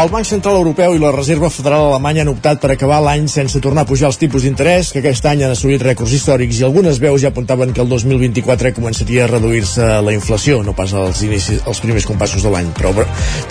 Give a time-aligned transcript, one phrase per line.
[0.00, 3.60] El Banc Central Europeu i la Reserva Federal Alemanya han optat per acabar l'any sense
[3.60, 7.02] tornar a pujar els tipus d'interès, que aquest any han assolit rècords històrics i algunes
[7.02, 11.60] veus ja apuntaven que el 2024 començaria a reduir-se la inflació, no pas als, inicis,
[11.68, 12.94] als primers compassos de l'any, però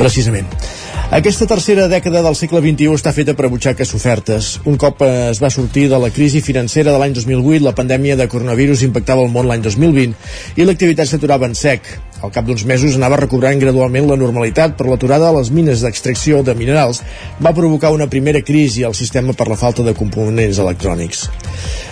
[0.01, 0.49] precisament.
[1.13, 4.55] Aquesta tercera dècada del segle XXI està feta per butxaques ofertes.
[4.65, 8.29] Un cop es va sortir de la crisi financera de l'any 2008, la pandèmia de
[8.29, 11.93] coronavirus impactava el món l'any 2020 i l'activitat s'aturava en sec.
[12.19, 16.41] Al cap d'uns mesos anava recobrant gradualment la normalitat, però l'aturada a les mines d'extracció
[16.43, 16.99] de minerals
[17.39, 21.29] va provocar una primera crisi al sistema per la falta de components electrònics.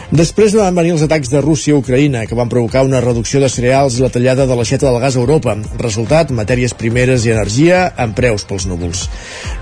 [0.07, 3.49] Després van venir els atacs de Rússia a Ucraïna, que van provocar una reducció de
[3.51, 5.55] cereals i la tallada de l'aixeta del gas a Europa.
[5.81, 9.09] Resultat, matèries primeres i energia en preus pels núvols.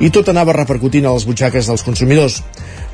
[0.05, 2.43] I tot anava repercutint a les butxaques dels consumidors.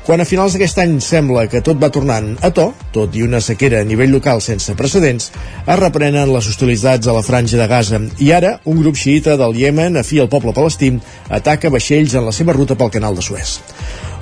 [0.02, 3.38] Quan a finals d'aquest any sembla que tot va tornant a to, tot i una
[3.38, 5.28] sequera a nivell local sense precedents,
[5.62, 9.54] es reprenen les hostilitats a la franja de Gaza i ara un grup xiita del
[9.60, 10.90] Iemen, afí al poble palestí,
[11.30, 13.60] ataca vaixells en la seva ruta pel canal de Suez.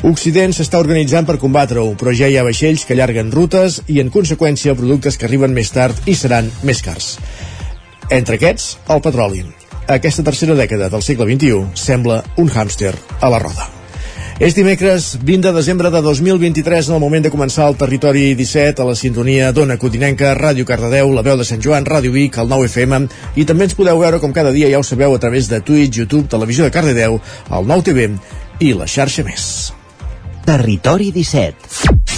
[0.04, 4.12] Occident s'està organitzant per combatre-ho, però ja hi ha vaixells que allarguen rutes i, en
[4.12, 7.14] conseqüència, productes que arriben més tard i seran més cars.
[8.12, 9.46] Entre aquests, el petroli.
[9.88, 13.79] Aquesta tercera dècada del segle XXI sembla un hàmster a la roda.
[14.40, 18.80] És dimecres 20 de desembre de 2023 en el moment de començar el Territori 17
[18.80, 22.48] a la sintonia d'Ona Codinenca, Ràdio Cardedeu, la veu de Sant Joan, Ràdio Vic, el
[22.48, 23.02] 9 FM
[23.36, 26.00] i també ens podeu veure com cada dia ja ho sabeu a través de Twitch,
[26.00, 27.20] YouTube, Televisió de Cardedeu,
[27.52, 28.08] el 9 TV
[28.64, 29.44] i la xarxa més.
[30.48, 32.09] Territori 17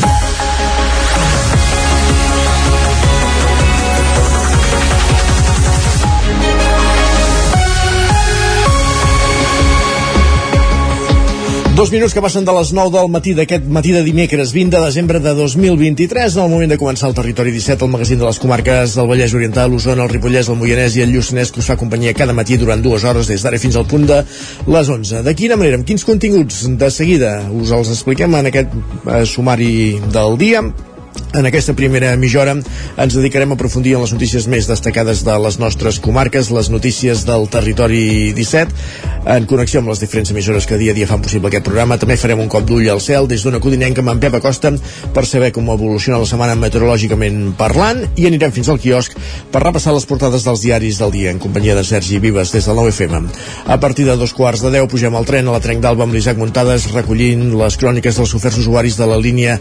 [11.83, 14.82] Dos minuts que passen de les 9 del matí d'aquest matí de dimecres 20 de
[14.84, 18.38] desembre de 2023 en el moment de començar el Territori 17 el magazín de les
[18.38, 21.75] comarques del Vallès Oriental l'Osona, el Ripollès, el Moianès i el Lluçanès que us fa
[21.81, 24.20] companyia cada matí durant dues hores des d'ara fins al punt de
[24.76, 28.78] les 11 de quina manera, amb quins continguts de seguida us els expliquem en aquest
[28.78, 30.62] eh, sumari del dia
[31.33, 35.37] en aquesta primera mitja hora ens dedicarem a aprofundir en les notícies més destacades de
[35.41, 38.75] les nostres comarques, les notícies del territori 17,
[39.33, 41.97] en connexió amb les diferents emissores que dia a dia fan possible aquest programa.
[42.00, 44.75] També farem un cop d'ull al cel des d'una codinenca amb en Pep Acosta
[45.15, 49.17] per saber com evoluciona la setmana meteorològicament parlant i anirem fins al quiosc
[49.53, 52.77] per repassar les portades dels diaris del dia en companyia de Sergi Vives des del
[52.77, 53.31] 9FM.
[53.73, 56.17] A partir de dos quarts de deu pugem al tren a la Trenc d'Alba amb
[56.17, 59.59] l'Isaac Muntades recollint les cròniques dels oferts usuaris de la línia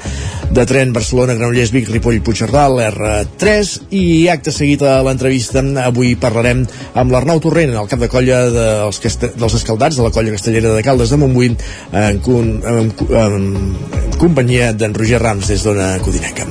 [0.51, 6.61] de tren Barcelona-Granollers Granollers, Vic, Ripoll, Puigcerdà, l'R3 i acte seguit a l'entrevista avui parlarem
[7.01, 10.83] amb l'Arnau Torrent, el cap de colla dels, dels escaldats de la colla castellera de
[10.85, 11.57] Caldes de Montbui en,
[11.97, 12.91] en, en,
[13.23, 13.47] en
[14.21, 16.45] companyia d'en Roger Rams des d'Ona Codinenca.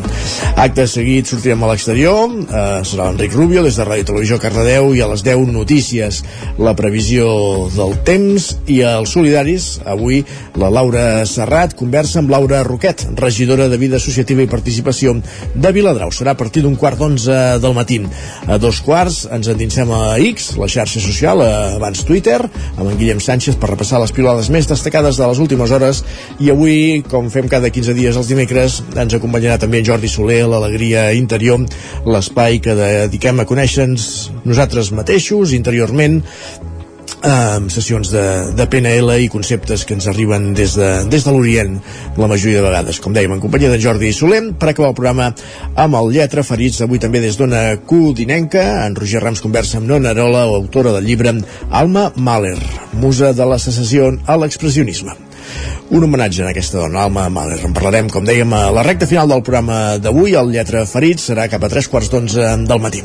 [0.59, 5.05] Acte seguit sortirem a l'exterior, eh, serà l'Enric Rubio des de Ràdio Televisió Cardedeu i
[5.05, 6.19] a les 10 notícies
[6.59, 7.31] la previsió
[7.77, 10.25] del temps i els solidaris, avui
[10.59, 15.15] la Laura Serrat conversa amb Laura Roquet, regidora de Vida Associativa i Participació Diputació
[15.55, 16.11] de Viladrau.
[16.15, 18.01] Serà a partir d'un quart d'onze del matí.
[18.49, 21.43] A dos quarts ens endinsem a X, la xarxa social,
[21.77, 22.41] abans Twitter,
[22.77, 26.03] amb en Guillem Sánchez per repassar les pilades més destacades de les últimes hores
[26.41, 30.43] i avui, com fem cada 15 dies els dimecres, ens acompanyarà també en Jordi Soler,
[30.49, 31.63] l'Alegria Interior,
[32.09, 34.11] l'espai que dediquem a conèixer-nos
[34.47, 36.21] nosaltres mateixos interiorment
[37.27, 38.25] amb sessions de,
[38.57, 41.77] de PNL i conceptes que ens arriben des de, des de l'Orient
[42.17, 45.31] la majoria de vegades, com dèiem, en companyia de Jordi Solem, per acabar el programa
[45.77, 50.15] amb el Lletra Ferits, avui també des d'Ona Codinenca, en Roger Rams conversa amb Nona
[50.15, 51.35] Arola, autora del llibre
[51.71, 52.59] Alma Mahler,
[53.01, 55.17] musa de la secessió a l'expressionisme
[55.91, 57.59] un homenatge en aquesta dona, Alma Mahler.
[57.67, 60.37] En parlarem, com dèiem, a la recta final del programa d'avui.
[60.39, 63.03] El Lletra Ferits serà cap a tres quarts d'onze del matí.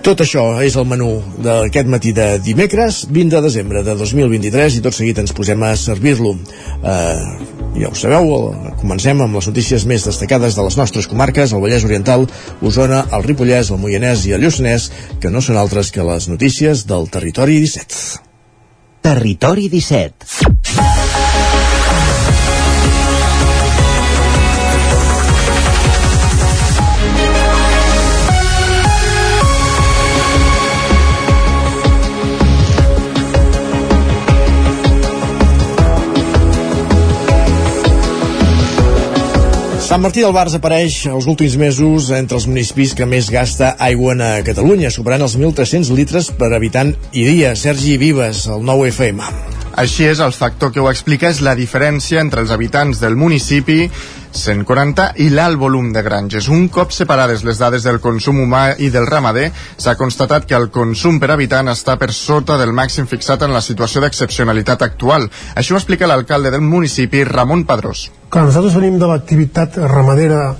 [0.00, 1.10] Tot això és el menú
[1.44, 5.74] d'aquest matí de dimecres, 20 de desembre de 2023, i tot seguit ens posem a
[5.76, 6.32] servir-lo.
[6.80, 7.50] Eh,
[7.82, 8.32] ja ho sabeu,
[8.80, 12.24] comencem amb les notícies més destacades de les nostres comarques, el Vallès Oriental,
[12.64, 14.88] Osona, el Ripollès, el Moianès i el Lluçanès,
[15.20, 18.24] que no són altres que les notícies del Territori 17.
[19.04, 20.99] Territori 17.
[39.90, 44.12] Sant Martí del Bars apareix els últims mesos entre els municipis que més gasta aigua
[44.22, 47.56] a Catalunya, superant els 1.300 litres per habitant i dia.
[47.58, 49.26] Sergi Vives, el nou FM.
[49.82, 53.88] Així és, el factor que ho explica és la diferència entre els habitants del municipi
[54.30, 56.46] 140 i l'alt volum de granges.
[56.46, 60.70] Un cop separades les dades del consum humà i del ramader, s'ha constatat que el
[60.70, 65.26] consum per habitant està per sota del màxim fixat en la situació d'excepcionalitat actual.
[65.58, 68.06] Això ho explica l'alcalde del municipi, Ramon Padrós.
[68.30, 70.54] Clar, nosaltres venim de l'activitat ramadera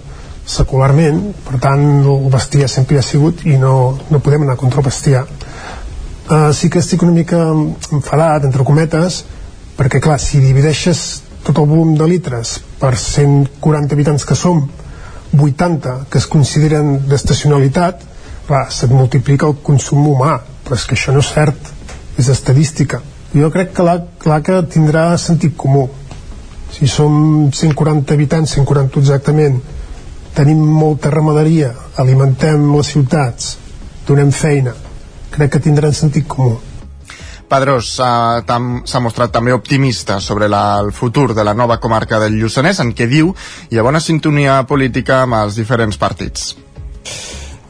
[0.51, 3.75] secularment, per tant el bestiar sempre hi ha sigut i no,
[4.11, 5.23] no podem anar contra el bestiar.
[6.31, 7.39] Uh, sí que estic una mica
[7.95, 9.21] enfadat, entre cometes,
[9.79, 11.05] perquè clar, si divideixes
[11.47, 14.65] tot el volum de litres per 140 habitants que som
[15.39, 18.03] 80 que es consideren d'estacionalitat
[18.49, 20.35] clar, se't multiplica el consum humà
[20.67, 21.71] però és que això no és cert
[22.21, 23.01] és estadística
[23.33, 25.87] jo crec que la, clar que tindrà sentit comú
[26.73, 29.61] si som 140 habitants 140 exactament
[30.35, 33.57] tenim molta ramaderia alimentem les ciutats
[34.07, 34.75] donem feina
[35.31, 36.59] crec que tindran sentit comú
[37.51, 42.79] Padrós s'ha mostrat també optimista sobre la, el futur de la nova comarca del Lluçanès,
[42.79, 43.33] en què diu
[43.71, 46.53] hi ha bona sintonia política amb els diferents partits.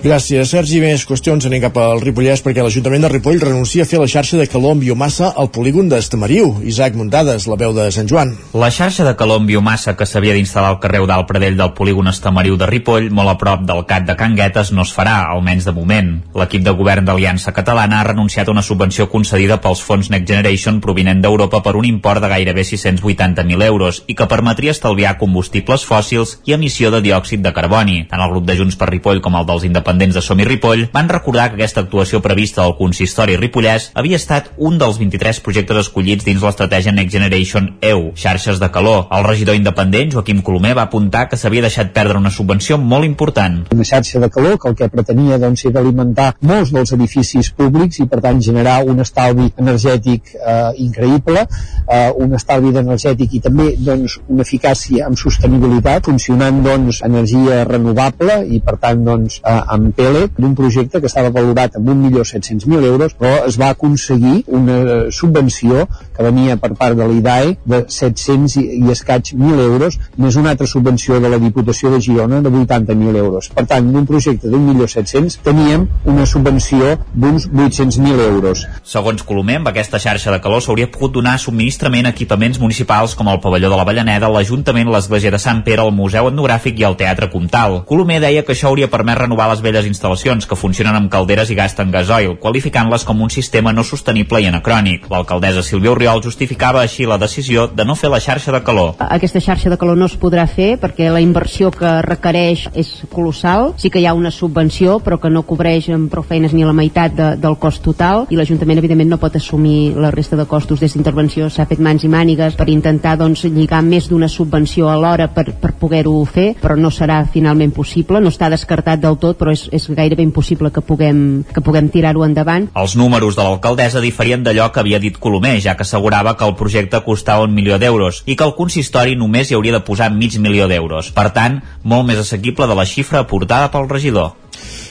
[0.00, 0.78] Gràcies, Sergi.
[0.80, 4.38] Més qüestions anem cap al Ripollès perquè l'Ajuntament de Ripoll renuncia a fer la xarxa
[4.40, 6.54] de calor amb biomassa al polígon d'Estamariu.
[6.64, 8.32] Isaac Muntades, la veu de Sant Joan.
[8.56, 12.08] La xarxa de calor amb biomassa que s'havia d'instal·lar al carrer Eudal Pradell del polígon
[12.08, 15.68] Estamariu de Ripoll, molt a prop del CAT de Can Guetes, no es farà, almenys
[15.68, 16.08] de moment.
[16.32, 20.80] L'equip de govern d'Aliança Catalana ha renunciat a una subvenció concedida pels fons Next Generation
[20.80, 26.38] provinent d'Europa per un import de gairebé 680.000 euros i que permetria estalviar combustibles fòssils
[26.48, 28.06] i emissió de diòxid de carboni.
[28.08, 30.44] Tant el grup de Junts per Ripoll com el dels independents independents de Som i
[30.46, 35.40] Ripoll van recordar que aquesta actuació prevista del consistori Ripollès havia estat un dels 23
[35.42, 39.08] projectes escollits dins l'estratègia Next Generation EU, xarxes de calor.
[39.10, 43.64] El regidor independent, Joaquim Colomer, va apuntar que s'havia deixat perdre una subvenció molt important.
[43.74, 47.98] Una xarxa de calor que el que pretenia doncs, era alimentar molts dels edificis públics
[47.98, 51.46] i per tant generar un estalvi energètic eh, increïble,
[51.88, 58.40] eh, un estalvi energètic i també doncs, una eficàcia amb sostenibilitat, funcionant doncs, energia renovable
[58.46, 62.84] i per tant doncs, eh, amb amb PELEC d'un projecte que estava valorat amb 1.700.000
[62.92, 65.86] euros, però es va aconseguir una subvenció
[66.16, 70.68] que venia per part de l'IDAE de 700 i, escaig 1.000 euros, més una altra
[70.70, 73.50] subvenció de la Diputació de Girona de 80.000 euros.
[73.54, 78.66] Per tant, d'un projecte d'un milió 700 teníem una subvenció d'uns 800.000 euros.
[78.84, 83.30] Segons Colomer, amb aquesta xarxa de calor s'hauria pogut donar subministrament a equipaments municipals com
[83.32, 86.98] el pavelló de la Vallaneda, l'Ajuntament, l'Església de Sant Pere, el Museu Etnogràfic i el
[87.00, 87.80] Teatre Comtal.
[87.88, 91.56] Colomer deia que això hauria permès renovar les velles instal·lacions que funcionen amb calderes i
[91.58, 95.06] gasten gasoil, qualificant-les com un sistema no sostenible i anacrònic.
[95.10, 98.96] L'alcaldessa Sílvia Oriol justificava així la decisió de no fer la xarxa de calor.
[99.06, 103.74] Aquesta xarxa de calor no es podrà fer perquè la inversió que requereix és colossal.
[103.78, 106.74] Sí que hi ha una subvenció, però que no cobreix amb prou feines ni la
[106.76, 110.80] meitat de, del cost total i l'Ajuntament, evidentment, no pot assumir la resta de costos
[110.80, 111.48] des d'intervenció.
[111.50, 115.74] S'ha fet mans i mànigues per intentar doncs, lligar més d'una subvenció alhora per, per
[115.78, 118.20] poder-ho fer, però no serà finalment possible.
[118.20, 122.24] No està descartat del tot, però és, és gairebé impossible que puguem, que puguem tirar-ho
[122.24, 122.70] endavant.
[122.74, 126.56] Els números de l'alcaldessa diferien d'allò que havia dit Colomer, ja que assegurava que el
[126.56, 130.38] projecte costava un milió d'euros i que el consistori només hi hauria de posar mig
[130.40, 131.12] milió d'euros.
[131.12, 134.39] Per tant, molt més assequible de la xifra aportada pel regidor.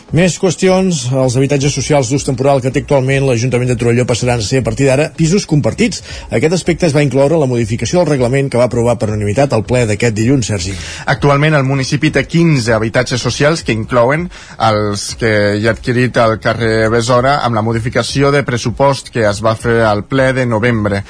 [0.09, 1.03] Més qüestions.
[1.13, 4.65] Els habitatges socials d'ús temporal que té actualment l'Ajuntament de Torelló passaran a ser a
[4.65, 6.01] partir d'ara pisos compartits.
[6.33, 9.67] Aquest aspecte es va incloure la modificació del reglament que va aprovar per unanimitat al
[9.69, 10.73] ple d'aquest dilluns, Sergi.
[11.13, 14.25] Actualment el municipi té 15 habitatges socials que inclouen
[14.57, 19.43] els que hi ha adquirit al carrer Besora amb la modificació de pressupost que es
[19.45, 21.03] va fer al ple de novembre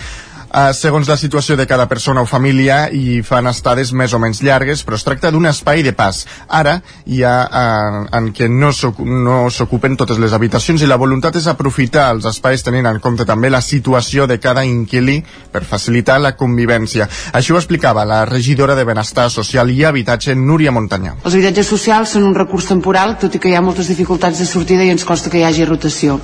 [0.53, 4.41] eh, segons la situació de cada persona o família i fan estades més o menys
[4.46, 6.25] llargues, però es tracta d'un espai de pas.
[6.48, 11.36] Ara hi ha eh, en què no s'ocupen no totes les habitacions i la voluntat
[11.39, 15.20] és aprofitar els espais tenint en compte també la situació de cada inquili
[15.51, 17.08] per facilitar la convivència.
[17.34, 21.18] Això ho explicava la regidora de Benestar Social i Habitatge, Núria Montanyà.
[21.24, 24.48] Els habitatges socials són un recurs temporal, tot i que hi ha moltes dificultats de
[24.48, 26.20] sortida i ens costa que hi hagi rotació.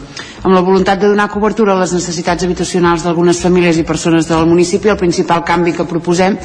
[0.46, 4.44] Amb la voluntat de donar cobertura a les necessitats habitacionals d'algunes famílies i persones del
[4.46, 6.36] municipi el principal canvi que proposem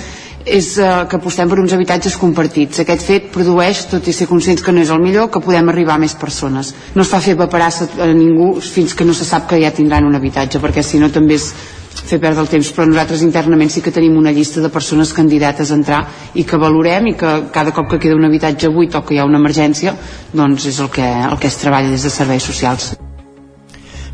[0.46, 2.80] és eh, que apostem per uns habitatges compartits.
[2.80, 5.98] Aquest fet produeix, tot i ser conscients que no és el millor, que podem arribar
[5.98, 6.70] a més persones.
[6.94, 10.08] No es fa fer paperar a ningú fins que no se sap que ja tindran
[10.08, 11.50] un habitatge, perquè si no també és
[11.92, 15.68] fer perdre el temps, però nosaltres internament sí que tenim una llista de persones candidates
[15.68, 16.00] a entrar
[16.40, 19.20] i que valorem i que cada cop que queda un habitatge buit o que hi
[19.20, 19.92] ha una emergència,
[20.32, 22.94] doncs és el que, el que es treballa des de serveis socials.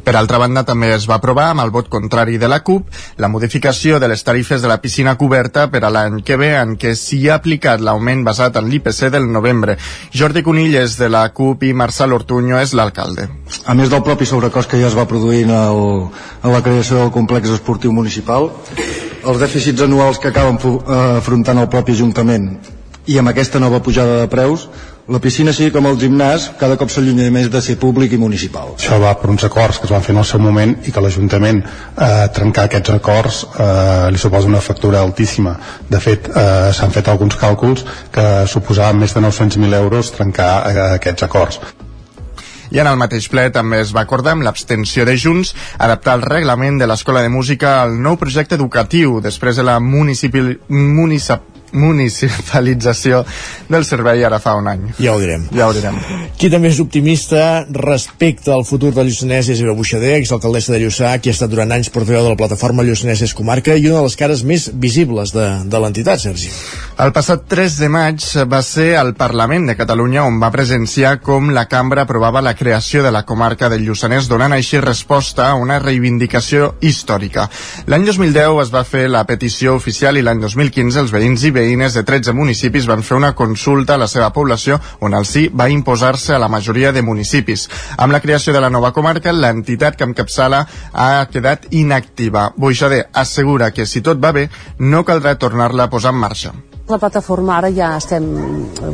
[0.07, 3.27] Per altra banda, també es va aprovar, amb el vot contrari de la CUP, la
[3.27, 6.93] modificació de les tarifes de la piscina coberta per a l'any que ve, en què
[6.95, 9.75] s'hi ha aplicat l'augment basat en l'IPC del novembre.
[10.15, 13.27] Jordi Conill és de la CUP i Marçal Ortuño és l'alcalde.
[13.67, 15.83] A més del propi sobrecost que ja es va produir en, el,
[16.45, 18.53] en la creació del complex esportiu municipal,
[19.27, 22.76] els dèficits anuals que acaben eh, afrontant el propi Ajuntament
[23.07, 24.69] i amb aquesta nova pujada de preus
[25.07, 28.73] la piscina sigui com el gimnàs cada cop s'allunya més de ser públic i municipal.
[28.75, 31.05] Això va per uns acords que es van fer en el seu moment i que
[31.05, 35.55] l'Ajuntament eh, trencar aquests acords eh, li suposa una factura altíssima.
[35.87, 40.87] De fet, eh, s'han fet alguns càlculs que suposaven més de 900.000 euros trencar eh,
[40.99, 41.63] aquests acords.
[42.75, 46.27] I en el mateix ple també es va acordar amb l'abstenció de Junts adaptar el
[46.27, 53.23] reglament de l'Escola de Música al nou projecte educatiu després de la municipal, municip, municipalització
[53.69, 54.85] del servei ara fa un any.
[54.99, 55.49] Ja ho direm.
[55.55, 55.99] Ja ho direm.
[56.39, 61.15] Qui també és optimista respecte al futur del Lluçanès és Eva Buixader, exalcaldessa de Lluçà,
[61.21, 64.07] qui ha estat durant anys portaveu de la plataforma Lluçanès és comarca i una de
[64.09, 66.53] les cares més visibles de, de l'entitat, Sergi.
[67.03, 71.51] El passat 3 de maig va ser al Parlament de Catalunya on va presenciar com
[71.53, 75.79] la cambra aprovava la creació de la comarca del Lluçanès donant així resposta a una
[75.83, 77.49] reivindicació històrica.
[77.87, 81.97] L'any 2010 es va fer la petició oficial i l'any 2015 els veïns i veïnes
[81.97, 85.71] de 13 municipis van fer una consulta a la seva població on el sí va
[85.73, 87.67] imposar-se a la majoria de municipis.
[87.97, 92.51] Amb la creació de la nova comarca, l'entitat que encapçala ha quedat inactiva.
[92.57, 94.49] Boixader assegura que si tot va bé,
[94.79, 96.55] no caldrà tornar-la a posar en marxa.
[96.87, 98.27] La plataforma ara ja estem,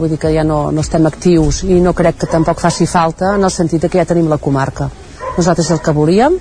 [0.00, 3.34] vull dir que ja no, no estem actius i no crec que tampoc faci falta
[3.36, 4.88] en el sentit que ja tenim la comarca.
[5.36, 6.38] Nosaltres el que volíem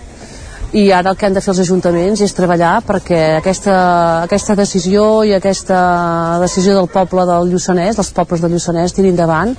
[0.74, 3.74] i ara el que han de fer els ajuntaments és treballar perquè aquesta,
[4.24, 5.80] aquesta decisió i aquesta
[6.44, 9.52] decisió del poble del Lluçanès, dels pobles del Lluçanès, tirin endavant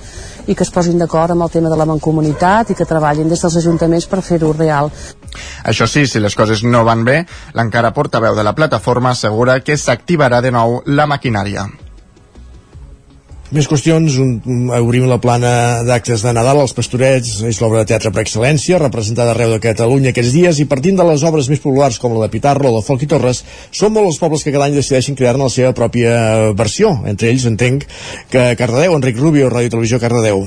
[0.47, 3.45] i que es posin d'acord amb el tema de la mancomunitat i que treballin des
[3.45, 4.91] dels ajuntaments per fer-ho real.
[5.69, 9.77] Això sí, si les coses no van bé, l'encara portaveu de la plataforma assegura que
[9.77, 11.69] s'activarà de nou la maquinària.
[13.53, 18.09] Més qüestions, un, obrim la plana d'actes de Nadal, els Pastorets és l'obra de teatre
[18.09, 22.01] per excel·lència, representada arreu de Catalunya aquests dies, i partint de les obres més populars
[22.01, 24.71] com la de Pitarro o la Folk i Torres, són molts els pobles que cada
[24.71, 26.17] any decideixen crear-ne la seva pròpia
[26.57, 26.97] versió.
[27.05, 27.85] Entre ells entenc
[28.33, 30.47] que Cardedeu, Enric Rubio, Ràdio Televisió Cardedeu.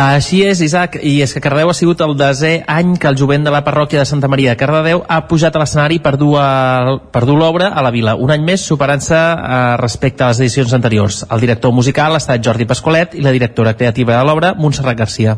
[0.00, 3.44] Així és, Isaac, i és que Cardedeu ha sigut el desè any que el jovent
[3.44, 6.38] de la parròquia de Santa Maria de Cardedeu ha pujat a l'escenari per dur,
[7.12, 10.72] per dur l'obra a la vila, un any més superant-se eh, respecte a les edicions
[10.72, 11.20] anteriors.
[11.28, 15.36] El director musical ha estat Jordi Pascolet i la directora creativa de l'obra, Montserrat Garcia.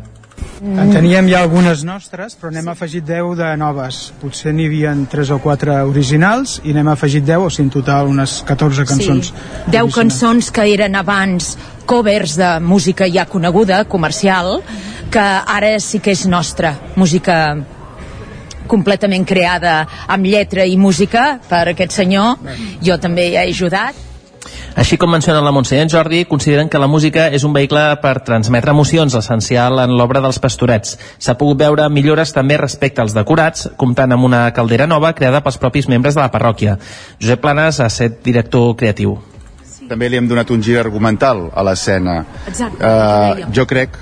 [0.63, 4.13] En teníem ja algunes nostres, però n'hem afegit 10 de noves.
[4.21, 8.11] Potser n'hi havia 3 o 4 originals i n'hem afegit 10, o sigui, en total
[8.11, 9.33] unes 14 cançons.
[9.33, 11.57] Sí, 10 cançons que eren abans
[11.87, 14.61] covers de música ja coneguda, comercial,
[15.11, 17.57] que ara sí que és nostra, música
[18.71, 22.39] completament creada amb lletra i música per aquest senyor.
[22.81, 24.12] Jo també hi he ajudat
[24.77, 27.83] així com menciona la Montse i en Jordi, consideren que la música és un vehicle
[28.03, 30.97] per transmetre emocions, essencial en l'obra dels pastorets.
[31.19, 35.61] S'ha pogut veure millores també respecte als decorats, comptant amb una caldera nova creada pels
[35.61, 36.79] propis membres de la parròquia.
[37.21, 39.19] Josep Planes ha estat director creatiu.
[39.89, 42.23] També li hem donat un gir argumental a l'escena.
[42.47, 42.81] Exacte.
[42.81, 43.99] Uh, jo crec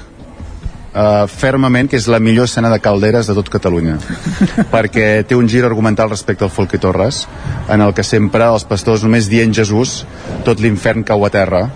[0.94, 3.98] uh, fermament que és la millor escena de calderes de tot Catalunya
[4.74, 7.26] perquè té un gir argumental respecte al Folk i Torres
[7.68, 10.02] en el que sempre els pastors només dient Jesús
[10.46, 11.68] tot l'infern cau a terra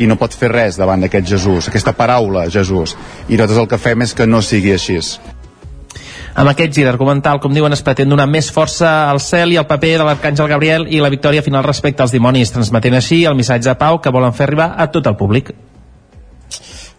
[0.00, 2.96] i no pot fer res davant d'aquest Jesús, aquesta paraula Jesús,
[3.28, 4.96] i nosaltres el que fem és que no sigui així.
[6.40, 9.66] Amb aquest gir argumental, com diuen, es pretén donar més força al cel i al
[9.68, 13.68] paper de l'Arcàngel Gabriel i la victòria final respecte als dimonis, transmetent així el missatge
[13.68, 15.52] de pau que volen fer arribar a tot el públic.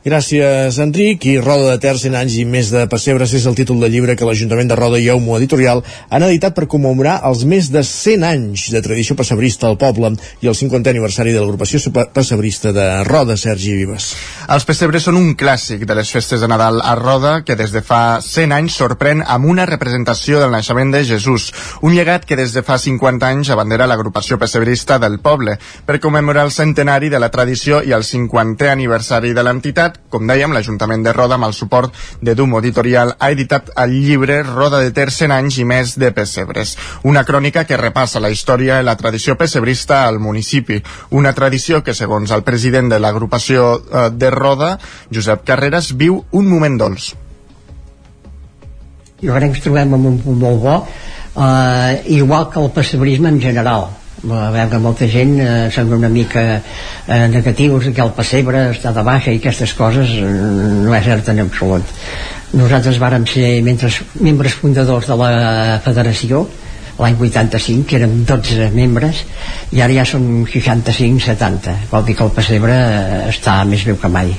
[0.01, 1.27] Gràcies, Enric.
[1.29, 4.15] I Roda de Ter, 100 anys i més de pessebres és el títol de llibre
[4.17, 8.25] que l'Ajuntament de Roda i Eumo Editorial han editat per commemorar els més de 100
[8.25, 10.10] anys de tradició pessebrista al poble
[10.41, 14.08] i el 50è aniversari de l'agrupació pessebrista de Roda, Sergi Vives.
[14.50, 17.86] Els pessebres són un clàssic de les festes de Nadal a Roda que des de
[17.86, 21.51] fa 100 anys sorprèn amb una representació del naixement de Jesús,
[21.86, 26.50] un llegat que des de fa 50 anys abandera l'agrupació pessebrista del poble per commemorar
[26.50, 31.03] el centenari de la tradició i el 50è aniversari de l'entitat editat, com dèiem, l'Ajuntament
[31.03, 35.12] de Roda, amb el suport de Dumo Editorial, ha editat el llibre Roda de Ter
[35.12, 36.77] 100 anys i més de pessebres.
[37.03, 40.81] Una crònica que repassa la història i la tradició pessebrista al municipi.
[41.12, 44.77] Una tradició que, segons el president de l'agrupació eh, de Roda,
[45.12, 47.13] Josep Carreras, viu un moment dolç.
[49.21, 50.77] Jo crec que ens trobem en un punt molt bo,
[51.38, 56.44] eh, igual que el pessebrisme en general a veure, molta gent eh, són una mica
[56.54, 60.30] eh, negatius que el pessebre està de baixa i aquestes coses eh,
[60.86, 61.96] no és cert en absolut.
[62.54, 65.32] Nosaltres vàrem ser membres, membres fundadors de la
[65.86, 66.46] federació
[67.01, 69.24] l'any 85, que érem 12 membres
[69.74, 74.12] i ara ja som 65-70 vol dir que el pessebre eh, està més viu que
[74.12, 74.36] mai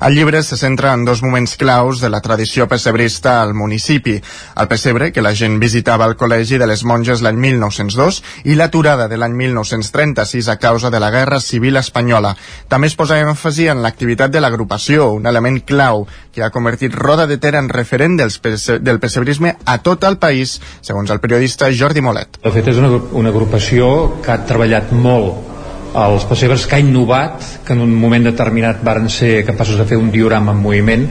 [0.00, 4.20] el llibre se centra en dos moments claus de la tradició pessebrista al municipi.
[4.56, 9.08] El pessebre, que la gent visitava al Col·legi de les Monges l'any 1902, i l'aturada
[9.08, 12.34] de l'any 1936 a causa de la Guerra Civil Espanyola.
[12.68, 17.26] També es posa èmfasi en l'activitat de l'agrupació, un element clau que ha convertit Roda
[17.26, 21.72] de Ter en referent dels pesse del pessebrisme a tot el país, segons el periodista
[21.72, 22.40] Jordi Molet.
[22.44, 25.55] De fet, és una, una agrupació que ha treballat molt
[25.96, 29.98] els pessebres que ha innovat que en un moment determinat varen ser capaços de fer
[30.00, 31.06] un diorama en moviment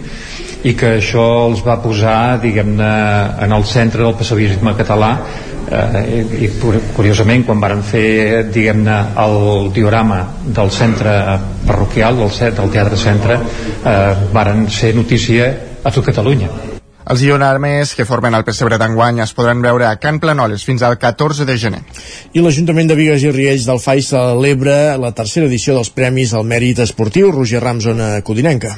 [0.66, 2.92] i que això els va posar diguem-ne
[3.46, 5.12] en el centre del pessebrisme català.
[5.66, 6.50] Eh, i
[6.94, 11.16] curiosament quan varen fer diguem-ne el diorama del centre
[11.66, 12.30] parroquial del,
[12.62, 15.50] del Teatre Centre eh, varen ser notícia
[15.82, 16.75] a tot Catalunya
[17.06, 20.98] els ionames que formen el pessebre d'enguany es podran veure a Can Planoles fins al
[20.98, 21.84] 14 de gener.
[22.34, 26.48] I l'Ajuntament de Vigues i Riells del FAI celebra la tercera edició dels Premis al
[26.50, 28.74] Mèrit Esportiu Roger Rams, zona codinenca.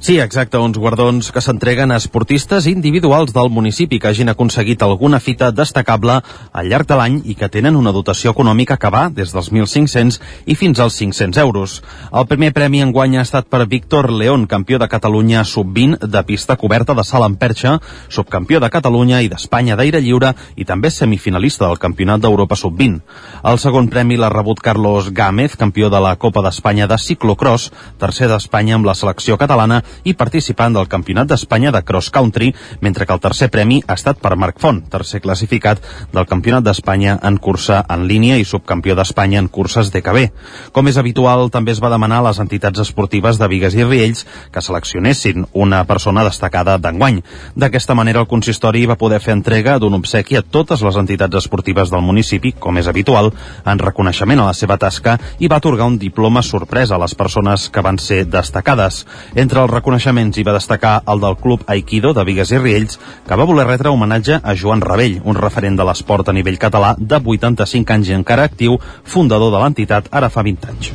[0.00, 5.18] Sí, exacte, uns guardons que s'entreguen a esportistes individuals del municipi que hagin aconseguit alguna
[5.18, 6.20] fita destacable
[6.52, 10.20] al llarg de l'any i que tenen una dotació econòmica que va des dels 1.500
[10.46, 11.74] i fins als 500 euros.
[12.12, 16.56] El primer premi enguany ha estat per Víctor León, campió de Catalunya sub-20 de pista
[16.56, 17.74] coberta de salt en perxa,
[18.08, 23.02] subcampió de Catalunya i d'Espanya d'aire lliure i també semifinalista del Campionat d'Europa sub-20.
[23.42, 28.30] El segon premi l'ha rebut Carlos Gámez, campió de la Copa d'Espanya de ciclocross, tercer
[28.30, 33.14] d'Espanya amb la selecció catalana i participant del Campionat d'Espanya de Cross Country, mentre que
[33.14, 37.84] el tercer premi ha estat per Marc Font, tercer classificat del Campionat d'Espanya en cursa
[37.88, 40.28] en línia i subcampió d'Espanya en curses DKB.
[40.72, 44.24] Com és habitual, també es va demanar a les entitats esportives de Vigues i Riells
[44.52, 47.22] que seleccionessin una persona destacada d'enguany.
[47.56, 51.92] D'aquesta manera, el consistori va poder fer entrega d'un obsequi a totes les entitats esportives
[51.92, 53.32] del municipi, com és habitual,
[53.64, 57.68] en reconeixement a la seva tasca i va atorgar un diploma sorpresa a les persones
[57.70, 59.04] que van ser destacades.
[59.34, 63.38] Entre els reconeixements hi va destacar el del Club Aikido de Vigues i Riells, que
[63.38, 67.22] va voler retre homenatge a Joan Rebell, un referent de l'esport a nivell català de
[67.22, 70.92] 85 anys i encara actiu, fundador de l'entitat ara fa 20 anys.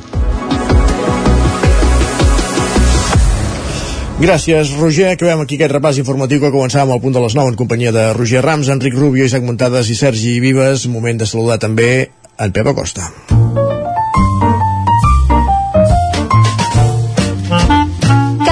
[4.24, 5.10] Gràcies, Roger.
[5.12, 8.06] Acabem aquí aquest repàs informatiu que començàvem al punt de les 9 en companyia de
[8.14, 10.88] Roger Rams, Enric Rubio, Isaac Montades i Sergi Vives.
[10.88, 11.90] Moment de saludar també
[12.38, 13.10] en Pep Acosta.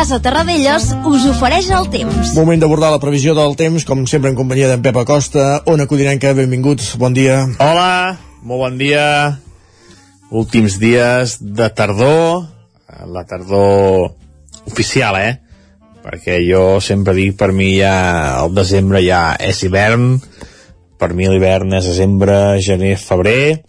[0.02, 2.32] Casa Terradellos us ofereix el temps.
[2.34, 5.60] Moment d'abordar la previsió del temps, com sempre en companyia d'en Pep Acosta.
[5.70, 7.36] Ona Codinenca, benvinguts, bon dia.
[7.62, 9.04] Hola, molt bon dia.
[10.34, 12.48] Últims dies de tardor,
[13.14, 14.16] la tardor
[14.72, 15.38] oficial, eh?
[16.02, 17.94] Perquè jo sempre dic, per mi ja
[18.40, 20.16] el desembre ja és hivern,
[20.98, 23.62] per mi l'hivern és desembre, gener, febrer,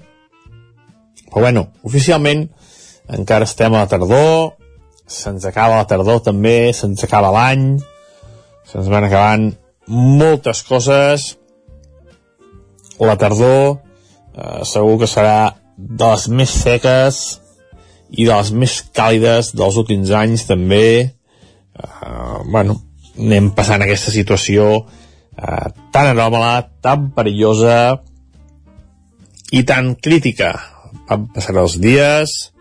[1.28, 2.46] però bueno, oficialment
[3.20, 4.54] encara estem a la tardor,
[5.12, 7.76] se'ns acaba la tardor també, se'ns acaba l'any,
[8.70, 9.50] se'ns van acabant
[9.88, 11.32] moltes coses.
[13.02, 13.78] La tardor
[14.36, 17.20] eh, segur que serà de les més seques
[18.12, 20.86] i de les més càlides dels últims anys també.
[21.02, 22.78] Eh, bueno,
[23.18, 27.98] anem passant aquesta situació eh, tan anòmala, tan perillosa
[29.52, 30.54] i tan crítica.
[31.08, 32.51] Van passar els dies,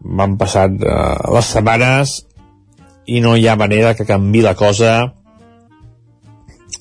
[0.00, 2.16] van passant uh, les setmanes
[3.10, 5.10] i no hi ha manera que canvi la cosa.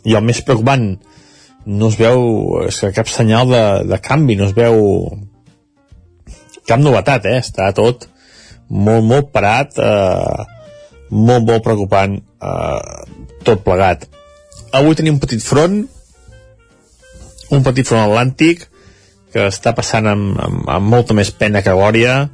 [0.05, 0.93] I el més preocupant
[1.65, 2.21] no es veu
[2.67, 4.79] és que cap senyal de, de canvi no es veu
[6.69, 7.39] cap novetat eh?
[7.41, 8.07] està tot
[8.69, 10.45] molt molt parat eh,
[11.09, 13.03] molt molt preocupant eh,
[13.43, 14.07] tot plegat.
[14.77, 15.81] Avui tenim un petit front
[17.49, 18.67] un petit front atlàntic
[19.33, 22.29] que està passant amb, amb, amb molta més pena que glòria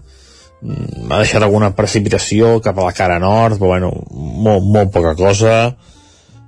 [0.65, 5.55] ha deixat alguna precipitació cap a la cara nord, però bueno, molt, molt poca cosa.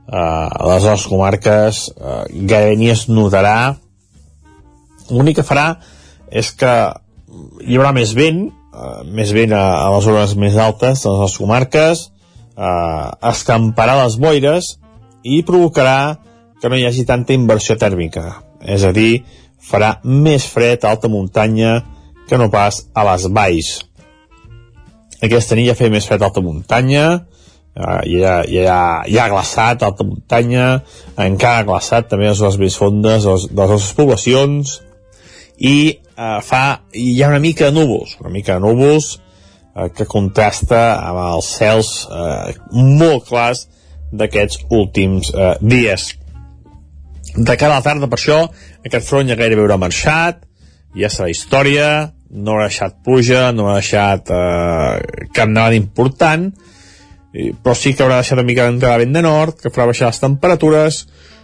[0.07, 3.75] Uh, a les dues comarques uh, gairebé ni es notarà.
[5.11, 5.67] L'únic que farà
[6.31, 6.73] és que
[7.63, 11.35] hi haurà més vent, uh, més vent a, a les zones més altes de les
[11.41, 12.05] comarques,
[12.55, 14.77] uh, escamparà les boires
[15.27, 15.99] i provocarà
[16.61, 18.39] que no hi hagi tanta inversió tèrmica.
[18.63, 19.21] És a dir,
[19.61, 21.81] farà més fred a alta muntanya
[22.27, 23.75] que no pas a les valls
[25.23, 27.05] aquesta nit ja feia més fred a alta muntanya,
[27.77, 30.67] uh, ja, ja, ja ha glaçat alta muntanya,
[31.17, 34.75] encara ha glaçat també les zones més fondes de les, de les nostres poblacions,
[35.57, 35.77] i
[36.17, 40.83] uh, fa, hi ha una mica de núvols, una mica de núvols uh, que contrasta
[40.99, 43.67] amb els cels uh, molt clars
[44.11, 46.11] d'aquests últims eh, dies.
[47.35, 48.39] De cara a la tarda, per això,
[48.85, 50.45] aquest front ja gairebé haurà marxat,
[50.97, 51.89] ja serà història,
[52.29, 56.49] no ha deixat pluja, no ha deixat eh, cap nevada important,
[57.63, 60.21] però sí que haurà deixat una mica d'entrada vent de nord, que farà baixar les
[60.23, 61.01] temperatures,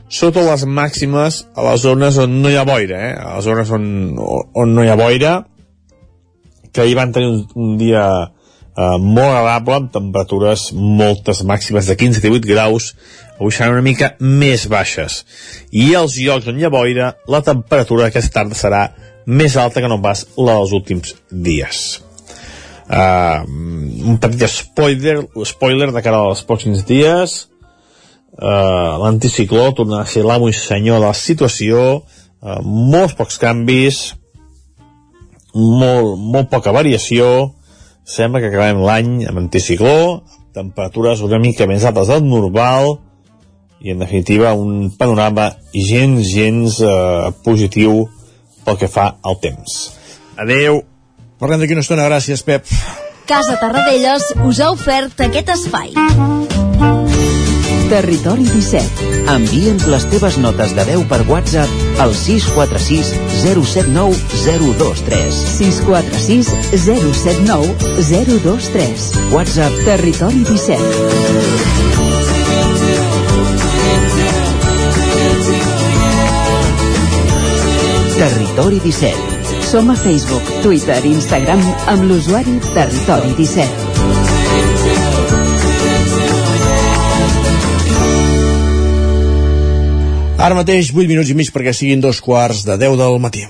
[0.09, 3.13] sota les màximes a les zones on no hi ha boira, eh?
[3.17, 3.83] a les zones on,
[4.19, 5.33] on no hi ha boira,
[6.73, 11.97] que ahir van tenir un, un dia eh, molt agradable, amb temperatures moltes màximes de
[11.99, 12.93] 15-18 graus,
[13.37, 15.23] avui seran una mica més baixes.
[15.71, 18.83] I als llocs on hi ha boira, la temperatura aquesta tarda serà
[19.25, 21.83] més alta que no pas la dels últims dies.
[22.83, 23.43] Uh,
[24.03, 27.37] un petit spoiler, spoiler de cara als pròxims dies
[28.35, 34.01] uh, l'anticicló tornarà a ser l'amo i senyor de la situació uh, molts pocs canvis
[35.55, 37.53] molt, molt poca variació
[38.03, 40.19] sembla que acabem l'any amb anticicló
[40.53, 42.97] temperatures una mica més altes del normal
[43.79, 48.09] i en definitiva un panorama gens, gens uh, positiu
[48.65, 49.93] pel que fa al temps.
[50.39, 50.83] Adeu!
[51.39, 52.67] Parlem d'aquí una estona, gràcies, Pep.
[53.27, 55.93] Casa Tarradellas us ha ofert aquest espai.
[57.93, 59.09] Territori 17.
[59.29, 65.41] Envia'ns les teves notes de veu per WhatsApp al 646 079 023.
[65.59, 66.49] 646
[66.87, 69.09] 079 023.
[69.35, 71.92] WhatsApp Territori 17.
[78.23, 79.67] Territori 17.
[79.67, 81.59] Som a Facebook, Twitter i Instagram
[81.91, 83.67] amb l'usuari Territori 17.
[90.39, 93.43] Ara mateix 8 minuts i mig perquè siguin dos quarts de 10 del matí.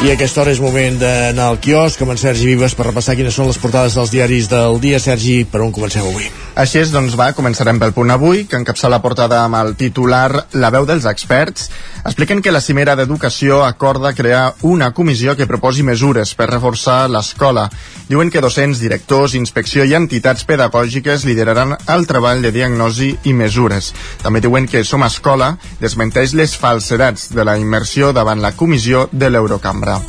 [0.00, 3.20] I a aquesta hora és moment d'anar al quiosc amb en Sergi Vives per repassar
[3.20, 4.96] quines són les portades dels diaris del dia.
[4.96, 6.47] Sergi, per on comencem avui?
[6.58, 10.48] Així és, doncs va, començarem pel punt avui, que encapça la portada amb el titular
[10.58, 11.68] La veu dels experts.
[12.02, 17.68] Expliquen que la Cimera d'Educació acorda crear una comissió que proposi mesures per reforçar l'escola.
[18.10, 23.94] Diuen que docents, directors, inspecció i entitats pedagògiques lideraran el treball de diagnosi i mesures.
[24.26, 29.30] També diuen que Som Escola desmenteix les falsedats de la immersió davant la comissió de
[29.30, 30.00] l'Eurocambra.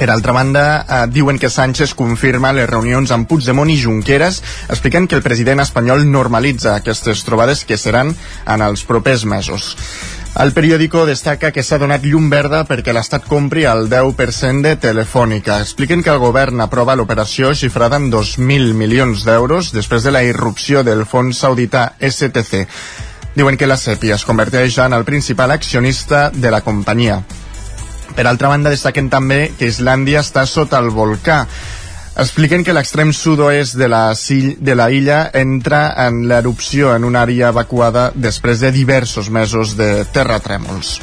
[0.00, 4.38] Per altra banda, eh, diuen que Sánchez confirma les reunions amb Puigdemont i Junqueras,
[4.72, 8.14] explicant que el president espanyol normalitza aquestes trobades que seran
[8.46, 9.74] en els propers mesos.
[10.40, 15.58] El periòdico destaca que s'ha donat llum verda perquè l'Estat compri el 10% de Telefònica.
[15.60, 20.80] Expliquen que el govern aprova l'operació xifrada en 2.000 milions d'euros després de la irrupció
[20.82, 22.64] del fons saudità STC.
[23.36, 27.20] Diuen que la CEPI es converteix en el principal accionista de la companyia.
[28.16, 31.44] Per altra banda, destaquen també que Islàndia està sota el volcà.
[32.20, 37.52] Expliquen que l'extrem sud-oest de, la, de la illa entra en l'erupció en una àrea
[37.54, 40.98] evacuada després de diversos mesos de terratrèmols.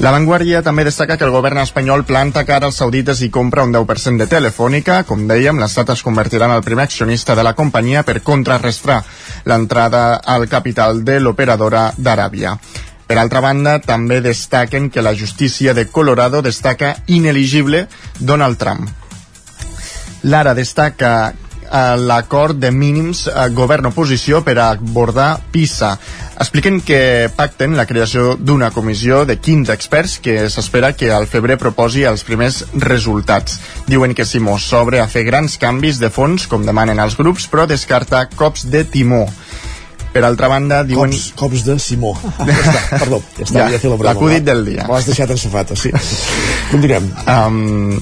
[0.00, 3.74] La Vanguardia també destaca que el govern espanyol planta cara als saudites i compra un
[3.74, 5.02] 10% de Telefònica.
[5.04, 9.02] Com dèiem, l'Estat es convertirà en el primer accionista de la companyia per contrarrestar
[9.44, 12.56] l'entrada al capital de l'operadora d'Aràbia.
[13.10, 17.88] Per altra banda, també destaquen que la justícia de Colorado destaca ineligible
[18.20, 18.86] Donald Trump.
[20.22, 25.96] Lara destaca eh, l'acord de mínims eh, govern-oposició per a abordar PISA.
[26.38, 31.58] Expliquen que pacten la creació d'una comissió de 15 experts que s'espera que al febrer
[31.58, 33.58] proposi els primers resultats.
[33.90, 37.66] Diuen que Simó s'obre a fer grans canvis de fons, com demanen els grups, però
[37.66, 39.26] descarta cops de timó.
[40.10, 41.12] Per altra banda, diuen...
[41.14, 42.14] Cops, cops de Simó.
[42.50, 44.12] Ja està, perdó, ja està, ja, ja fer la broma.
[44.12, 44.86] L'acudit del dia.
[44.88, 45.92] Me l'has deixat en safata, sí.
[46.72, 47.06] Continuem.
[47.30, 48.00] Um,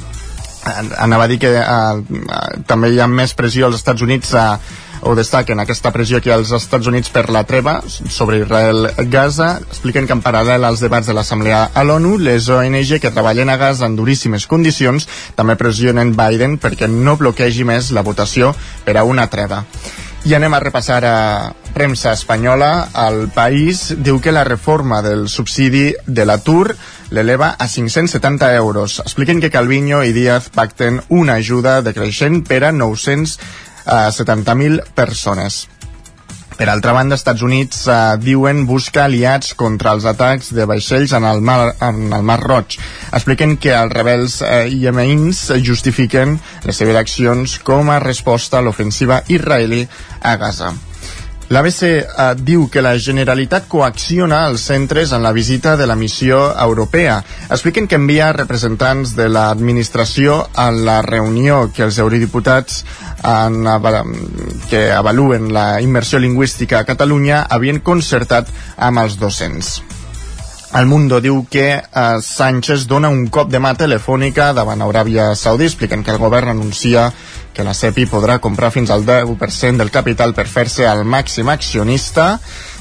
[0.99, 4.57] anava a dir que uh, també hi ha més pressió als Estats Units uh,
[5.03, 9.51] o destaquen aquesta pressió que als Estats Units per la treva sobre Israel-Gaza.
[9.69, 13.59] Expliquen que en paral·lel als debats de l'Assemblea a l'ONU, les ONG que treballen a
[13.61, 19.07] Gaza en duríssimes condicions també pressionen Biden perquè no bloquegi més la votació per a
[19.07, 19.65] una treva.
[20.25, 22.89] I anem a repassar a premsa espanyola.
[23.07, 26.77] El País diu que la reforma del subsidi de l'atur
[27.15, 29.01] l'eleva a 570 euros.
[29.05, 35.69] Expliquen que Calviño i Díaz pacten una ajuda decreixent per a 970.000 persones.
[36.59, 41.27] Per altra banda, Estats Units eh, diuen busca aliats contra els atacs de vaixells en
[41.29, 42.75] el Mar, en el mar Roig.
[43.15, 46.35] Expliquen que els rebels eh, iemeïns justifiquen
[46.67, 49.85] les seves accions com a resposta a l'ofensiva israelí
[50.19, 50.75] a Gaza.
[51.49, 56.43] L'ABC eh, diu que la Generalitat coacciona els centres en la visita de la missió
[56.53, 57.23] europea.
[57.49, 62.83] Expliquen que envia representants de l'administració a la reunió que els eurodiputats
[63.25, 63.65] en,
[64.69, 69.79] que avaluen la immersió lingüística a Catalunya havien concertat amb els docents.
[70.77, 75.65] El Mundo diu que eh, Sánchez dona un cop de mà telefònica davant Aràbia Saudí,
[75.65, 77.09] expliquen que el govern anuncia
[77.59, 82.37] que la CEPI podrà comprar fins al 10% del capital per fer-se el màxim accionista.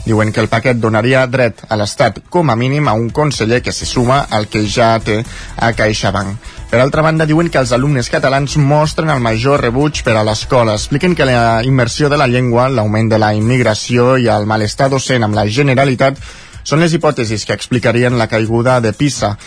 [0.05, 3.73] Diuen que el paquet donaria dret a l'Estat com a mínim a un conseller que
[3.73, 5.17] se suma al que ja té
[5.57, 6.53] a CaixaBank.
[6.69, 10.77] Per altra banda, diuen que els alumnes catalans mostren el major rebuig per a l'escola.
[10.77, 15.25] Expliquen que la immersió de la llengua, l'augment de la immigració i el malestar docent
[15.25, 16.21] amb la Generalitat
[16.67, 19.37] són les hipòtesis que explicarien la caiguda de Pisa.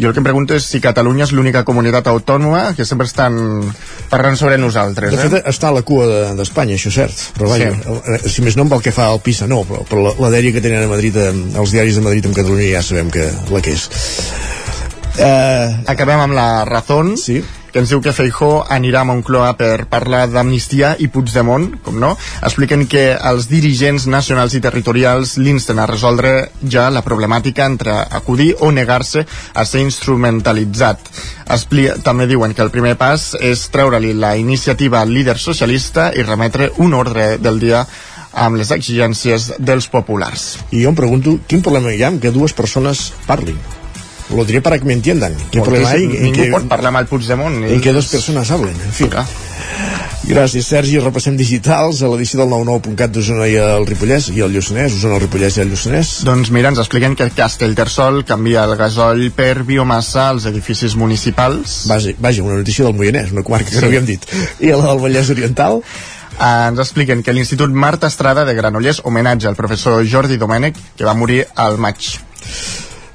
[0.00, 3.36] Jo el que em pregunto és si Catalunya és l'única comunitat autònoma que sempre estan
[4.08, 5.12] parlant sobre nosaltres.
[5.12, 7.22] De fet, està a la cua d'Espanya, de, això és cert.
[7.36, 8.32] Però vaja, sí.
[8.36, 10.64] si més no pel que fa al PISA, no, però, però la, la dèria que
[10.64, 13.88] tenen a Madrid, els diaris de Madrid amb Catalunya ja sabem que la que és.
[15.20, 15.66] Eh...
[15.90, 17.16] Acabem amb la Razón.
[17.20, 21.98] Sí que ens diu que Feijó anirà a Moncloa per parlar d'amnistia i Puigdemont, com
[22.02, 27.96] no, expliquen que els dirigents nacionals i territorials l'insten a resoldre ja la problemàtica entre
[28.20, 31.10] acudir o negar-se a ser instrumentalitzat.
[31.50, 36.26] Expli també diuen que el primer pas és treure-li la iniciativa al líder socialista i
[36.26, 37.84] remetre un ordre del dia
[38.32, 40.56] amb les exigències dels populars.
[40.70, 43.58] I jo em pregunto, quin problema hi ha que dues persones parlin?
[44.34, 45.34] Lo diré para que me entiendan.
[45.50, 46.32] ¿Qué problema hay?
[46.32, 47.64] Que, pot parlar mal Puigdemont.
[47.64, 49.08] En que dos persones hablen, en fi.
[49.16, 49.26] Ah.
[50.30, 50.98] Gràcies, Sergi.
[51.00, 55.24] Repassem digitals a l'edició del 99.cat d'Osona i el Ripollès i el Lluçanès, Osona, el
[55.24, 56.12] Ripollès i el Lluçanès.
[56.28, 61.80] Doncs mira, ens expliquen que Castellterçol canvia el gasoll per biomassa als edificis municipals.
[61.90, 63.82] Vaja, vaja una notícia del Moianès, una comarca que sí.
[63.82, 64.28] no havíem dit.
[64.60, 65.80] I la del Vallès Oriental?
[65.80, 71.08] Uh, ens expliquen que l'Institut Marta Estrada de Granollers homenatge al professor Jordi Domènech, que
[71.08, 72.14] va morir al maig.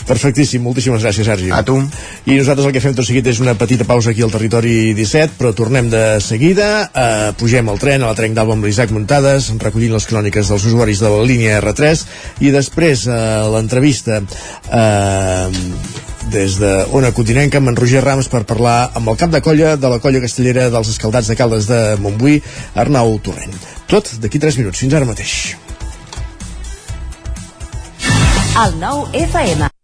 [0.06, 1.50] Perfectíssim, moltíssimes gràcies, Sergi.
[1.50, 1.80] A tu.
[2.30, 5.34] I nosaltres el que fem tot seguit és una petita pausa aquí al territori 17,
[5.40, 9.50] però tornem de seguida, eh, pugem al tren, a la Trenc d'Alba amb l'Isaac Muntades,
[9.58, 12.06] recollint les cròniques dels usuaris de la línia R3,
[12.46, 13.18] i després eh,
[13.50, 15.50] l'entrevista eh,
[16.30, 19.76] des de Ona Continenca amb en Roger Rams per parlar amb el cap de colla
[19.78, 22.42] de la colla castellera dels escaldats de Caldes de Montbui,
[22.76, 23.54] Arnau Torrent.
[23.90, 25.56] Tot d'aquí 3 minuts, fins ara mateix.
[28.56, 29.75] El nou FM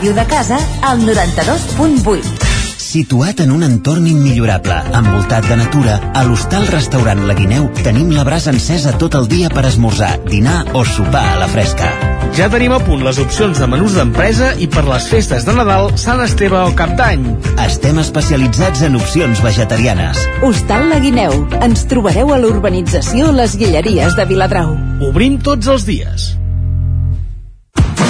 [0.00, 2.46] Ràdio de casa al 92.8.
[2.80, 8.24] Situat en un entorn immillorable, envoltat de natura, a l'hostal restaurant La Guineu tenim la
[8.24, 11.92] brasa encesa tot el dia per esmorzar, dinar o sopar a la fresca.
[12.32, 15.92] Ja tenim a punt les opcions de menús d'empresa i per les festes de Nadal,
[16.00, 17.28] Sant Esteve o Cap d'Any.
[17.68, 20.24] Estem especialitzats en opcions vegetarianes.
[20.40, 21.42] Hostal La Guineu.
[21.60, 24.78] Ens trobareu a l'urbanització Les Guilleries de Viladrau.
[25.12, 26.30] Obrim tots els dies.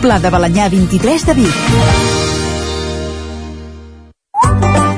[0.00, 2.13] Pla de Balanyà 23 de Vic.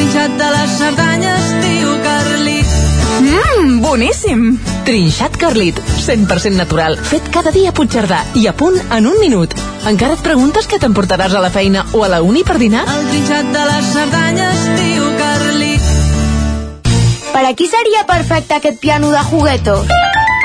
[0.00, 2.70] trinxat de les Cerdanyes diu Carlit.
[3.20, 4.44] Mmm, boníssim!
[4.86, 9.52] Trinxat Carlit, 100% natural, fet cada dia a Puigcerdà i a punt en un minut.
[9.90, 12.86] Encara et preguntes què t'emportaràs a la feina o a la uni per dinar?
[12.88, 15.92] El trinxat de les Cerdanyes diu Carlit.
[17.34, 19.92] Per a qui seria perfecte aquest piano de juguetos?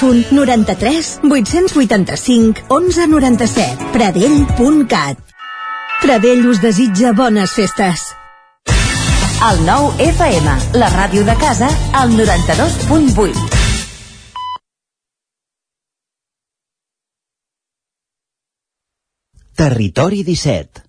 [0.00, 3.90] 93 885 1197.
[3.92, 5.18] Pradell.cat
[6.00, 8.04] Pradell us desitja bones festes.
[9.48, 13.56] El nou FM, la ràdio de casa, al 92.8.
[19.58, 20.88] Territori 17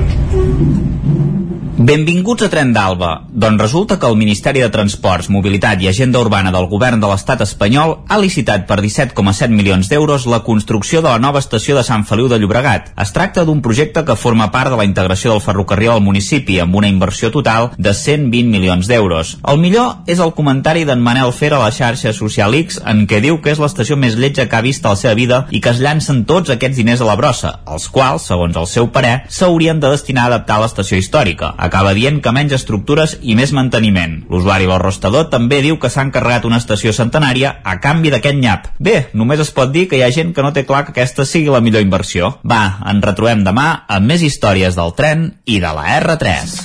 [1.81, 3.23] Benvinguts a Tren d'Alba.
[3.33, 7.39] Doncs resulta que el Ministeri de Transports, Mobilitat i Agenda Urbana del Govern de l'Estat
[7.41, 12.03] espanyol ha licitat per 17,7 milions d'euros la construcció de la nova estació de Sant
[12.05, 12.91] Feliu de Llobregat.
[13.01, 16.77] Es tracta d'un projecte que forma part de la integració del ferrocarril al municipi amb
[16.77, 19.33] una inversió total de 120 milions d'euros.
[19.41, 23.23] El millor és el comentari d'en Manel Fer a la xarxa social X en què
[23.25, 25.73] diu que és l'estació més lletja que ha vist a la seva vida i que
[25.73, 29.81] es llancen tots aquests diners a la brossa, els quals, segons el seu parer, s'haurien
[29.81, 34.17] de destinar a adaptar l'estació històrica acaba dient que menys estructures i més manteniment.
[34.27, 38.67] L'usuari del rostador també diu que s'ha encarregat una estació centenària a canvi d'aquest nyap.
[38.75, 41.23] Bé, només es pot dir que hi ha gent que no té clar que aquesta
[41.23, 42.33] sigui la millor inversió.
[42.43, 46.57] Va, ens retrobem demà amb més històries del tren i de la R3.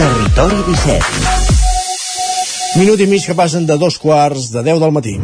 [0.00, 1.50] Territori 17
[2.80, 5.18] Minut i mig que passen de dos quarts de 10 del matí.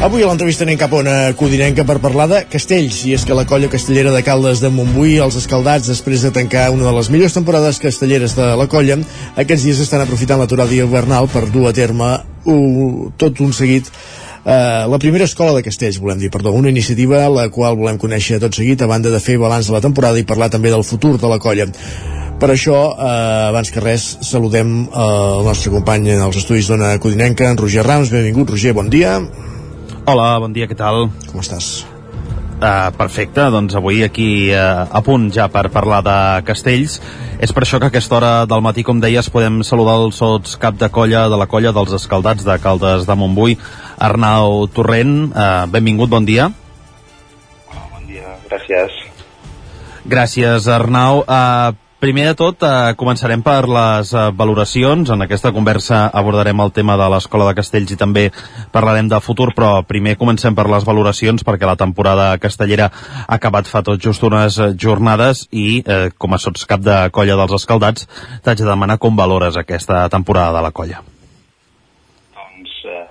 [0.00, 3.34] Avui a l'entrevista anem cap a una codinenca per parlar de castells, i és que
[3.36, 7.10] la colla castellera de Caldes de Montbui, els escaldats, després de tancar una de les
[7.12, 8.96] millors temporades castelleres de la colla,
[9.36, 12.08] aquests dies estan aprofitant l'aturada hivernal per dur a terme
[12.48, 13.92] un, tot un seguit
[14.40, 18.38] Uh, la primera escola de castells, volem dir, perdó, una iniciativa la qual volem conèixer
[18.40, 21.18] tot seguit a banda de fer balanç de la temporada i parlar també del futur
[21.20, 21.66] de la colla.
[22.40, 26.94] Per això, eh, abans que res, saludem eh, el nostre company en els estudis d'Ona
[26.96, 28.08] Codinenca, en Roger Rams.
[28.08, 29.18] Benvingut, Roger, bon dia.
[30.10, 31.04] Hola, bon dia, què tal?
[31.30, 31.84] Com estàs?
[32.58, 36.14] Uh, perfecte, doncs avui aquí uh, a punt ja per parlar de
[36.48, 36.96] castells.
[37.38, 40.58] És per això que a aquesta hora del matí, com deies, podem saludar el sots
[40.58, 43.54] cap de colla de la colla dels escaldats de Caldes de Montbui,
[44.02, 45.14] Arnau Torrent.
[45.30, 46.48] Uh, benvingut, bon dia.
[47.70, 48.98] Bon dia, gràcies.
[50.10, 51.22] Gràcies, Arnau.
[51.22, 55.10] Uh, Primer de tot, eh, començarem per les eh, valoracions.
[55.12, 58.22] En aquesta conversa abordarem el tema de l'Escola de Castells i també
[58.72, 63.68] parlarem de futur, però primer comencem per les valoracions perquè la temporada castellera ha acabat
[63.68, 68.08] fa tot just unes jornades i, eh, com a sots cap de colla dels escaldats,
[68.40, 71.04] t'haig de demanar com valores aquesta temporada de la colla.
[72.40, 73.04] Doncs, eh,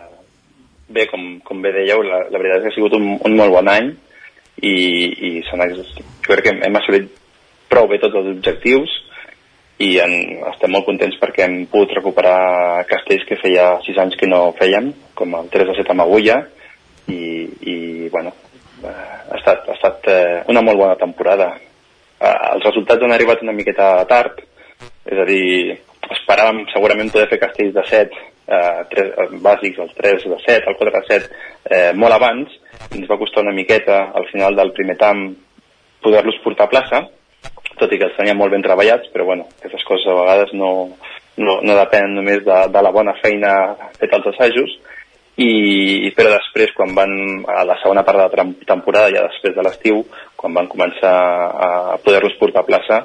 [0.89, 3.53] bé, com, com bé dèieu, la, la veritat és que ha sigut un, un molt
[3.53, 3.93] bon any
[4.65, 5.61] i, i jo
[6.25, 7.18] crec que hem, hem assolit
[7.69, 8.95] prou bé tots els objectius
[9.79, 10.13] i en,
[10.51, 14.91] estem molt contents perquè hem pogut recuperar castells que feia sis anys que no fèiem,
[15.15, 16.41] com el 3 de 7 amb Agulla,
[17.07, 17.21] i,
[17.71, 17.75] i
[18.11, 18.33] bueno,
[18.83, 21.53] eh, ha estat, ha estat eh, una molt bona temporada.
[22.19, 24.41] Eh, els resultats han arribat una miqueta tard,
[25.07, 25.77] és a dir,
[26.11, 30.73] esperàvem segurament poder fer castells de 7, eh, 3, eh, bàsics, els 3 de 7,
[30.73, 31.29] el 4 de 7,
[31.71, 32.59] eh, molt abans,
[32.91, 35.29] ens va costar una miqueta al final del primer tam
[36.03, 37.01] poder-los portar a plaça,
[37.79, 40.71] tot i que els tenia molt ben treballats, però bueno, aquestes coses a vegades no,
[41.39, 43.53] no, no depenen només de, de la bona feina
[43.99, 44.77] feta als assajos,
[45.39, 47.13] i, però després, quan van
[47.47, 50.01] a la segona part de la temporada, ja després de l'estiu,
[50.35, 51.13] quan van començar
[51.55, 51.69] a
[52.03, 52.97] poder-los portar a plaça,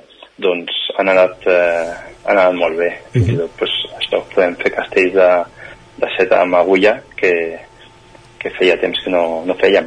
[0.42, 1.92] doncs han anat, eh,
[2.26, 2.90] han anat molt bé.
[3.14, 3.30] Mm -hmm.
[3.30, 5.30] I doncs, això, podem fer castells de,
[6.02, 7.60] de set amb agulla que,
[8.38, 9.86] que feia temps que no, no fèiem.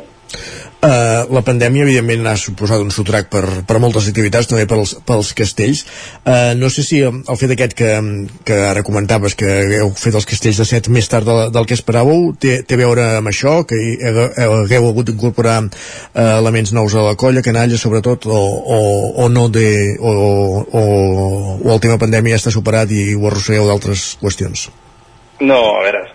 [0.78, 5.32] Uh, la pandèmia evidentment ha suposat un sotrac per, per moltes activitats, també pels, pels
[5.36, 5.82] castells.
[6.22, 7.90] Uh, no sé si el, el fet aquest que,
[8.46, 9.50] que ara comentaves que
[9.80, 12.82] heu fet els castells de set més tard del, del que esperàveu té, té a
[12.84, 13.58] veure amb això?
[13.68, 15.70] Que hagueu hagut d'incorporar uh,
[16.38, 18.82] elements nous a la colla, canalla sobretot o, o,
[19.26, 20.14] o no de, o,
[20.62, 20.84] o,
[21.58, 24.70] o el tema pandèmia ja està superat i ho arrossegueu d'altres qüestions?
[25.42, 26.06] No, a veure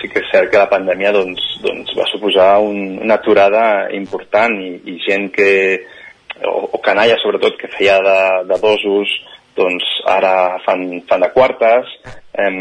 [0.00, 3.64] sí que és cert que la pandèmia doncs, doncs va suposar un, una aturada
[3.96, 5.50] important i, i gent que,
[6.40, 8.20] o, o canalla sobretot, que feia de,
[8.50, 9.12] de dosos,
[9.56, 10.34] doncs ara
[10.64, 11.94] fan, fan de quartes,
[12.40, 12.58] hem,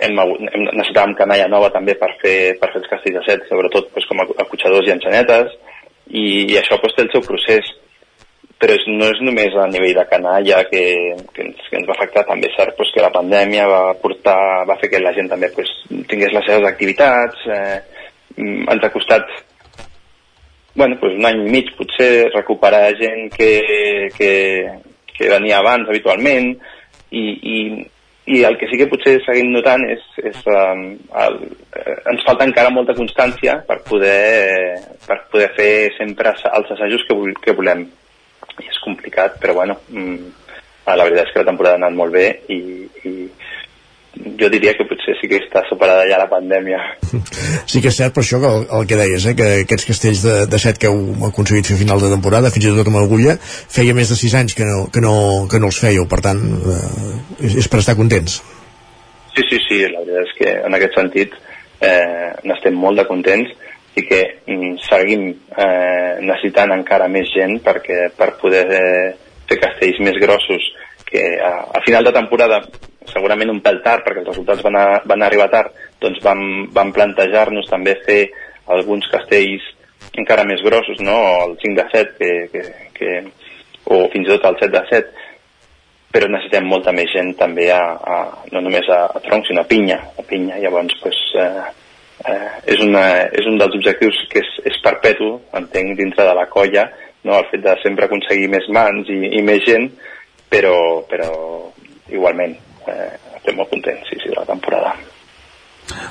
[0.00, 3.92] hem, hem, necessitàvem canalla nova també per fer, per fer els castells de set, sobretot
[3.94, 5.54] doncs, com a acotxadors i enxanetes,
[6.10, 7.74] i, i això doncs, té el seu procés
[8.60, 10.82] però és, no és només a nivell de canalla que,
[11.32, 14.66] que, ens, que ens va afectar, també és cert pues, que la pandèmia va portar,
[14.68, 15.70] va fer que la gent també pues,
[16.10, 17.78] tingués les seves activitats, eh,
[18.36, 19.32] mm, ens ha costat
[20.74, 23.48] bueno, pues, un any i mig potser recuperar gent que,
[24.16, 24.32] que,
[25.16, 26.52] que venia abans habitualment
[27.10, 27.56] i, i,
[28.30, 30.84] i el que sí que potser seguim notant és, és um,
[31.24, 31.40] el,
[31.80, 34.76] eh, ens falta encara molta constància per poder,
[35.08, 37.88] per poder fer sempre els assajos que, vol- que volem
[38.58, 40.30] i és complicat, però bueno, mm,
[40.90, 42.60] la veritat és que la temporada ha anat molt bé i,
[43.06, 43.12] i
[44.40, 46.80] jo diria que potser sí que està superada ja la pandèmia.
[47.70, 50.24] Sí que és cert, per això, que el, el que deies, eh, que aquests castells
[50.26, 53.00] de, de set que heu aconseguit fer a final de temporada, fins i tot amb
[53.02, 55.14] agulla, feia més de sis anys que no, que no,
[55.50, 57.14] que no els fèieu, per tant, eh,
[57.46, 58.40] és, és per estar contents.
[59.36, 61.36] Sí, sí, sí, la veritat és que en aquest sentit
[61.86, 63.54] eh, n'estem molt de contents
[64.00, 69.08] i que mm, seguim eh, necessitant encara més gent perquè per poder eh,
[69.50, 70.70] fer castells més grossos
[71.10, 72.60] que a, a final de temporada
[73.10, 76.42] segurament un pèl tard perquè els resultats van, a, van arribar tard doncs vam,
[76.74, 78.22] vam plantejar-nos també fer
[78.70, 79.66] alguns castells
[80.20, 81.16] encara més grossos, no?
[81.44, 82.62] el 5 de 7 que, que,
[82.96, 83.10] que,
[83.90, 85.28] o fins i tot el 7 de 7
[86.10, 88.16] però necessitem molta més gent també a, a
[88.50, 91.68] no només a, a tronc sinó a pinya, a pinya llavors pues, eh,
[92.26, 93.04] eh, és, una,
[93.36, 96.88] és un dels objectius que és, és perpetu, entenc, dintre de la colla,
[97.24, 97.36] no?
[97.38, 99.90] el fet de sempre aconseguir més mans i, i més gent,
[100.50, 100.74] però,
[101.10, 101.30] però
[102.10, 102.56] igualment
[102.90, 104.94] eh, estem molt contents, sí, sí, de la temporada.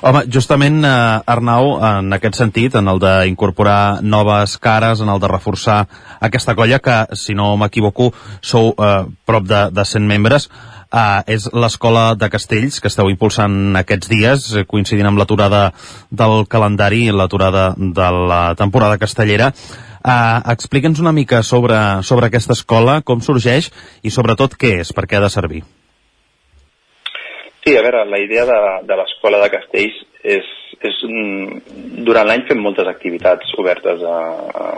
[0.04, 5.30] Home, justament, eh, Arnau, en aquest sentit, en el d'incorporar noves cares, en el de
[5.32, 5.86] reforçar
[6.20, 10.50] aquesta colla, que, si no m'equivoco, sou eh, prop de, de 100 membres,
[10.94, 15.70] eh, és l'Escola de Castells, que esteu impulsant aquests dies, eh, coincidint amb l'aturada
[16.10, 19.54] del calendari i l'aturada de la temporada castellera.
[20.00, 21.76] Uh, Explica'ns una mica sobre,
[22.08, 23.68] sobre aquesta escola, com sorgeix
[24.02, 25.60] i sobretot què és, per què ha de servir.
[27.66, 30.48] Sí, a veure, la idea de, de l'Escola de Castells és,
[30.88, 31.02] és
[32.08, 34.16] durant l'any fem moltes activitats obertes a,
[34.64, 34.70] a,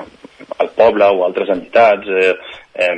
[0.58, 2.34] al poble o a altres entitats, eh,
[2.82, 2.98] eh,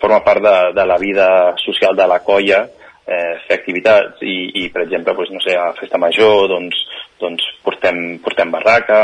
[0.00, 1.28] forma part de, de la vida
[1.64, 2.62] social de la colla
[3.06, 6.78] eh, fer activitats i, i per exemple, doncs, no sé, a Festa Major doncs,
[7.20, 9.02] doncs portem, portem barraca,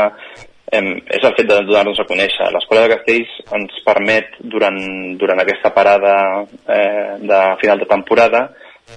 [0.71, 0.81] eh,
[1.17, 2.49] és el fet de donar-nos a conèixer.
[2.53, 4.77] L'Escola de Castells ens permet durant,
[5.21, 6.17] durant aquesta parada
[6.67, 8.47] eh, de final de temporada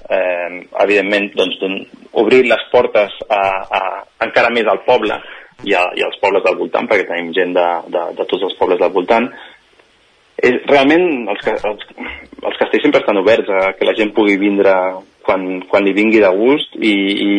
[0.09, 1.81] eh, evidentment doncs, don-
[2.17, 3.41] obrir les portes a,
[3.77, 3.81] a,
[4.25, 5.15] encara més al poble
[5.63, 8.57] i, a, i als pobles del voltant, perquè tenim gent de, de, de tots els
[8.59, 9.29] pobles del voltant.
[10.37, 14.73] És, realment els, els, els castells sempre estan oberts a que la gent pugui vindre
[15.25, 17.31] quan, quan li vingui de gust i, i,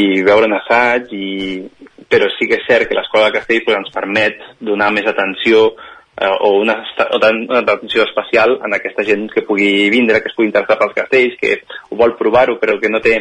[0.00, 1.64] i veure un assaig, i,
[2.08, 5.66] però sí que és cert que l'escola de castells pues, ens permet donar més atenció
[5.74, 6.78] eh, o una,
[7.10, 10.96] o una atenció especial en aquesta gent que pugui vindre, que es pugui interessar pels
[11.00, 11.58] castells, que
[11.90, 13.18] vol provar-ho però que no té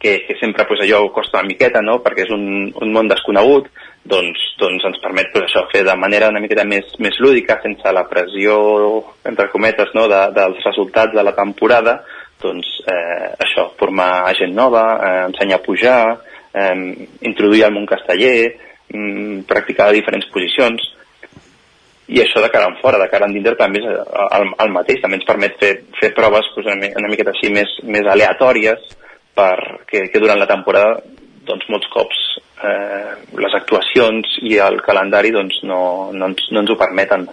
[0.00, 1.98] que, que sempre pues, allò costa una miqueta, no?
[2.00, 3.68] perquè és un, un món desconegut,
[4.08, 7.92] doncs, doncs ens permet pues, això fer de manera una miqueta més, més lúdica, sense
[7.92, 8.56] la pressió,
[9.28, 10.06] entre cometes, no?
[10.10, 11.98] de, dels resultats de la temporada,
[12.40, 16.00] doncs eh, això, formar gent nova, eh, ensenyar a pujar,
[16.56, 18.54] eh, introduir el món casteller,
[18.88, 20.86] mm, practicar diferents posicions,
[22.10, 24.72] i això de cara en fora, de cara en dintre també és eh, el, el
[24.72, 28.96] mateix, també ens permet fer, fer proves pues, una, una miqueta així més, més aleatòries
[29.40, 29.56] per,
[29.88, 31.00] que, que durant la temporada
[31.48, 32.18] doncs molts cops
[32.62, 35.80] eh, les actuacions i el calendari doncs no,
[36.12, 37.24] no, ens, no ens ho permeten.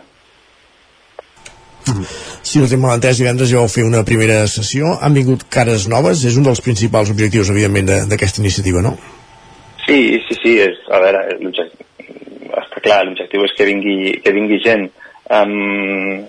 [2.44, 4.96] Si no tinc mal entès, divendres ja vau fer una primera sessió.
[5.04, 8.96] Han vingut cares noves, és un dels principals objectius, evidentment, de- d'aquesta iniciativa, no?
[9.86, 14.90] Sí, sí, sí, és, a veure, està clar, l'objectiu és que vingui, que vingui gent.
[15.32, 16.26] Um,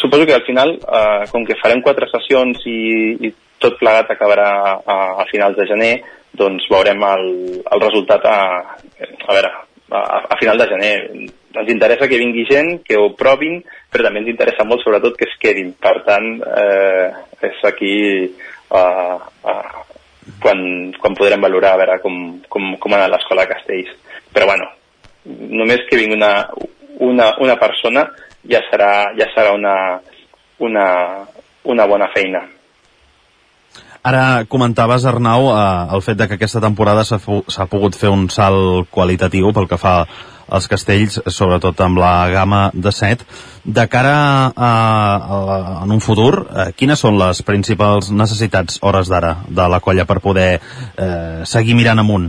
[0.00, 2.80] suposo que al final, uh, com que farem quatre sessions i,
[3.28, 3.32] i
[3.62, 5.92] tot plegat acabarà a, a finals de gener,
[6.38, 7.28] doncs veurem el,
[7.62, 8.38] el resultat a,
[9.02, 9.52] a veure,
[9.92, 10.02] a,
[10.32, 10.94] a final de gener.
[11.52, 13.60] Ens interessa que vingui gent, que ho provin,
[13.92, 15.74] però també ens interessa molt, sobretot, que es quedin.
[15.80, 17.08] Per tant, eh,
[17.48, 17.94] és aquí
[18.72, 19.82] uh, uh,
[20.40, 20.62] quan,
[20.98, 22.16] quan podrem valorar a veure com,
[22.48, 23.92] com, com ha anat l'escola de Castells.
[24.32, 24.70] Però bueno,
[25.26, 26.32] només que vingui una,
[27.04, 28.06] una, una persona
[28.48, 29.76] ja serà, ja serà una,
[30.64, 30.86] una,
[31.68, 32.46] una bona feina.
[34.02, 38.88] Ara comentaves, Arnau, eh, el fet de que aquesta temporada s'ha pogut fer un salt
[38.90, 40.00] qualitatiu pel que fa
[40.52, 43.22] als castells, sobretot amb la gamma de set.
[43.64, 44.16] De cara
[44.50, 44.72] a,
[45.36, 45.38] a,
[45.84, 50.18] en un futur, eh, quines són les principals necessitats, hores d'ara, de la colla per
[50.24, 52.28] poder eh, seguir mirant amunt?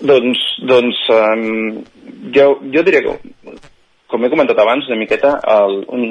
[0.00, 1.84] Doncs, doncs um,
[2.32, 3.14] jo, jo diria que,
[4.06, 6.04] com he comentat abans, una miqueta, el, un,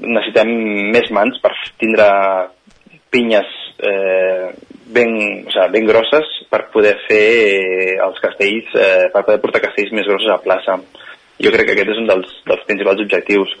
[0.00, 0.52] necessitem
[0.94, 2.06] més mans per tindre
[3.12, 3.48] pinyes
[3.84, 4.48] eh,
[4.92, 5.12] ben,
[5.46, 9.92] o sigui, ben grosses per poder fer eh, els castells, eh, per poder portar castells
[9.96, 10.78] més grossos a plaça.
[11.42, 13.52] Jo crec que aquest és un dels, dels principals objectius.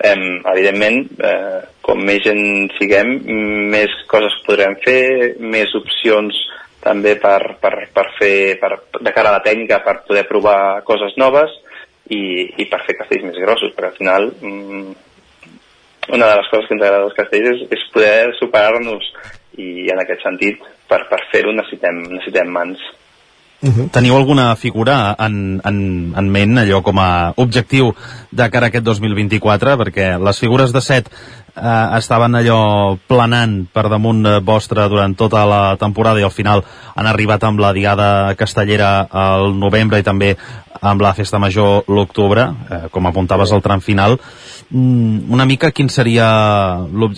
[0.00, 0.14] Eh,
[0.52, 3.16] evidentment, eh, com més gent siguem,
[3.74, 6.38] més coses podrem fer, més opcions
[6.80, 11.18] també per, per, per fer, per, de cara a la tècnica, per poder provar coses
[11.20, 11.52] noves
[12.10, 12.22] i,
[12.62, 14.94] i per fer castells més grossos, perquè al final mm,
[16.10, 19.12] una de les coses que ens agrada dels castells és, és poder superar-nos
[19.60, 22.82] i en aquest sentit, per, per fer-ho necessitem, necessitem mans.
[23.62, 23.90] Uh -huh.
[23.90, 27.94] Teniu alguna figura en, en, en ment, allò com a objectiu
[28.30, 29.76] de cara a aquest 2024?
[29.76, 31.10] Perquè les figures de set
[31.56, 36.64] eh, estaven allò planant per damunt eh, vostre durant tota la temporada i al final
[36.94, 40.36] han arribat amb la diada castellera al novembre i també
[40.80, 44.18] amb la festa major l'octubre, eh, com apuntaves al tram final.
[44.70, 46.30] Mm, una mica quin seria...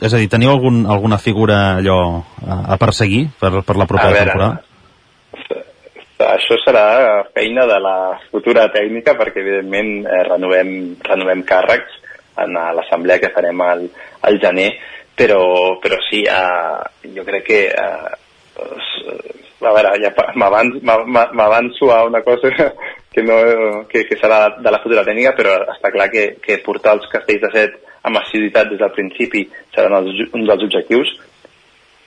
[0.01, 4.11] És a dir, teniu algun, alguna figura allò a, a perseguir per, per la propera
[4.11, 4.72] A veure, temporada?
[6.29, 6.87] Això serà
[7.35, 7.97] feina de la
[8.31, 12.01] futura tècnica perquè, evidentment, eh, renovem, renovem càrrecs
[12.43, 13.87] en l'assemblea que farem al,
[14.29, 14.71] al gener,
[15.17, 15.43] però,
[15.83, 18.13] però sí, eh, jo crec que eh,
[19.63, 22.51] a veure, ja m'avanço a una cosa
[23.13, 26.97] que, no, que, que serà de la futura tècnica, però està clar que, que portar
[26.99, 29.45] els castells de set amb assiduïtat des del principi
[29.75, 31.13] serà un dels, un dels objectius,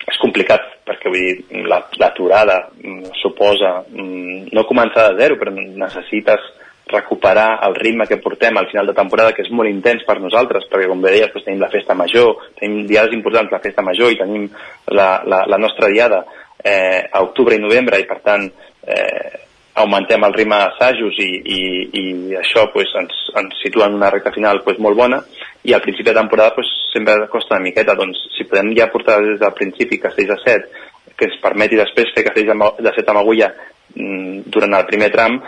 [0.06, 5.54] és complicat perquè vull dir, la- l'aturada mm, suposa mm, no començar de zero però
[5.56, 6.52] necessites
[6.88, 10.68] recuperar el ritme que portem al final de temporada que és molt intens per nosaltres
[10.70, 14.14] perquè com bé deies doncs, tenim la festa major tenim diades importants la festa major
[14.14, 14.46] i tenim
[14.94, 16.22] la, la, la nostra diada
[16.62, 18.46] eh, a octubre i novembre i per tant
[18.86, 19.45] eh,
[19.82, 21.60] augmentem el ritme d'assajos i, i,
[22.00, 22.06] i
[22.40, 25.22] això pues, ens, ens situa en una recta final pues, molt bona.
[25.66, 27.98] I al principi de temporada pues, sempre costa una miqueta.
[27.98, 30.72] Doncs si podem ja portar des del principi castells de set
[31.16, 32.52] que ens permeti després fer castells
[32.84, 33.52] de, set amb agulla
[33.96, 35.40] mm, durant el primer tram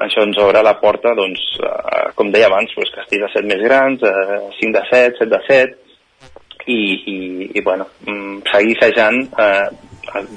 [0.00, 3.60] això ens obre la porta, doncs, eh, com deia abans, doncs, castells de set més
[3.60, 5.76] grans, eh, 5 de 7, 7 de 7,
[6.66, 6.80] i,
[7.12, 9.91] i, i bueno, mm, seguir assajant, eh,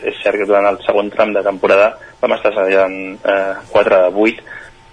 [0.05, 4.24] és cert que durant el segon tram de temporada vam estar assajant eh, 4 de
[4.28, 4.43] 8,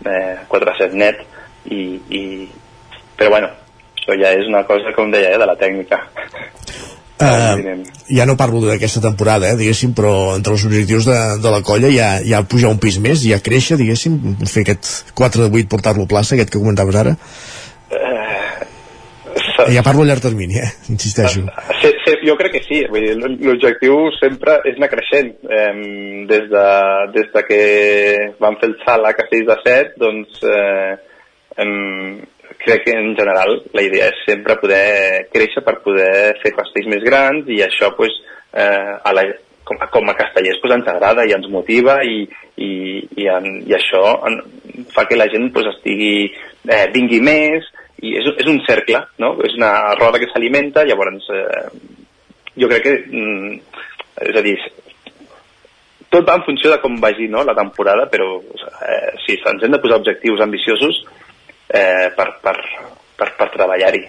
[0.06, 1.22] eh, 4 de 7 net,
[1.70, 2.22] i, i,
[3.16, 3.52] però bueno,
[3.96, 6.00] això ja és una cosa, com deia, eh, de la tècnica.
[7.22, 11.60] Uh, ja no parlo d'aquesta temporada, eh, diguéssim, però entre els objectius de, de la
[11.62, 14.16] colla ja, ja pujar un pis més, ja créixer, diguéssim,
[14.50, 17.14] fer aquest 4 de 8, portar-lo a plaça, aquest que comentaves ara.
[17.94, 18.41] Eh,
[19.70, 21.44] ja parlo a llarg termini, eh, insisteixo.
[21.82, 22.82] Sí, sí, jo crec que sí.
[22.90, 23.14] Vull dir,
[23.46, 25.32] L'objectiu sempre és anar creixent.
[25.46, 25.72] Eh,
[26.30, 26.66] des, de,
[27.14, 27.62] des de que
[28.42, 30.92] vam fer el salt a Castells de Set, doncs eh,
[31.62, 32.20] em,
[32.64, 37.02] crec que en general la idea és sempre poder créixer per poder fer castells més
[37.04, 38.14] grans i això pues,
[38.54, 39.24] eh, a la,
[39.64, 42.22] com, a- com a castellers pues, ens agrada i ens motiva i,
[42.56, 42.70] i,
[43.16, 44.38] i, en, i això en,
[44.94, 46.30] fa que la gent pues, estigui,
[46.68, 47.66] eh, vingui més
[48.02, 49.34] i és, és un cercle, no?
[49.46, 51.66] és una roda que s'alimenta, llavors eh,
[52.58, 53.52] jo crec que, mm,
[54.28, 54.56] és a dir,
[56.12, 59.76] tot va en funció de com vagi no, la temporada, però eh, sí, ens hem
[59.76, 60.98] de posar objectius ambiciosos
[61.68, 62.56] eh, per, per,
[63.16, 64.02] per, per treballar-hi.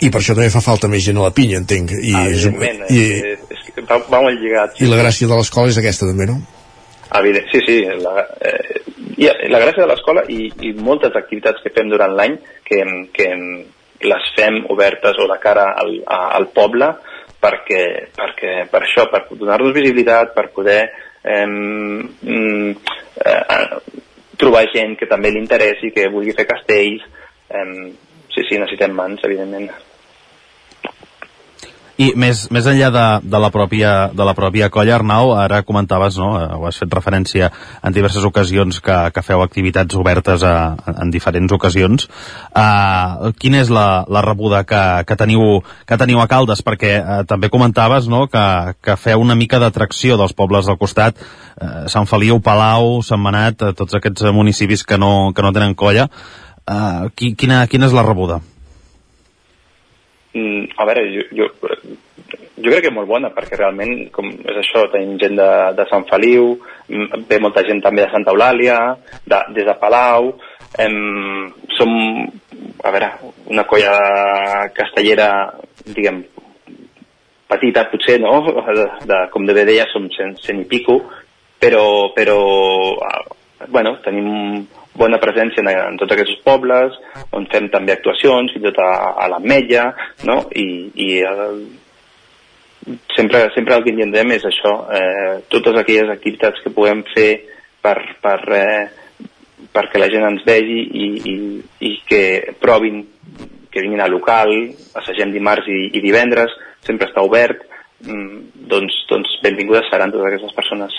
[0.00, 1.92] I per això també fa falta més gent a la pinya, entenc.
[1.98, 3.02] I, és, Evidentment, i,
[3.34, 4.80] és, és, va, va molt lligat.
[4.80, 6.38] I la gràcia de l'escola és aquesta, també, no?
[7.20, 7.76] Evident, sí, sí.
[8.00, 8.80] La, eh,
[9.20, 12.80] i la gràcia de l'escola i, i moltes activitats que fem durant l'any que,
[13.12, 13.28] que
[14.08, 16.88] les fem obertes o de cara al, a, al poble
[17.40, 17.82] perquè,
[18.16, 20.80] perquè per això, per donar-nos visibilitat, per poder
[21.24, 22.70] eh, mm,
[23.24, 23.68] eh,
[24.40, 27.04] trobar gent que també li interessi, que vulgui fer castells.
[27.48, 27.92] Eh,
[28.32, 29.70] sí, sí, necessitem mans, evidentment.
[32.00, 36.16] I més, més enllà de, de, la pròpia, de la pròpia colla, Arnau, ara comentaves,
[36.16, 36.30] no?
[36.38, 37.50] eh, ho has fet referència
[37.84, 40.54] en diverses ocasions que, que feu activitats obertes a,
[40.94, 42.06] en diferents ocasions.
[42.56, 44.80] Uh, quina és la, la rebuda que,
[45.10, 46.62] que, teniu, que teniu a Caldes?
[46.64, 48.22] Perquè uh, també comentaves no?
[48.32, 48.44] que,
[48.80, 53.60] que feu una mica d'atracció dels pobles del costat, uh, Sant Feliu, Palau, Sant Manat,
[53.60, 56.08] uh, tots aquests municipis que no, que no tenen colla.
[56.64, 58.40] Uh, qui, quina, quina és la rebuda?
[60.32, 61.46] Mm, a veure, jo, jo,
[62.60, 66.06] jo crec que molt bona, perquè realment com és això, tenim gent de, de Sant
[66.10, 66.52] Feliu,
[67.28, 68.78] ve molta gent també de Santa Eulàlia,
[69.24, 70.32] de, des de Palau,
[70.78, 70.98] em,
[71.78, 71.94] som,
[72.84, 73.10] a veure,
[73.50, 73.96] una colla
[74.76, 75.30] castellera,
[75.86, 76.22] diguem,
[77.50, 78.38] petita potser, no?
[78.46, 81.00] De, de, com de bé deia, som cent, cent i pico,
[81.60, 81.84] però,
[82.16, 82.38] però
[83.68, 86.96] bueno, tenim bona presència en, en tots aquests pobles,
[87.36, 88.90] on fem també actuacions, fins i tot a,
[89.24, 89.90] a l'Ametlla,
[90.28, 90.42] no?
[90.56, 91.62] I, i el,
[93.16, 97.30] sempre, sempre el que intentem és això, eh, totes aquelles activitats que puguem fer
[97.82, 98.88] per, per, eh,
[99.74, 101.36] perquè la gent ens vegi i, i,
[101.86, 102.22] i que
[102.60, 103.02] provin,
[103.70, 104.52] que vinguin al local,
[104.98, 106.54] assagem dimarts i, i divendres,
[106.86, 107.62] sempre està obert,
[108.06, 110.96] mm, doncs, doncs benvingudes seran totes aquestes persones.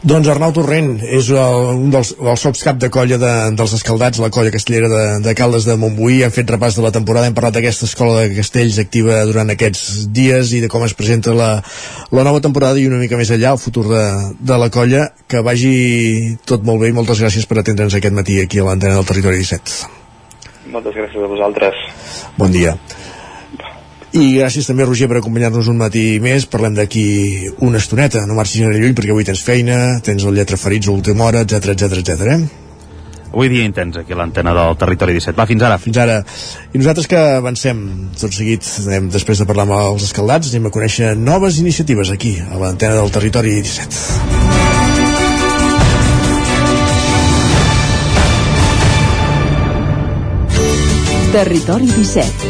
[0.00, 4.20] Doncs Arnau Torrent és el, un dels, dels sots cap de colla de, dels escaldats,
[4.22, 6.22] la colla castellera de, de Caldes de Montbuí.
[6.24, 10.06] Hem fet repàs de la temporada, hem parlat d'aquesta escola de castells activa durant aquests
[10.08, 11.50] dies i de com es presenta la,
[12.16, 14.06] la nova temporada i una mica més enllà el futur de,
[14.40, 15.10] de la colla.
[15.28, 15.74] Que vagi
[16.48, 19.44] tot molt bé i moltes gràcies per atendre'ns aquest matí aquí a l'antena del Territori
[19.44, 20.00] 17.
[20.72, 21.84] Moltes gràcies a vosaltres.
[22.40, 22.78] Bon dia.
[24.10, 26.48] I gràcies també, Roger, per acompanyar-nos un matí més.
[26.50, 27.04] Parlem d'aquí
[27.62, 28.24] una estoneta.
[28.26, 31.44] No marxis gaire lluny perquè avui tens feina, tens el lletra ferits a última hora,
[31.46, 32.34] etc etc etc.
[32.34, 32.40] eh?
[33.30, 35.38] Avui dia intens aquí a l'antena del Territori 17.
[35.38, 35.78] Va, fins ara.
[35.78, 36.18] Fins ara.
[36.74, 37.84] I nosaltres que avancem
[38.18, 42.34] tot seguit, anem, després de parlar amb els escaldats, anem a conèixer noves iniciatives aquí,
[42.42, 44.40] a l'antena del Territori 17.
[51.30, 52.49] Territori 17.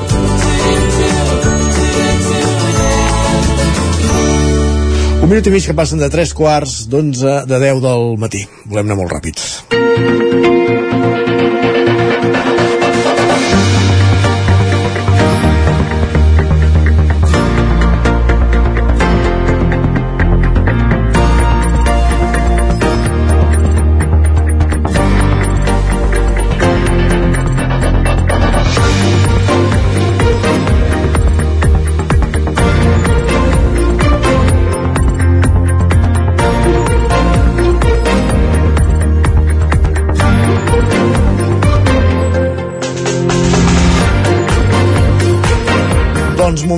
[5.21, 8.41] Un minut i mig que passen de 3 quarts d'11 de 10 del matí.
[8.65, 10.60] Volem anar molt ràpids.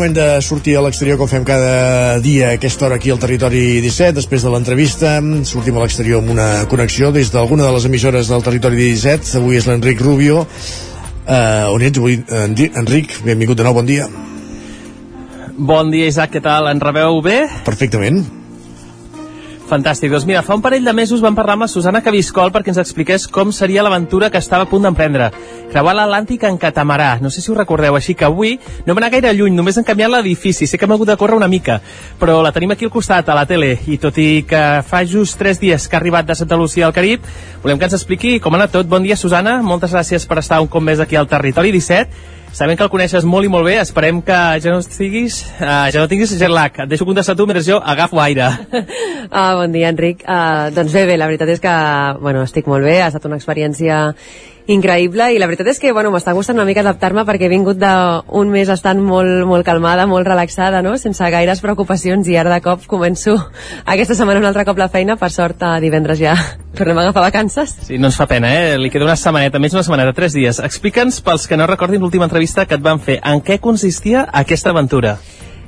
[0.03, 3.79] Moment de sortir a l'exterior com fem cada dia a aquesta hora aquí al Territori
[3.79, 5.13] 17 després de l'entrevista
[5.47, 9.61] sortim a l'exterior amb una connexió des d'alguna de les emissores del Territori 17 avui
[9.61, 13.15] és l'Enric Rubio uh, on ets avui, Enric?
[13.23, 14.09] Benvingut de nou, bon dia
[15.55, 16.67] Bon dia, Isaac, què tal?
[16.67, 17.45] En rebeu bé?
[17.63, 18.25] Perfectament
[19.73, 20.11] Fantàstic.
[20.13, 22.79] Doncs mira, fa un parell de mesos vam parlar amb la Susana Cabiscol perquè ens
[22.81, 25.31] expliqués com seria l'aventura que estava a punt d'emprendre.
[25.71, 27.15] Creuar l'Atlàntic en catamarà.
[27.23, 30.11] No sé si ho recordeu, així que avui no hem gaire lluny, només hem canviat
[30.13, 30.67] l'edifici.
[30.69, 31.79] Sé que hem hagut de córrer una mica,
[32.21, 35.39] però la tenim aquí al costat, a la tele, i tot i que fa just
[35.41, 37.25] tres dies que ha arribat de Santa Lucía al Carib,
[37.63, 38.85] volem que ens expliqui com ha anat tot.
[38.85, 39.57] Bon dia, Susana.
[39.65, 43.25] Moltes gràcies per estar un cop més aquí al Territori 17 Sabem que el coneixes
[43.25, 46.75] molt i molt bé, esperem que ja no estiguis, uh, ja no tinguis jet lag.
[46.83, 48.51] Et deixo contestar tu mentre jo agafo aire.
[49.33, 50.19] Ah, bon dia, Enric.
[50.27, 51.71] Uh, doncs bé, bé, la veritat és que
[52.21, 54.11] bueno, estic molt bé, ha estat una experiència
[54.71, 57.79] increïble i la veritat és que bueno, m'està gustant una mica adaptar-me perquè he vingut
[57.81, 60.95] d'un mes estant molt, molt calmada, molt relaxada, no?
[60.97, 63.35] sense gaires preocupacions i ara de cop començo
[63.95, 66.35] aquesta setmana un altre cop la feina, per sort a divendres ja
[66.77, 67.75] tornem a agafar vacances.
[67.87, 68.77] Sí, no ens fa pena, eh?
[68.79, 70.61] Li queda una setmaneta, més una setmaneta, tres dies.
[70.63, 74.71] Explica'ns, pels que no recordin l'última entrevista que et van fer, en què consistia aquesta
[74.73, 75.17] aventura?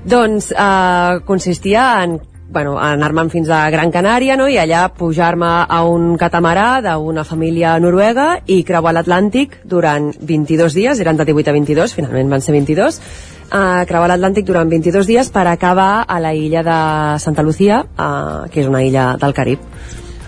[0.05, 4.47] Doncs eh, consistia en bueno, anar-me'n fins a Gran Canària no?
[4.47, 11.01] i allà pujar-me a un catamarà d'una família noruega i creuar l'Atlàntic durant 22 dies,
[11.01, 13.01] eren de 18 a 22, finalment van ser 22,
[13.49, 16.79] uh, creuar l'Atlàntic durant 22 dies per acabar a la illa de
[17.19, 19.65] Santa Lucía, uh, que és una illa del Carib.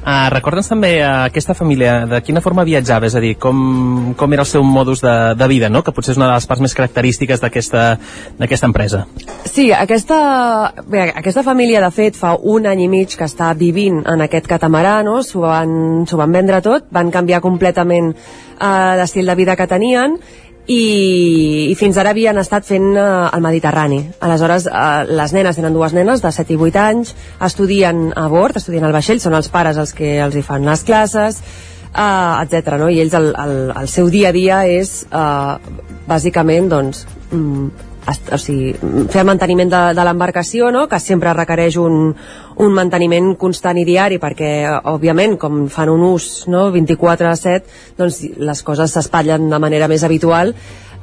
[0.07, 4.35] Uh, Recorda'ns també uh, aquesta família, de quina forma viatjava, és a dir, com, com
[4.35, 5.81] era el seu modus de, de vida, no?
[5.83, 9.03] que potser és una de les parts més característiques d'aquesta empresa.
[9.43, 10.21] Sí, aquesta,
[10.87, 14.47] bé, aquesta família, de fet, fa un any i mig que està vivint en aquest
[14.47, 15.19] catamarà, no?
[15.27, 20.15] s'ho van, van vendre tot, van canviar completament uh, l'estil de vida que tenien
[20.67, 24.01] i, i fins ara havien estat fent eh, el Mediterrani.
[24.23, 27.15] Aleshores, eh, les nenes tenen dues nenes de 7 i 8 anys,
[27.47, 30.83] estudien a bord, estudien al vaixell, són els pares els que els hi fan les
[30.87, 31.39] classes,
[31.93, 32.75] eh, etc.
[32.81, 32.91] No?
[32.91, 38.39] I ells el, el, el seu dia a dia és eh, bàsicament doncs, mm, o
[38.39, 38.71] sigui,
[39.11, 40.85] fer el manteniment de, de l'embarcació, no?
[40.87, 42.13] que sempre requereix un,
[42.63, 44.51] un manteniment constant i diari, perquè,
[44.93, 46.67] òbviament, com fan un ús no?
[46.71, 50.53] 24 a 7, doncs les coses s'espatllen de manera més habitual,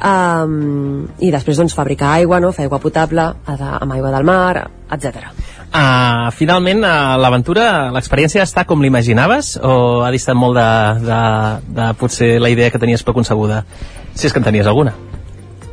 [0.01, 2.53] um, i després doncs, fabricar aigua, no?
[2.57, 4.65] fer aigua potable amb aigua del mar,
[4.97, 5.29] etc.
[5.75, 10.71] Uh, finalment, uh, l'aventura, l'experiència està com l'imaginaves o ha distat molt de,
[11.09, 11.25] de,
[11.81, 13.65] de potser la idea que tenies preconcebuda?
[14.15, 14.95] Si és que en tenies alguna.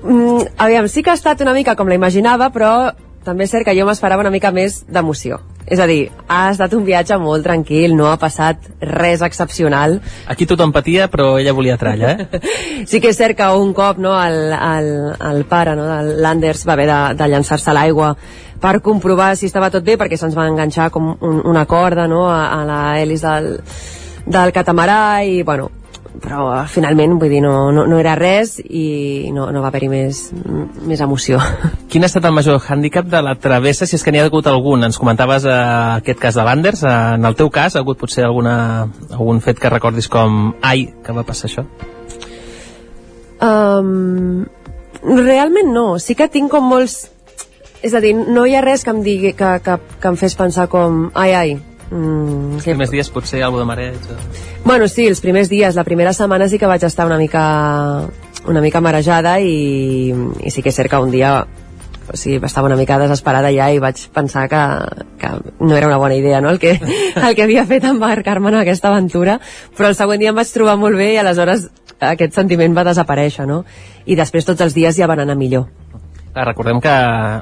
[0.03, 2.91] Mm, aviam, sí que ha estat una mica com la imaginava, però
[3.25, 5.39] també és cert que jo m'esperava una mica més d'emoció.
[5.71, 9.99] És a dir, ha estat un viatge molt tranquil, no ha passat res excepcional.
[10.27, 12.41] Aquí tothom patia, però ella volia tralla, eh?
[12.89, 14.89] Sí que és cert que un cop no, el, el,
[15.31, 15.85] el pare, no,
[16.25, 18.15] Landers, va haver de, de llançar-se a l'aigua
[18.61, 22.25] per comprovar si estava tot bé, perquè se'ns va enganxar com un, una corda no,
[22.29, 23.53] a, a la del,
[24.25, 25.69] del catamarà i, bueno,
[26.19, 30.19] però finalment, vull dir, no, no, no era res i no, no va haver-hi més,
[30.87, 31.39] més emoció.
[31.91, 34.49] Quin ha estat el major hàndicap de la travessa, si és que n'hi ha hagut
[34.51, 34.83] algun?
[34.87, 35.55] Ens comentaves eh,
[36.01, 36.83] aquest cas de l'Anders.
[36.83, 40.89] Eh, en el teu cas, ha hagut potser alguna, algun fet que recordis com ai,
[41.05, 41.65] que va passar això?
[43.41, 44.43] Um,
[45.01, 47.07] realment no, sí que tinc com molts...
[47.81, 50.35] És a dir, no hi ha res que em digui que, que, que em fes
[50.37, 51.55] pensar com ai, ai,
[51.91, 54.17] Mm, Els primers dies potser alguna de mareig o...
[54.63, 57.43] Bueno, sí, els primers dies, la primera setmana sí que vaig estar una mica
[58.47, 61.33] una mica marejada i, i sí que és cert que un dia
[62.11, 64.61] o sigui, estava una mica desesperada ja i vaig pensar que,
[65.19, 65.29] que
[65.59, 66.49] no era una bona idea no?
[66.49, 66.79] el, que,
[67.27, 69.39] el que havia fet embarcar-me en aquesta aventura
[69.77, 71.69] però el següent dia em vaig trobar molt bé i aleshores
[71.99, 73.63] aquest sentiment va desaparèixer no?
[74.05, 75.67] i després tots els dies ja van anar millor
[76.33, 76.91] recordem que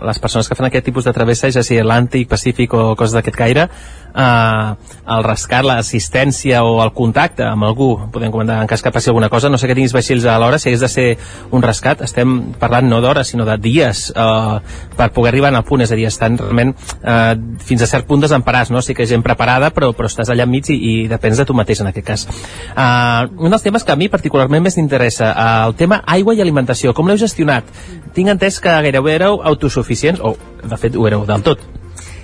[0.05, 3.37] les persones que fan aquest tipus de travessa, ja sigui Atlàntic, Pacífic o coses d'aquest
[3.37, 3.67] caire,
[4.15, 4.75] eh,
[5.09, 9.29] el rescat, l'assistència o el contacte amb algú, podem comentar en cas que passi alguna
[9.29, 11.07] cosa, no sé que tinguis vaixells a l'hora, si hagués de ser
[11.51, 14.59] un rescat, estem parlant no d'hores, sinó de dies eh,
[14.97, 16.73] per poder arribar al punt, és a dir, estan realment
[17.03, 17.35] eh,
[17.65, 18.81] fins a cert punt desemparats, no?
[18.81, 21.45] Sí que hi ha gent preparada, però, però estàs allà enmig i, i depens de
[21.45, 22.25] tu mateix en aquest cas.
[22.73, 26.41] Eh, un dels temes que a mi particularment més m'interessa, eh, el tema aigua i
[26.41, 27.69] alimentació, com l'heu gestionat?
[28.15, 31.63] Tinc entès que gairebé éreu autosuficients, o de fet ho éreu del tot.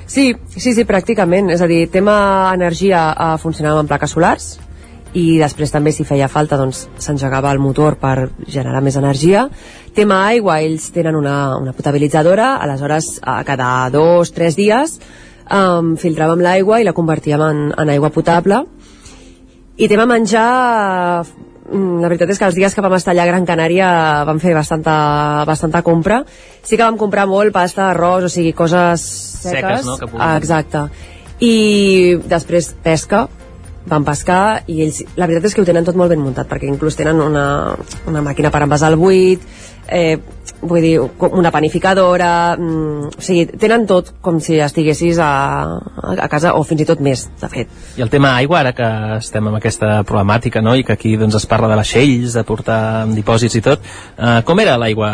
[0.06, 1.50] Sí, sí, sí, pràcticament.
[1.54, 4.56] És a dir, tema energia eh, funcionava amb plaques solars
[5.16, 9.48] i després també si feia falta doncs s'engegava el motor per generar més energia.
[9.96, 15.00] Tema aigua, ells tenen una, una potabilitzadora, aleshores a cada dos, tres dies
[15.52, 18.64] um, filtràvem l'aigua i la convertíem en, en aigua potable.
[19.76, 21.26] I tema menjar,
[21.72, 23.88] la veritat és que els dies que vam estar allà a Gran Canària
[24.28, 26.24] vam fer bastanta, bastanta compra.
[26.62, 29.62] Sí que vam comprar molt pasta, arròs, o sigui, coses seques.
[29.62, 29.98] Seques, no?
[29.98, 30.84] Que puguin- Ah, exacte.
[31.40, 33.28] I després pesca,
[33.86, 36.66] van pescar i ells, la veritat és que ho tenen tot molt ben muntat perquè
[36.70, 37.76] inclús tenen una,
[38.08, 39.42] una màquina per envasar el buit
[39.88, 40.18] eh,
[40.70, 40.96] vull dir,
[41.32, 45.32] una panificadora mm, o sigui, tenen tot com si estiguessis a,
[46.16, 48.90] a casa o fins i tot més, de fet I el tema aigua, ara que
[49.20, 52.80] estem amb aquesta problemàtica, no?, i que aquí doncs, es parla de vaixells, de portar
[53.12, 53.84] dipòsits i tot,
[54.18, 55.12] eh, com era l'aigua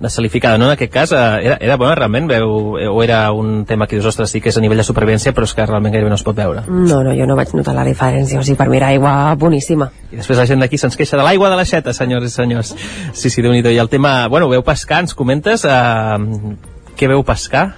[0.00, 3.86] desalificada, no?, en aquest cas, eh, era, era bona realment, veu, o era un tema
[3.86, 6.12] que dius, ostres, sí que és a nivell de supervivència, però és que realment gairebé
[6.12, 6.64] no es pot veure.
[6.68, 9.90] No, no, jo no vaig notar la diferència, o sigui, per mi era aigua boníssima.
[10.12, 12.74] I després la gent d'aquí se'ns queixa de l'aigua de l'aixeta, senyors i senyors.
[13.16, 16.18] Sí, sí, déu nhi I el tema, bueno, veu pescar, ens comentes, eh,
[16.98, 17.70] què veu pescar?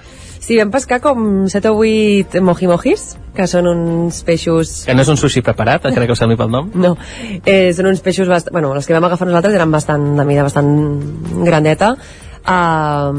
[0.45, 4.83] Sí, vam pescar com 7 o 8 moji-mojis, que són uns peixos...
[4.85, 6.69] Que no és un sushi preparat, encara que us sembli pel nom?
[6.77, 6.93] No,
[7.41, 8.51] eh, són uns peixos bast...
[8.53, 10.69] bueno, els que vam agafar nosaltres eren bastant de mida bastant
[11.47, 13.09] grandeta uh,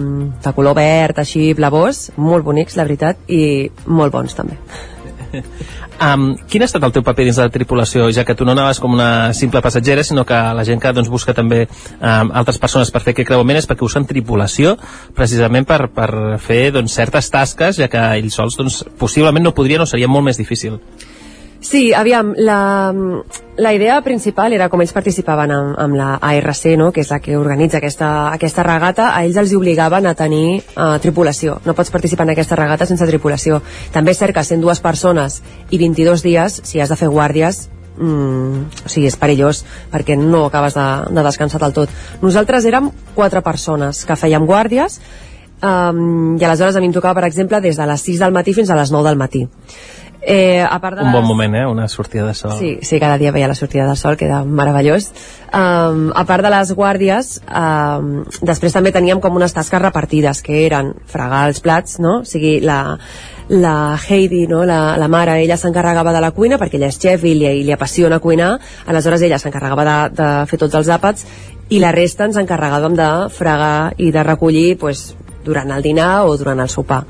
[0.46, 4.60] de color verd, així, blavós molt bonics, la veritat, i molt bons també
[5.96, 8.52] Um, quin ha estat el teu paper dins de la tripulació, ja que tu no
[8.52, 12.60] anaves com una simple passatgera, sinó que la gent que doncs, busca també um, altres
[12.60, 14.74] persones per fer aquest creuament és perquè usen tripulació
[15.16, 19.80] precisament per, per fer doncs, certes tasques, ja que ells sols doncs, possiblement no podrien
[19.80, 20.76] o seria molt més difícil.
[21.60, 22.92] Sí, aviam, la,
[23.56, 26.90] la idea principal era com ells participaven amb, amb la ARC, no?
[26.92, 30.98] que és la que organitza aquesta, aquesta regata, a ells els obligaven a tenir uh,
[31.02, 31.56] tripulació.
[31.64, 33.62] No pots participar en aquesta regata sense tripulació.
[33.94, 35.40] També és cert que sent dues persones
[35.70, 40.44] i 22 dies, si has de fer guàrdies, mm, o sigui, és perillós perquè no
[40.50, 42.00] acabes de, de descansar del tot.
[42.22, 45.00] Nosaltres érem quatre persones que fèiem guàrdies
[45.64, 48.52] um, i aleshores a mi em tocava, per exemple, des de les 6 del matí
[48.52, 49.46] fins a les 9 del matí
[50.28, 51.64] Eh, a part de Un bon les- moment, eh?
[51.70, 52.58] Una sortida de sol.
[52.58, 55.12] Sí, sí, cada dia veia la sortida de sol, que era meravellós.
[55.54, 60.64] Um, a part de les guàrdies, um, després també teníem com unes tasques repartides, que
[60.66, 62.22] eren fregar els plats, no?
[62.22, 62.98] O sigui, la,
[63.48, 64.64] la Heidi, no?
[64.66, 67.62] la, la mare, ella s'encarregava de la cuina, perquè ella és xef i li, i
[67.62, 68.56] li apassiona cuinar,
[68.90, 71.22] aleshores ella s'encarregava de, de fer tots els àpats,
[71.70, 75.12] i la resta ens encarregàvem de fregar i de recollir pues,
[75.46, 77.04] durant el dinar o durant el sopar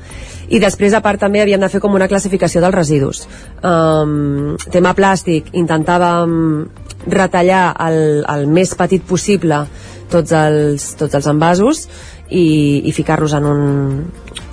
[0.47, 3.25] i després a part també havíem de fer com una classificació dels residus.
[3.61, 6.67] Um, tema plàstic intentàvem
[7.07, 9.65] retallar el, el més petit possible
[10.11, 11.87] tots els, tots els envasos
[12.29, 13.61] i, i ficar-los en un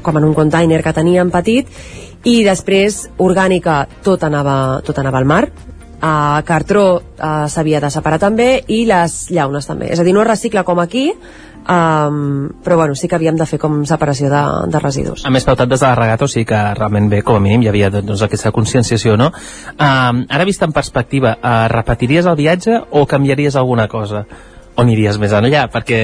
[0.05, 1.71] com en un container que teníem petit.
[2.25, 5.45] I després orgànica tot anava, tot anava al mar.
[6.05, 9.89] A cartró eh, s'havia de separar també i les llaunes també.
[9.93, 11.09] És a dir, no es recicla com aquí
[11.69, 15.47] um, però bueno, sí que havíem de fer com separació de, de residus A més,
[15.47, 17.91] pautat des de la regata, o sigui que realment bé, com a mínim, hi havia
[17.95, 19.31] doncs, aquesta conscienciació, no?
[19.75, 24.25] Um, ara vist en perspectiva, uh, repetiries el viatge o canviaries alguna cosa?
[24.75, 25.69] O aniries més enllà?
[25.71, 26.01] Perquè,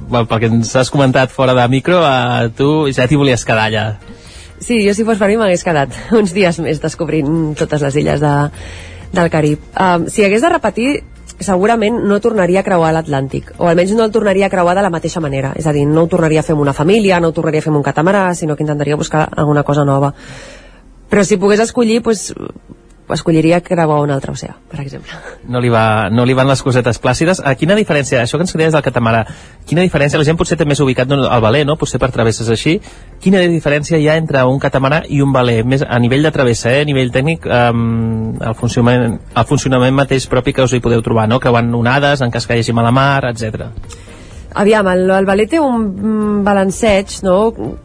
[0.00, 3.84] bueno, perquè ens has comentat fora de micro, uh, tu ja t'hi volies quedar allà.
[4.58, 8.20] Sí, jo si fos per mi m'hagués quedat uns dies més descobrint totes les illes
[8.20, 8.34] de,
[9.14, 9.62] del Carib.
[9.78, 10.90] Um, si hagués de repetir,
[11.40, 14.90] segurament no tornaria a creuar l'Atlàntic, o almenys no el tornaria a creuar de la
[14.90, 15.52] mateixa manera.
[15.56, 17.66] És a dir, no ho tornaria a fer amb una família, no ho tornaria a
[17.66, 20.12] fer amb un catamarà, sinó que intentaria buscar alguna cosa nova.
[21.08, 22.32] Però si pogués escollir, pues,
[23.14, 25.16] escolliria creuar un altre oceà, per exemple.
[25.48, 27.40] No li, va, no li van les cosetes plàcides.
[27.40, 29.22] A quina diferència, això que ens deies del catamarà,
[29.68, 31.78] quina diferència, la gent potser té més ubicat al valer, no?
[31.80, 32.76] potser per travesses així,
[33.22, 36.72] quina diferència hi ha entre un catamarà i un valer, més a nivell de travessa,
[36.72, 36.82] eh?
[36.84, 41.28] a nivell tècnic, um, el, funcionament, el funcionament mateix propi que us hi podeu trobar,
[41.30, 41.40] no?
[41.40, 43.70] creuant onades, en cas que hi hagi mala mar, etc.
[44.58, 47.38] Aviam, el, el valer té un balanceig no,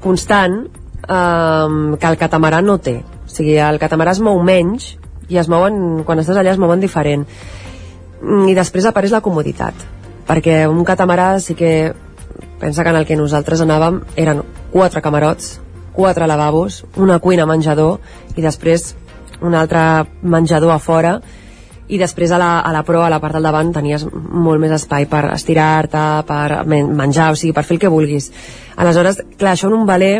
[0.03, 0.65] constant
[1.07, 2.97] um, que el catamarà no té.
[3.23, 4.93] O sigui, el catamarà es mou menys
[5.29, 7.25] i es mouen, quan estàs allà es mouen diferent.
[8.21, 9.85] Mm, I després apareix la comoditat,
[10.27, 11.93] perquè un catamarà sí que
[12.59, 15.59] pensa que en el que nosaltres anàvem eren quatre camarots,
[15.93, 17.99] quatre lavabos, una cuina menjador
[18.35, 18.93] i després
[19.43, 21.17] un altre menjador a fora
[21.91, 24.71] i després a la, a la pro, a la part del davant tenies molt més
[24.71, 28.31] espai per estirar-te per men menjar, o sigui, per fer el que vulguis
[28.79, 30.15] aleshores, clar, això en un valer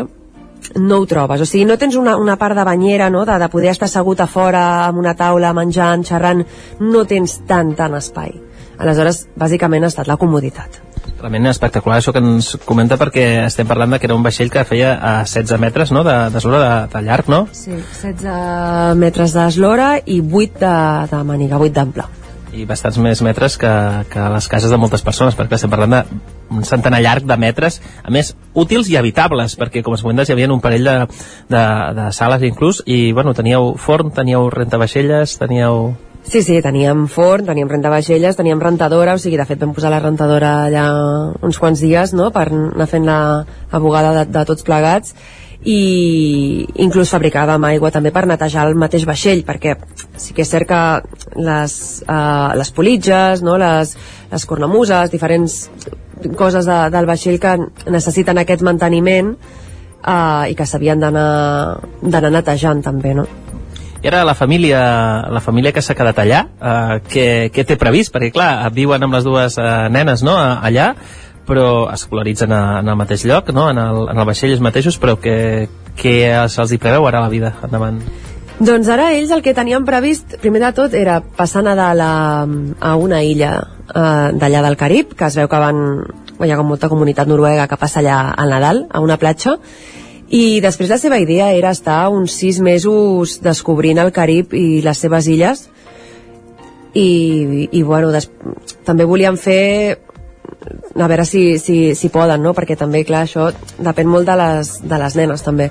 [0.76, 3.50] no ho trobes, o sigui, no tens una, una part de banyera, no?, de, de
[3.52, 6.44] poder estar assegut a fora amb una taula, menjant, xerrant
[6.80, 8.34] no tens tant, tant espai
[8.78, 10.80] aleshores, bàsicament ha estat la comoditat
[11.20, 14.64] Realment espectacular això que ens comenta perquè estem parlant de que era un vaixell que
[14.68, 16.02] feia a 16 metres no?
[16.04, 17.44] de, de, de, de llarg, no?
[17.52, 20.74] Sí, 16 metres d'eslora i 8 de,
[21.14, 22.08] de màniga, 8 d'ample.
[22.54, 23.72] I bastants més metres que,
[24.12, 28.12] que les cases de moltes persones, perquè estem parlant d'un centenar llarg de metres, a
[28.14, 30.96] més, útils i habitables, perquè, com es comentes, hi havia un parell de,
[31.50, 31.66] de,
[31.98, 35.94] de sales inclús, i, bueno, teníeu forn, teníeu rentavaixelles, teníeu...
[36.24, 40.00] Sí, sí, teníem forn, teníem rentavaixelles, teníem rentadora, o sigui, de fet vam posar la
[40.00, 40.84] rentadora allà
[41.44, 43.18] uns quants dies, no?, per anar fent la,
[43.76, 45.12] bugada de, de tots plegats,
[45.64, 49.78] i inclús fabricàvem aigua també per netejar el mateix vaixell perquè
[50.20, 50.80] sí que és cert que
[51.40, 53.56] les, uh, les politges no?
[53.60, 53.94] les,
[54.32, 55.56] les cornamuses diferents
[56.36, 57.56] coses de, del vaixell que
[57.88, 59.32] necessiten aquest manteniment
[60.04, 63.26] uh, i que s'havien d'anar netejant també no?
[64.04, 64.80] I ara la família,
[65.32, 68.12] la família que s'ha quedat allà, eh, què, què té previst?
[68.12, 70.34] Perquè, clar, viuen amb les dues eh, nenes no?
[70.36, 70.90] allà,
[71.48, 73.68] però escolaritzen a, en el mateix lloc, no?
[73.70, 75.36] en, el, en el vaixell ells mateixos, però què,
[76.00, 76.14] què
[76.52, 78.00] se'ls hi preveu ara a la vida endavant?
[78.54, 82.14] Doncs ara ells el que tenien previst, primer de tot, era passar Nadal a,
[82.46, 85.80] a una illa eh, d'allà del Carib, que es veu que van,
[86.38, 89.58] hi ha molta comunitat noruega que passa allà al Nadal, a una platja,
[90.30, 95.02] i després la seva idea era estar uns sis mesos descobrint el Carib i les
[95.02, 95.66] seves illes,
[96.94, 98.30] i, i bueno, des,
[98.86, 99.98] també volien fer
[100.94, 102.54] a veure si, si, si poden, no?
[102.54, 105.70] perquè també, clar, això depèn molt de les, de les nenes també.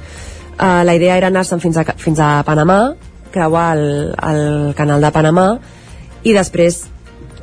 [0.53, 2.79] Uh, la idea era anar-se'n fins, a, fins a Panamà,
[3.33, 5.47] creuar el, el canal de Panamà
[6.23, 6.83] i després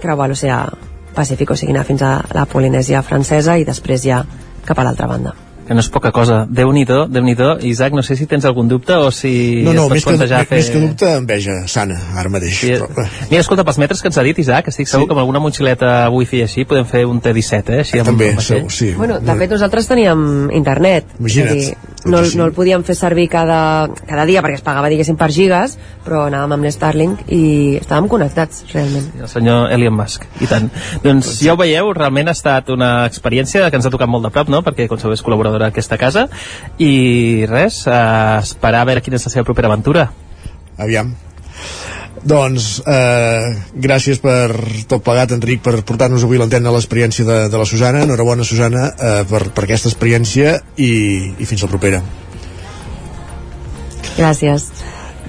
[0.00, 0.62] creuar l'oceà
[1.10, 4.22] Pacífic, o sigui, anar fins a la Polinèsia francesa i després ja
[4.64, 6.40] cap a l'altra banda que no és poca cosa.
[6.50, 9.84] Déu-n'hi-do, déu nhi déu Isaac, no sé si tens algun dubte o si No, no,
[9.86, 12.56] es més pot que, plantejar més que dubte, enveja sana, ara mateix.
[12.58, 12.88] Sí, Però,
[13.30, 15.06] Mira, escolta, pels metres que ens ha dit Isaac, estic segur Sí.
[15.06, 17.84] que amb alguna motxileta wifi així podem fer un T17, eh?
[17.84, 18.90] Així amb, També, segur, sí.
[18.98, 21.54] Bueno, de fet nosaltres teníem internet Imagina't.
[21.54, 24.88] És a dir, no, no el podíem fer servir cada, cada dia perquè es pagava
[24.92, 27.42] diguéssim per gigas però anàvem amb l'Starlink i
[27.80, 30.68] estàvem connectats realment el senyor Elon Musk, i tant.
[31.04, 34.32] Doncs ja ho veieu, realment ha estat una experiència que ens ha tocat molt de
[34.34, 36.26] prop, no?, perquè com sabeu és col·laboradora d'aquesta casa,
[36.78, 37.96] i res, eh,
[38.40, 40.10] esperar a veure quina és la seva propera aventura.
[40.80, 41.14] aviam.
[42.20, 44.52] Doncs eh, gràcies per
[44.90, 48.04] tot plegat, Enric, per portar-nos avui l'antena a l'experiència de, de la Susana.
[48.04, 50.92] Enhorabona, Susana, eh, per, per aquesta experiència i,
[51.40, 52.02] i fins la propera.
[54.18, 54.68] Gràcies.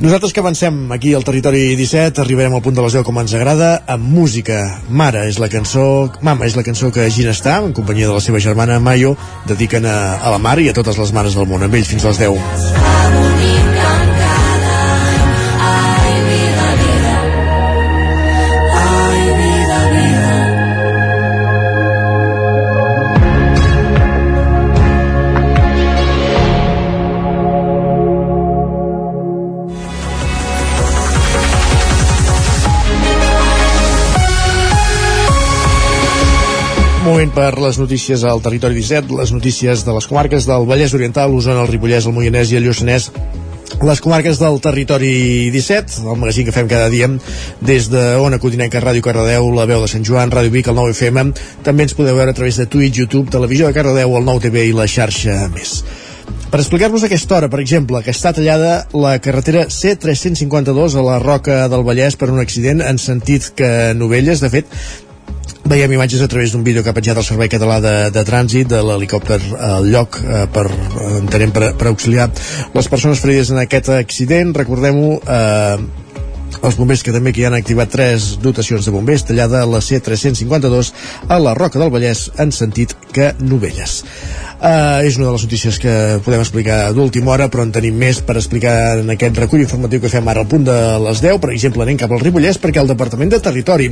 [0.01, 3.35] Nosaltres que avancem aquí al territori 17 arribarem al punt de les 10 com ens
[3.37, 4.57] agrada amb música.
[4.89, 8.23] Mara és la cançó Mama és la cançó que Gina està en companyia de la
[8.25, 9.13] seva germana Mayo
[9.45, 12.07] dediquen a, a la mare i a totes les mares del món amb ells fins
[12.07, 13.70] a les 10
[37.21, 41.29] Moment per les notícies al territori 17, les notícies de les comarques del Vallès Oriental,
[41.29, 43.11] l'Osona, el Ripollès, el Moianès i el Lluçanès,
[43.85, 47.11] les comarques del territori 17, el magazín que fem cada dia
[47.61, 50.95] des de Ona Codinenca, Ràdio Cardedeu, la veu de Sant Joan, Ràdio Vic, el 9
[50.97, 51.27] FM.
[51.61, 54.65] També ens podeu veure a través de Twitch, YouTube, Televisió de Cardedeu, el 9 TV
[54.71, 55.83] i la xarxa més.
[56.49, 61.61] Per explicar-vos aquesta hora, per exemple, que està tallada la carretera C352 a la Roca
[61.69, 64.77] del Vallès per un accident en sentit que Novelles, de fet,
[65.71, 68.67] Veiem imatges a través d'un vídeo que ha penjat el Servei Català de, de Trànsit
[68.67, 70.65] de l'helicòpter al lloc eh, per,
[71.21, 72.25] entenem, per, per auxiliar
[72.73, 74.51] les persones ferides en aquest accident.
[74.57, 76.01] Recordem-ho, eh,
[76.59, 79.79] els bombers que també que hi han activat tres dotacions de bombers tallada a la
[79.79, 80.91] C352
[81.31, 84.01] a la Roca del Vallès en sentit que Novelles.
[84.61, 85.91] Uh, és una de les notícies que
[86.21, 90.11] podem explicar d'última hora, però en tenim més per explicar en aquest recull informatiu que
[90.13, 91.39] fem ara al punt de les 10.
[91.41, 93.87] Per exemple, anem cap al Ripollès perquè el Departament de Territori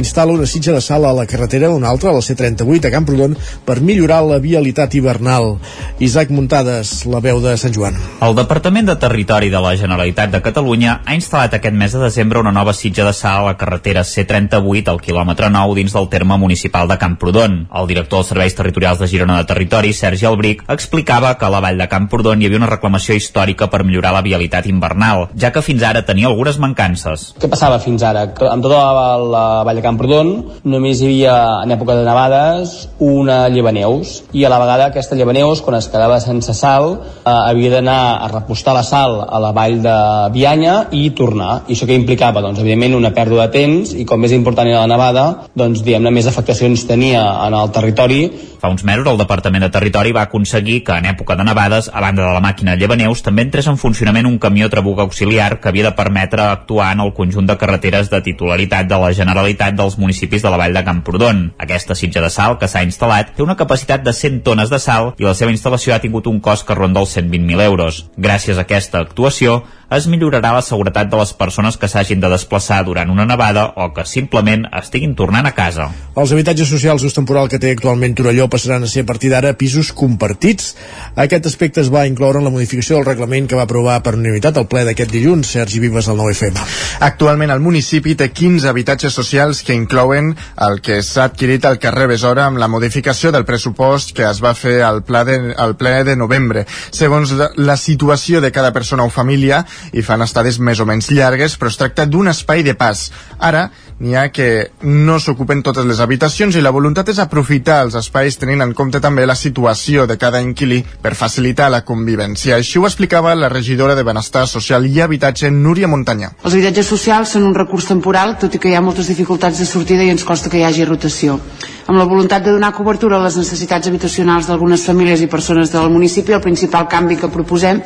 [0.00, 3.36] instal·la una sitja de sal a la carretera, una altra, a la C38 a Camprodon,
[3.68, 5.58] per millorar la vialitat hivernal.
[6.00, 8.00] Isaac Muntades, la veu de Sant Joan.
[8.24, 12.40] El Departament de Territori de la Generalitat de Catalunya ha instal·lat aquest mes de desembre
[12.40, 16.40] una nova sitja de sal a la carretera C38 al quilòmetre 9 dins del terme
[16.40, 17.66] municipal de Camprodon.
[17.68, 21.60] El director dels Serveis Territorials de Girona de Territori, Sergi Albric, explicava que a la
[21.64, 25.62] vall de Camprodon hi havia una reclamació històrica per millorar la vialitat invernal, ja que
[25.64, 27.32] fins ara tenia algunes mancances.
[27.40, 28.28] Què passava fins ara?
[28.36, 30.32] Que amb tota la, la vall de Camprodon
[30.70, 35.62] només hi havia, en època de nevades, una llevaneus, i a la vegada aquesta llevaneus,
[35.64, 39.80] quan es quedava sense sal, eh, havia d'anar a repostar la sal a la vall
[39.82, 39.96] de
[40.34, 41.62] Bianya i tornar.
[41.68, 44.84] I això que implicava, doncs, evidentment, una pèrdua de temps, i com més important era
[44.84, 45.24] la nevada,
[45.56, 48.26] doncs, diguem-ne, més afectacions tenia en el territori.
[48.60, 52.00] Fa uns mesos el Departament de Territori va aconseguir que en època de nevades, a
[52.00, 55.88] banda de la màquina llevaneus, també entrés en funcionament un camió trabuc auxiliar que havia
[55.88, 60.42] de permetre actuar en el conjunt de carreteres de titularitat de la Generalitat dels municipis
[60.42, 61.44] de la Vall de Camprodon.
[61.58, 65.14] Aquesta sitja de sal que s'ha instal·lat té una capacitat de 100 tones de sal
[65.18, 68.04] i la seva instal·lació ha tingut un cost que ronda els 120.000 euros.
[68.18, 72.82] Gràcies a aquesta actuació, es millorarà la seguretat de les persones que s'hagin de desplaçar
[72.86, 75.90] durant una nevada o que simplement estiguin tornant a casa.
[76.16, 79.54] Els habitatges socials d'ús temporal que té actualment Torelló passaran a ser a partir d'ara
[79.58, 80.74] pisos compartits.
[81.16, 84.56] Aquest aspecte es va incloure en la modificació del reglament que va aprovar per unanimitat
[84.60, 86.62] el ple d'aquest dilluns, Sergi Vives del 9FM.
[87.08, 90.32] Actualment el municipi té 15 habitatges socials que inclouen
[90.68, 94.54] el que s'ha adquirit al carrer Besora amb la modificació del pressupost que es va
[94.54, 96.64] fer al ple de, al ple de novembre.
[96.90, 101.10] Segons la, la situació de cada persona o família, i fan estades més o menys
[101.14, 103.10] llargues, però es tracta d'un espai de pas.
[103.38, 103.68] Ara,
[103.98, 108.36] n'hi ha que no s'ocupen totes les habitacions i la voluntat és aprofitar els espais
[108.40, 112.56] tenint en compte també la situació de cada inquilí per facilitar la convivència.
[112.56, 116.32] Així ho explicava la regidora de Benestar Social i Habitatge, Núria Muntanya.
[116.42, 119.68] Els habitatges socials són un recurs temporal, tot i que hi ha moltes dificultats de
[119.68, 121.38] sortida i ens costa que hi hagi rotació.
[121.86, 125.90] Amb la voluntat de donar cobertura a les necessitats habitacionals d'algunes famílies i persones del
[125.92, 127.82] municipi, el principal canvi que proposem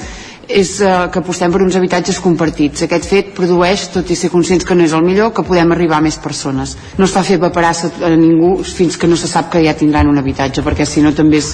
[0.49, 2.83] és eh, que apostem per uns habitatges compartits.
[2.87, 5.99] Aquest fet produeix, tot i ser conscients que no és el millor, que podem arribar
[6.01, 6.77] a més persones.
[6.99, 10.09] No es fa fer paperassa a ningú fins que no se sap que ja tindran
[10.09, 11.53] un habitatge, perquè si no també és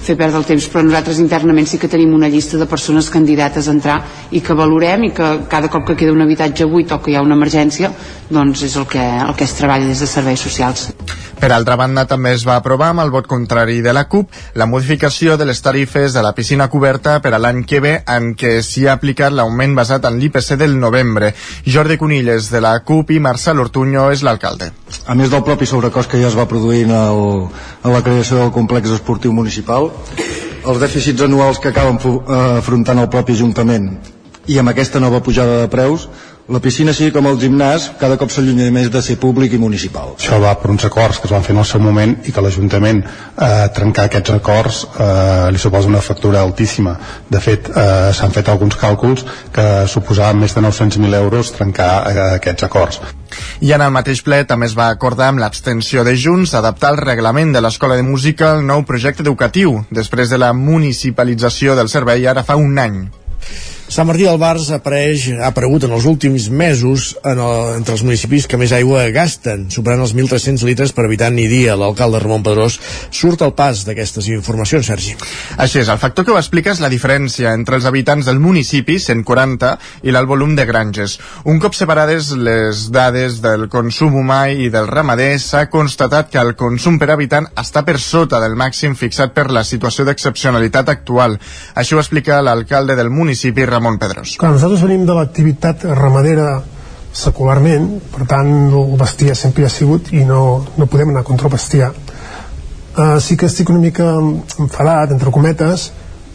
[0.00, 3.68] fer perdre el temps, però nosaltres internament sí que tenim una llista de persones candidates
[3.68, 3.98] a entrar
[4.32, 7.16] i que valorem i que cada cop que queda un habitatge buit o que hi
[7.18, 7.92] ha una emergència
[8.32, 10.88] doncs és el que, el que es treballa des de serveis socials.
[11.42, 14.68] Per altra banda, també es va aprovar amb el vot contrari de la CUP la
[14.70, 18.52] modificació de les tarifes de la piscina coberta per a l'any que ve en què
[18.62, 21.32] s'hi ha aplicat l'augment basat en l'IPC del novembre.
[21.66, 24.70] Jordi Conilles, de la CUP, i Marcel Ortuño és l'alcalde.
[25.10, 27.50] A més del propi sobrecost que ja es va produir en, el,
[27.82, 29.81] en la creació del complex esportiu municipal,
[30.62, 31.98] els dèficits anuals que acaben
[32.58, 33.88] afrontant el propi Ajuntament
[34.50, 36.08] i amb aquesta nova pujada de preus
[36.50, 40.16] la piscina, així com el gimnàs, cada cop s'allunya més de ser públic i municipal.
[40.18, 42.42] Això va per uns acords que es van fer en el seu moment i que
[42.42, 46.96] l'Ajuntament eh, trencar aquests acords eh, li suposa una factura altíssima.
[47.30, 49.22] De fet, eh, s'han fet alguns càlculs
[49.54, 53.00] que suposaven més de 900.000 euros trencar eh, aquests acords.
[53.62, 57.02] I en el mateix ple també es va acordar amb l'abstenció de Junts adaptar el
[57.04, 62.26] reglament de l'Escola de Música al nou projecte educatiu, després de la municipalització del servei
[62.26, 63.04] ara fa un any.
[63.92, 68.02] Sant Martí del Bars apareix, ha aparegut en els últims mesos en el, entre els
[68.06, 71.74] municipis que més aigua gasten, superant els 1.300 litres per habitant i dia.
[71.76, 72.78] L'alcalde Ramon Pedrós
[73.12, 75.12] surt al pas d'aquestes informacions, Sergi.
[75.60, 78.96] Així és, el factor que ho explica és la diferència entre els habitants del municipi,
[78.96, 79.74] 140,
[80.08, 81.18] i l'alt volum de granges.
[81.44, 86.54] Un cop separades les dades del consum humà i del ramader, s'ha constatat que el
[86.56, 91.36] consum per habitant està per sota del màxim fixat per la situació d'excepcionalitat actual.
[91.76, 94.36] Això ho explica l'alcalde del municipi, Ramon Pedrós.
[94.38, 96.62] Clar, nosaltres venim de l'activitat ramadera
[97.12, 101.48] secularment, per tant el bestiar sempre hi ha sigut i no, no podem anar contra
[101.48, 101.92] el bestiar.
[102.92, 104.06] Uh, sí que estic una mica
[104.60, 105.90] enfadat, entre cometes,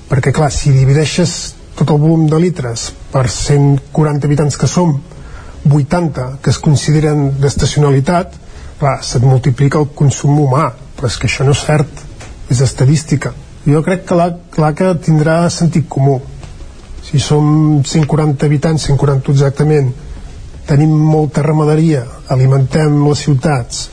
[0.10, 1.38] perquè clar, si divideixes
[1.78, 4.96] tot el volum de litres per 140 habitants que som,
[5.68, 8.38] 80 que es consideren d'estacionalitat,
[8.80, 12.02] clar, se't multiplica el consum humà, però és que això no és cert,
[12.50, 13.34] és estadística.
[13.68, 16.22] Jo crec que l'ACA tindrà sentit comú,
[17.08, 19.94] si som 140 habitants, 140 exactament,
[20.68, 23.88] tenim molta ramaderia, alimentem les ciutats,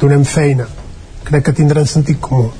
[0.00, 0.68] donem feina,
[1.24, 2.50] crec que tindran sentit comú.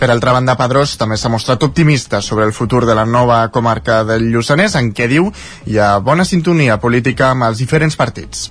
[0.00, 4.02] Per altra banda, Pedrós també s'ha mostrat optimista sobre el futur de la nova comarca
[4.04, 5.28] del Lluçanès, en què diu
[5.68, 8.48] hi ha bona sintonia política amb els diferents partits.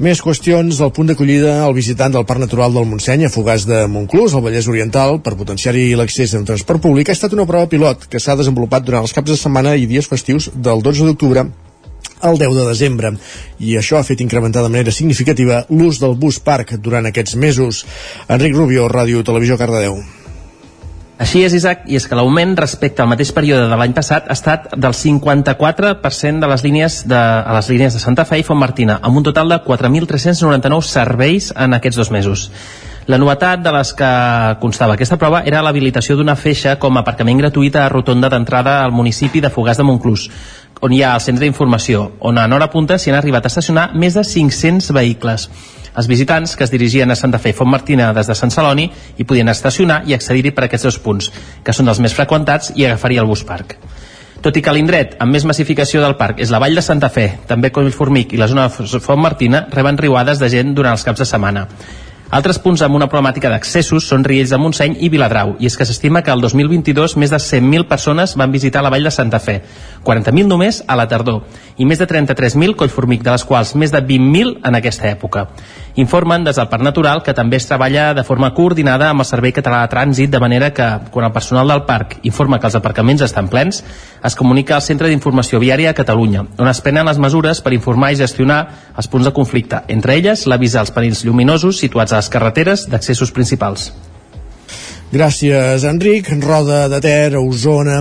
[0.00, 3.82] Més qüestions del punt d'acollida al visitant del Parc Natural del Montseny a Fogàs de
[3.84, 8.06] Montclús, al Vallès Oriental, per potenciar-hi l'accés en transport públic, ha estat una prova pilot
[8.08, 11.44] que s'ha desenvolupat durant els caps de setmana i dies festius del 12 d'octubre
[12.30, 13.10] al 10 de desembre
[13.60, 17.84] i això ha fet incrementar de manera significativa l'ús del bus parc durant aquests mesos.
[18.28, 20.00] Enric Rubio, Ràdio Televisió Cardedeu.
[21.20, 24.36] Així és, Isaac, i és que l'augment respecte al mateix període de l'any passat ha
[24.38, 28.56] estat del 54% de les línies de, a les línies de Santa Fe i Font
[28.56, 32.46] Martina, amb un total de 4.399 serveis en aquests dos mesos.
[33.10, 34.08] La novetat de les que
[34.62, 38.96] constava aquesta prova era l'habilitació d'una feixa com a aparcament gratuït a rotonda d'entrada al
[38.96, 40.28] municipi de Fogàs de Montclús,
[40.80, 43.90] on hi ha el centre d'informació, on en hora punta s'hi han arribat a estacionar
[43.92, 45.50] més de 500 vehicles.
[45.96, 48.86] Els visitants que es dirigien a Santa Fe i Font Martina des de Sant Celoni
[49.16, 51.32] hi podien estacionar i accedir-hi per aquests dos punts,
[51.64, 53.76] que són els més freqüentats, i agafaria el bus parc.
[54.40, 57.26] Tot i que l'indret amb més massificació del parc és la Vall de Santa Fe,
[57.46, 61.20] també Collformic i la zona de Font Martina reben riuades de gent durant els caps
[61.20, 61.66] de setmana.
[62.30, 65.82] Altres punts amb una problemàtica d'accessos són Riells de Montseny i Viladrau, i és que
[65.82, 69.56] s'estima que el 2022 més de 100.000 persones van visitar la vall de Santa Fe,
[70.06, 71.40] 40.000 només a la tardor,
[71.74, 75.48] i més de 33.000 Collformic, de les quals més de 20.000 en aquesta època.
[76.00, 79.52] Informen des del Parc Natural que també es treballa de forma coordinada amb el Servei
[79.52, 83.26] Català de Trànsit, de manera que, quan el personal del parc informa que els aparcaments
[83.26, 83.82] estan plens,
[84.24, 88.14] es comunica al Centre d'Informació Viària a Catalunya, on es prenen les mesures per informar
[88.14, 88.60] i gestionar
[88.96, 93.36] els punts de conflicte, entre elles l'avís als panells lluminosos situats a les carreteres d'accessos
[93.36, 93.90] principals.
[95.10, 96.28] Gràcies, Enric.
[96.38, 97.98] Roda de Ter, Osona,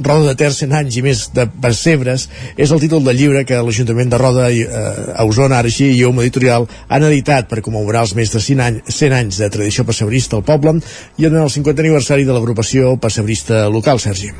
[0.00, 2.22] Roda de Ter, 100 anys i més de pessebres,
[2.56, 4.64] és el títol del llibre que l'Ajuntament de Roda eh,
[5.12, 8.88] a Osona, així, i Oma Editorial, han editat per commemorar els més de 100 anys,
[8.88, 10.78] 100 anys de tradició pessebrista al poble
[11.20, 14.32] i en el 50 aniversari de l'agrupació pessebrista local, Sergi.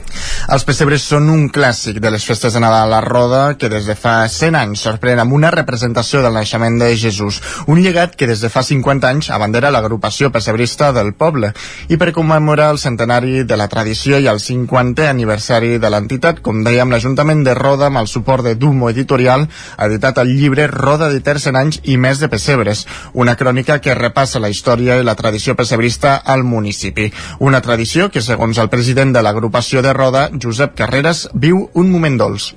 [0.48, 3.84] Els pessebres són un clàssic de les festes de Nadal a la Roda que des
[3.84, 8.30] de fa 100 anys sorprèn amb una representació del naixement de Jesús, un llegat que
[8.30, 11.53] des de fa 50 anys abandera l'agrupació pessebrista del poble
[11.91, 16.61] i per commemorar el centenari de la tradició i el 50è aniversari de l'entitat, com
[16.62, 21.09] dèiem, l'Ajuntament de Roda, amb el suport de Dumo Editorial, ha editat el llibre Roda
[21.11, 25.09] de Ter 100 anys i més de pessebres, una crònica que repassa la història i
[25.09, 27.09] la tradició pessebrista al municipi.
[27.41, 32.22] Una tradició que, segons el president de l'agrupació de Roda, Josep Carreras, viu un moment
[32.22, 32.53] dolç.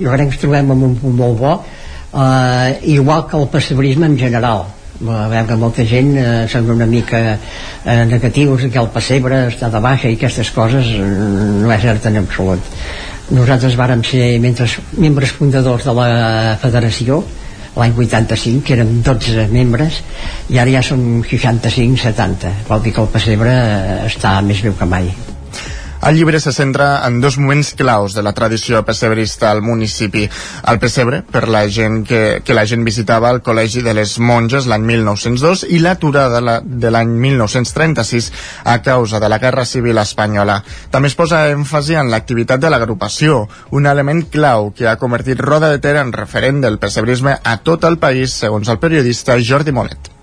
[0.00, 4.08] Jo crec que ens trobem en un punt molt bo, eh, igual que el pessebrisme
[4.08, 4.64] en general
[5.06, 9.82] a veure, molta gent eh, són una mica eh, negatius que el pessebre està de
[9.82, 11.04] baixa i aquestes coses eh,
[11.62, 12.72] no és cert en absolut.
[13.30, 16.08] Nosaltres vàrem ser membres, membres fundadors de la
[16.62, 17.22] federació
[17.78, 20.02] l'any 85, que érem 12 membres
[20.50, 24.88] i ara ja són 65-70 vol dir que el pessebre eh, està més viu que
[24.88, 25.12] mai
[26.06, 30.28] El llibre se centra en dos moments claus de la tradició pessebrista al municipi.
[30.70, 34.68] El pessebre, per la gent que, que la gent visitava al Col·legi de les Monges
[34.70, 38.30] l'any 1902 i l'aturada la, de l'any 1936
[38.64, 40.60] a causa de la Guerra Civil Espanyola.
[40.94, 45.72] També es posa èmfasi en l'activitat de l'agrupació, un element clau que ha convertit Roda
[45.72, 50.17] de Ter en referent del pessebrisme a tot el país, segons el periodista Jordi Molet.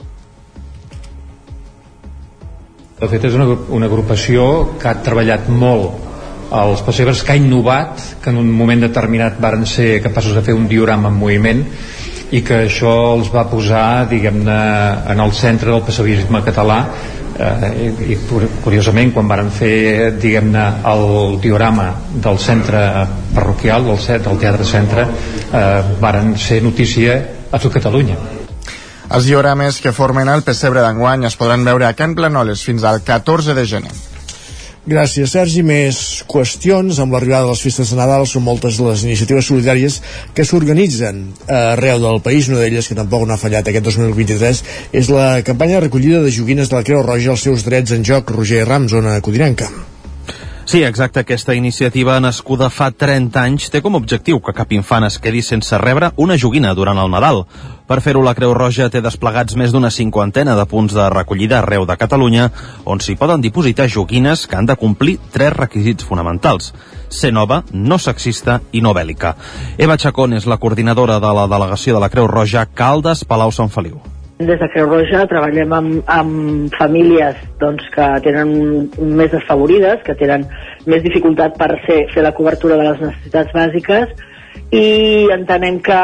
[2.96, 3.46] De fet, és una,
[3.76, 4.44] una agrupació
[4.80, 9.66] que ha treballat molt els pessebres, que ha innovat, que en un moment determinat varen
[9.68, 11.60] ser capaços de fer un diorama en moviment
[12.32, 14.56] i que això els va posar, diguem-ne,
[15.12, 16.78] en el centre del pessebrisme català
[17.36, 18.18] eh, i, i
[18.64, 20.64] curiosament quan varen fer diguem-ne
[20.94, 22.86] el diorama del centre
[23.36, 25.68] parroquial del, set, del Teatre Centre eh,
[26.00, 27.20] varen ser notícia
[27.52, 28.35] a tot Catalunya
[29.10, 33.04] els diorames que formen el pessebre d'enguany es podran veure a Can Planoles fins al
[33.06, 33.94] 14 de gener.
[34.86, 35.64] Gràcies, Sergi.
[35.66, 36.00] Més
[36.30, 37.00] qüestions.
[37.02, 39.98] Amb l'arribada de les festes de Nadal són moltes les iniciatives solidàries
[40.38, 42.52] que s'organitzen arreu del país.
[42.52, 44.64] Una d'elles, que tampoc no ha fallat aquest 2023,
[44.94, 48.06] és la campanya de recollida de joguines de la Creu Roja als seus drets en
[48.06, 48.30] joc.
[48.38, 49.74] Roger Rams, zona Codinenca.
[50.66, 51.20] Sí, exacte.
[51.20, 55.44] Aquesta iniciativa, nascuda fa 30 anys, té com a objectiu que cap infant es quedi
[55.46, 57.44] sense rebre una joguina durant el Nadal.
[57.86, 61.86] Per fer-ho, la Creu Roja té desplegats més d'una cinquantena de punts de recollida arreu
[61.86, 62.50] de Catalunya,
[62.84, 66.74] on s'hi poden dipositar joguines que han de complir tres requisits fonamentals
[67.10, 69.36] ser nova, no sexista i no bèl·lica.
[69.78, 73.70] Eva Chacón és la coordinadora de la delegació de la Creu Roja Caldes Palau Sant
[73.70, 74.02] Feliu.
[74.38, 78.50] Des de Creu Roja treballem amb, amb famílies doncs, que tenen
[79.00, 80.44] més desfavorides, que tenen
[80.92, 84.12] més dificultat per fer, fer la cobertura de les necessitats bàsiques
[84.76, 86.02] i entenem que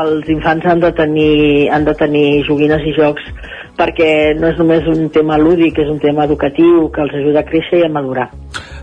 [0.00, 3.30] els infants han de tenir, han de tenir joguines i jocs
[3.78, 4.10] perquè
[4.40, 7.84] no és només un tema lúdic, és un tema educatiu que els ajuda a créixer
[7.84, 8.26] i a madurar.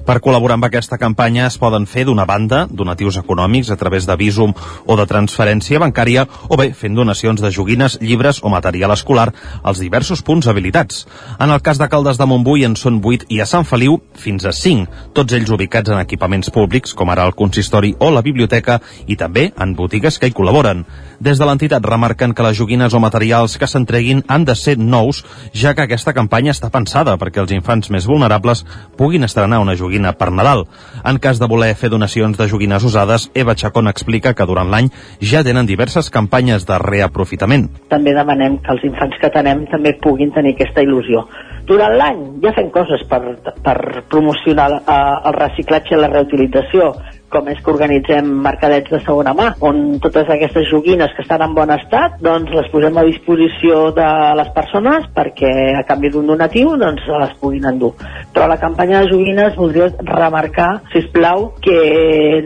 [0.09, 4.15] Per col·laborar amb aquesta campanya es poden fer d'una banda donatius econòmics a través de
[4.17, 4.55] Visum
[4.89, 9.27] o de transferència bancària o bé fent donacions de joguines, llibres o material escolar
[9.61, 11.03] als diversos punts habilitats.
[11.37, 14.49] En el cas de Caldes de Montbui en són 8 i a Sant Feliu fins
[14.49, 18.79] a 5, tots ells ubicats en equipaments públics com ara el consistori o la biblioteca
[19.05, 20.87] i també en botigues que hi col·laboren.
[21.19, 25.17] Des de l'entitat remarquen que les joguines o materials que s'entreguin han de ser nous,
[25.51, 28.61] ja que aquesta campanya està pensada perquè els infants més vulnerables
[28.95, 30.63] puguin estrenar una joguina per Nadal.
[31.03, 34.87] En cas de voler fer donacions de joguines usades, Eva Chacón explica que durant l'any
[35.19, 37.67] ja tenen diverses campanyes de reaprofitament.
[37.91, 41.27] També demanem que els infants que tenem també puguin tenir aquesta il·lusió.
[41.67, 43.19] Durant l'any ja fem coses per,
[43.59, 43.77] per
[44.07, 46.93] promocionar eh, el reciclatge i la reutilització
[47.31, 51.55] com és que organitzem mercadets de segona mà, on totes aquestes joguines que estan en
[51.57, 54.07] bon estat, doncs les posem a disposició de
[54.39, 57.93] les persones perquè a canvi d'un donatiu doncs les puguin endur.
[58.33, 61.79] Però la campanya de joguines voldria remarcar, si plau, que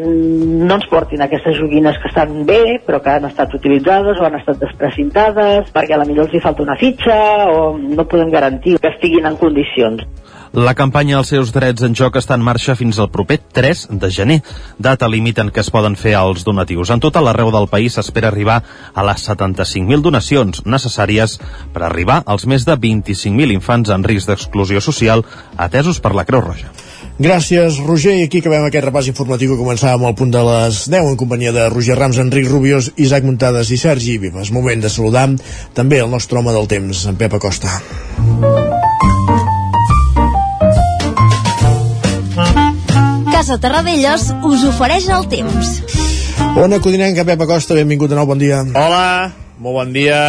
[0.04, 4.40] no ens portin aquestes joguines que estan bé, però que han estat utilitzades o han
[4.40, 7.18] estat desprecintades, perquè a la millor els hi falta una fitxa
[7.52, 10.06] o no podem garantir que estiguin en condicions.
[10.54, 14.10] La campanya als seus drets en joc està en marxa fins al proper 3 de
[14.14, 14.36] gener,
[14.78, 16.92] data límit en què es poden fer els donatius.
[16.94, 18.60] En total, arreu del país s'espera arribar
[18.94, 21.40] a les 75.000 donacions necessàries
[21.74, 25.26] per arribar als més de 25.000 infants en risc d'exclusió social
[25.58, 26.70] atesos per la Creu Roja.
[27.18, 28.14] Gràcies, Roger.
[28.20, 31.54] I aquí acabem aquest repàs informatiu que començàvem al punt de les 10 en companyia
[31.56, 34.54] de Roger Rams, Enric Rubiós, Isaac Muntades i Sergi Vives.
[34.54, 35.32] Moment de saludar
[35.74, 37.74] també el nostre home del temps, en Pep Acosta.
[43.34, 45.70] Casa Terradellos us ofereix el temps.
[46.62, 48.60] Ona Codinenca, Pep Acosta, benvingut de nou, bon dia.
[48.78, 50.20] Hola, molt bon dia.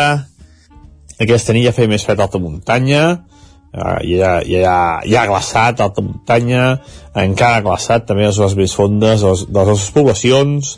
[1.20, 3.02] Aquesta nit ja feia més fred a alta muntanya,
[3.76, 6.78] uh, ja, ja, ja ha glaçat alta muntanya,
[7.26, 10.72] encara ha glaçat també a les zones més fondes de les, de les nostres poblacions,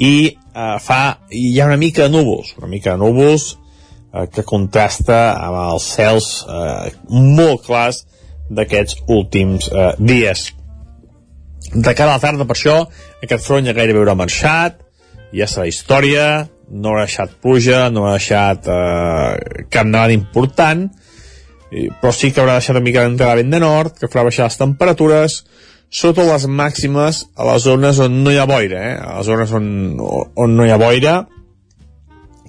[0.00, 4.48] i uh, fa, hi ha una mica de núvols, una mica de núvols uh, que
[4.48, 8.06] contrasta amb els cels uh, molt clars
[8.48, 10.48] d'aquests últims uh, dies
[11.72, 12.76] de cara a la tarda, per això,
[13.24, 14.80] aquest front ja gairebé haurà marxat,
[15.34, 16.26] ja serà història,
[16.70, 20.86] no ha deixat pluja, no ha deixat eh, cap nevada important,
[22.00, 24.58] però sí que haurà deixat una mica d'entrada vent de nord, que farà baixar les
[24.60, 25.38] temperatures,
[25.94, 28.94] sota les màximes a les zones on no hi ha boira, eh?
[28.98, 29.66] a les zones on,
[30.00, 31.16] on no hi ha boira,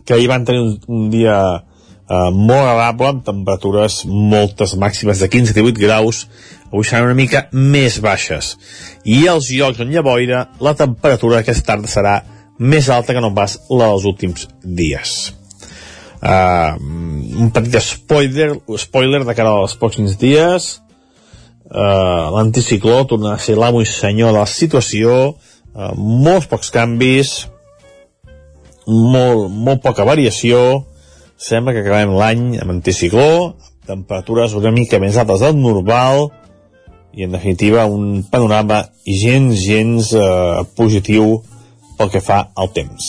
[0.06, 1.38] que ahir van tenir un, un dia
[2.10, 6.26] eh, molt agradable, amb temperatures moltes màximes de 15-18 graus,
[6.72, 8.56] avui seran una mica més baixes.
[9.06, 12.16] I als llocs on hi ha boira, la temperatura aquesta tarda serà
[12.60, 15.34] més alta que no pas la dels últims dies.
[16.26, 16.74] Uh,
[17.38, 20.72] un petit spoiler, spoiler de cara als pocs dies,
[21.66, 25.36] eh, l'anticicló tornarà a ser l'amo i senyor de la situació,
[25.76, 27.34] eh, molts pocs canvis,
[28.86, 30.86] molt, molt poca variació,
[31.38, 33.56] sembla que acabem l'any amb anticicló,
[33.86, 36.30] temperatures una mica més altes del normal,
[37.16, 41.38] i en definitiva un panorama gens, gens eh, positiu
[41.98, 43.08] pel que fa al temps.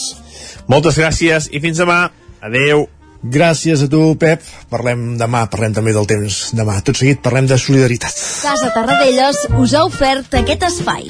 [0.71, 2.05] Moltes gràcies i fins demà.
[2.43, 2.87] Adeu.
[3.27, 4.43] Gràcies a tu, Pep.
[4.71, 6.79] Parlem demà, parlem també del temps demà.
[6.85, 8.13] Tot seguit parlem de solidaritat.
[8.45, 11.09] Casa Tarradellas us ha ofert aquest espai.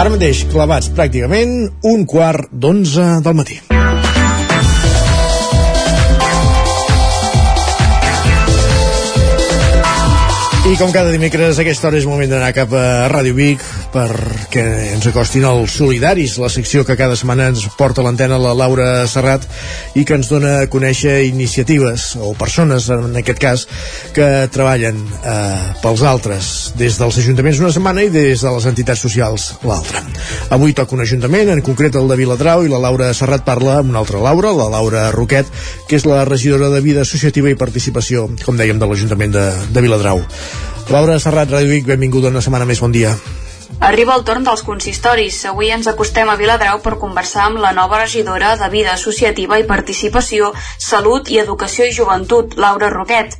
[0.00, 1.50] Ara mateix, clavats pràcticament
[1.84, 3.58] un quart d'onze del matí.
[10.70, 14.62] I com cada dimecres aquesta hora és moment d'anar cap a Ràdio Vic perquè
[14.94, 19.46] ens acostin els solidaris, la secció que cada setmana ens porta l'antena la Laura Serrat
[19.98, 23.66] i que ens dona a conèixer iniciatives o persones, en aquest cas,
[24.16, 29.02] que treballen eh, pels altres des dels ajuntaments una setmana i des de les entitats
[29.02, 30.04] socials l'altra.
[30.54, 33.92] Avui toca un ajuntament, en concret el de Viladrau, i la Laura Serrat parla amb
[33.92, 35.50] una altra Laura, la Laura Roquet,
[35.88, 39.84] que és la regidora de Vida Associativa i Participació, com dèiem, de l'Ajuntament de, de
[39.84, 40.22] Viladrau.
[40.90, 43.14] Laura Serrat, Ràdio Vic, benvinguda una setmana més, bon dia.
[43.78, 45.38] Arriba el torn dels consistoris.
[45.48, 49.68] Avui ens acostem a Viladrau per conversar amb la nova regidora de Vida Associativa i
[49.68, 53.38] Participació, Salut i Educació i Joventut, Laura Roquet.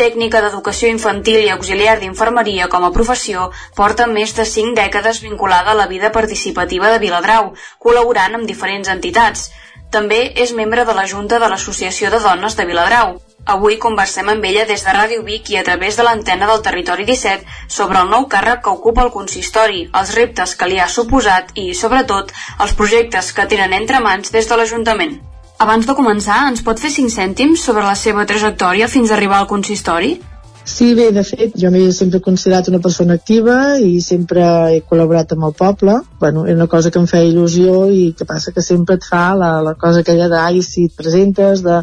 [0.00, 5.70] Tècnica d'educació infantil i auxiliar d'infermeria com a professió, porta més de 5 dècades vinculada
[5.70, 9.50] a la vida participativa de Viladrau, col·laborant amb diferents entitats.
[9.94, 13.18] També és membre de la Junta de l'Associació de Dones de Viladrau.
[13.44, 17.04] Avui conversem amb ella des de Ràdio Vic i a través de l'antena del Territori
[17.04, 21.52] 17 sobre el nou càrrec que ocupa el consistori, els reptes que li ha suposat
[21.60, 22.32] i, sobretot,
[22.64, 25.18] els projectes que tenen entre mans des de l'Ajuntament.
[25.60, 29.42] Abans de començar, ens pot fer 5 cèntims sobre la seva trajectòria fins a arribar
[29.42, 30.16] al consistori?
[30.64, 35.34] Sí, bé, de fet, jo m'he sempre considerat una persona activa i sempre he col·laborat
[35.36, 35.98] amb el poble.
[36.22, 39.26] Bueno, era una cosa que em feia il·lusió i que passa que sempre et fa
[39.36, 41.82] la, la cosa aquella d'ai, si et presentes, de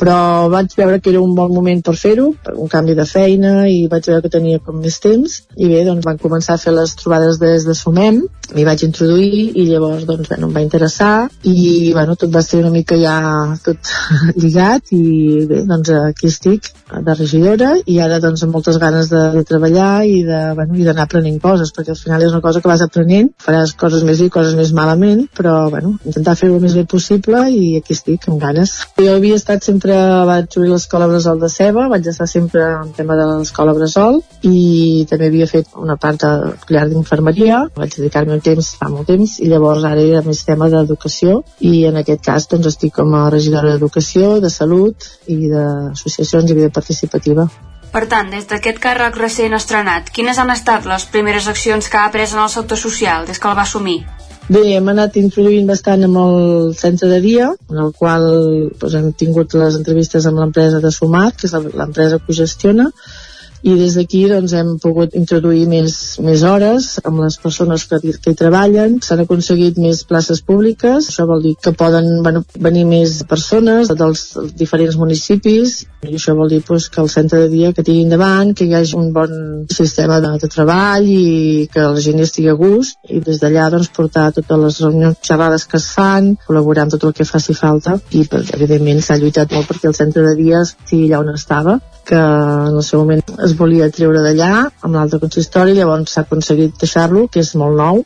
[0.00, 3.84] però vaig veure que era un bon moment per fer-ho, un canvi de feina i
[3.92, 5.36] vaig veure que tenia com més temps.
[5.60, 8.22] I bé, doncs van començar a fer les trobades des de Sumem,
[8.54, 11.28] m'hi vaig introduir i llavors doncs bueno, em va interessar.
[11.44, 13.16] I bueno, tot va ser una mica ja
[13.64, 13.92] tot
[14.40, 15.02] lligat i
[15.50, 20.06] bé, doncs aquí estic de regidora i ara doncs amb moltes ganes de, de treballar
[20.08, 23.30] i de, bueno, i aprenent coses perquè al final és una cosa que vas aprenent
[23.44, 27.44] faràs coses més bé, coses més malament però bueno, intentar fer-ho el més bé possible
[27.52, 28.74] i aquí estic amb ganes.
[28.98, 29.89] Jo havia estat sempre
[30.28, 35.06] vaig obrir l'escola Bressol de Ceba, vaig estar sempre en tema de l'escola Bressol i
[35.10, 36.32] també havia fet una part de
[36.74, 40.70] llar d'infermeria, vaig dedicar-me un temps fa molt temps i llavors ara era més tema
[40.72, 46.50] d'educació i en aquest cas doncs estic com a regidora d'educació, de salut i d'associacions
[46.50, 47.48] i vida participativa.
[47.90, 52.10] Per tant, des d'aquest càrrec recent estrenat, quines han estat les primeres accions que ha
[52.14, 54.04] pres en el sector social des que el va assumir?
[54.50, 58.24] Bé, hem anat introduint bastant amb el centre de dia, en el qual
[58.80, 62.88] doncs, hem tingut les entrevistes amb l'empresa de Sumat, que és l'empresa que ho gestiona,
[63.62, 68.32] i des d'aquí doncs, hem pogut introduir més, més hores amb les persones que, que
[68.32, 73.20] hi treballen, s'han aconseguit més places públiques, això vol dir que poden bueno, venir més
[73.28, 74.24] persones dels
[74.56, 75.84] diferents municipis.
[76.06, 78.74] I això vol dir pues, que el centre de dia que tingui endavant, que hi
[78.76, 82.96] hagi un bon sistema de, de treball i que la gent estigui a gust.
[83.10, 87.08] I des d'allà doncs, portar totes les reunions xerrades que es fan, col·laborar amb tot
[87.10, 87.98] el que faci falta.
[88.16, 88.24] I
[88.56, 91.80] evidentment s'ha lluitat molt perquè el centre de dia estigui allà on estava
[92.10, 96.76] que en el seu moment es volia treure d'allà amb l'altre consistori, llavors s'ha aconseguit
[96.80, 98.04] deixar-lo, que és molt nou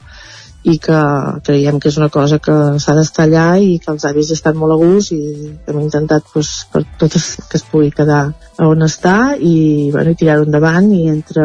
[0.64, 0.98] i que
[1.44, 4.72] creiem que és una cosa que s'ha d'estar allà i que els avis estan molt
[4.72, 5.20] a gust i
[5.68, 8.22] hem intentat pues, per tot que es pugui quedar
[8.64, 11.44] on està i, bueno, i tirar-ho endavant i entre,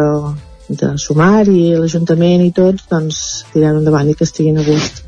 [0.72, 3.22] entre Sumar i l'Ajuntament i tots doncs
[3.52, 5.04] tirar-ho endavant i que estiguin a gust.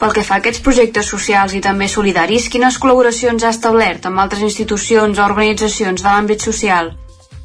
[0.00, 4.20] Pel que fa a aquests projectes socials i també solidaris, quines col·laboracions ha establert amb
[4.20, 6.94] altres institucions o organitzacions de l'àmbit social?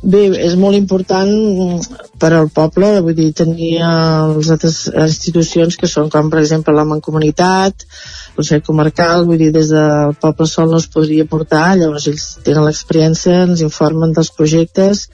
[0.05, 1.31] Bé, és molt important
[2.21, 6.83] per al poble, vull dir, tenir les altres institucions que són com, per exemple, la
[6.85, 7.87] Mancomunitat,
[8.35, 12.67] Consell Comarcal, vull dir, des del poble sol no es podria portar, llavors ells tenen
[12.67, 15.07] l'experiència, ens informen dels projectes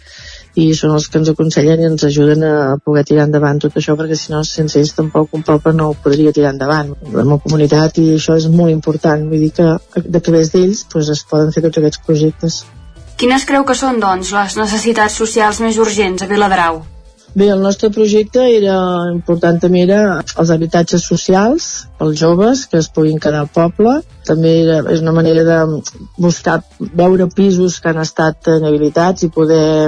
[0.60, 3.96] i són els que ens aconsellen i ens ajuden a poder tirar endavant tot això
[3.96, 6.92] perquè si no sense ells tampoc un poble no ho podria tirar endavant.
[7.14, 9.72] La meva comunitat i això és molt important vull dir que
[10.04, 12.62] de través d'ells doncs, es poden fer tots aquests projectes
[13.22, 16.80] Quines creu que són, doncs, les necessitats socials més urgents a Viladrau?
[17.38, 18.78] Bé, el nostre projecte era
[19.12, 20.00] important també era
[20.42, 21.68] els habitatges socials
[22.00, 23.94] pels joves que es puguin quedar al poble.
[24.28, 25.60] També era, és una manera de
[26.18, 29.88] buscar, veure pisos que han estat inhabilitats i poder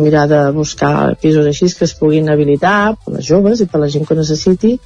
[0.00, 3.92] mirar de buscar pisos així que es puguin habilitar per les joves i per la
[3.92, 4.78] gent que necessiti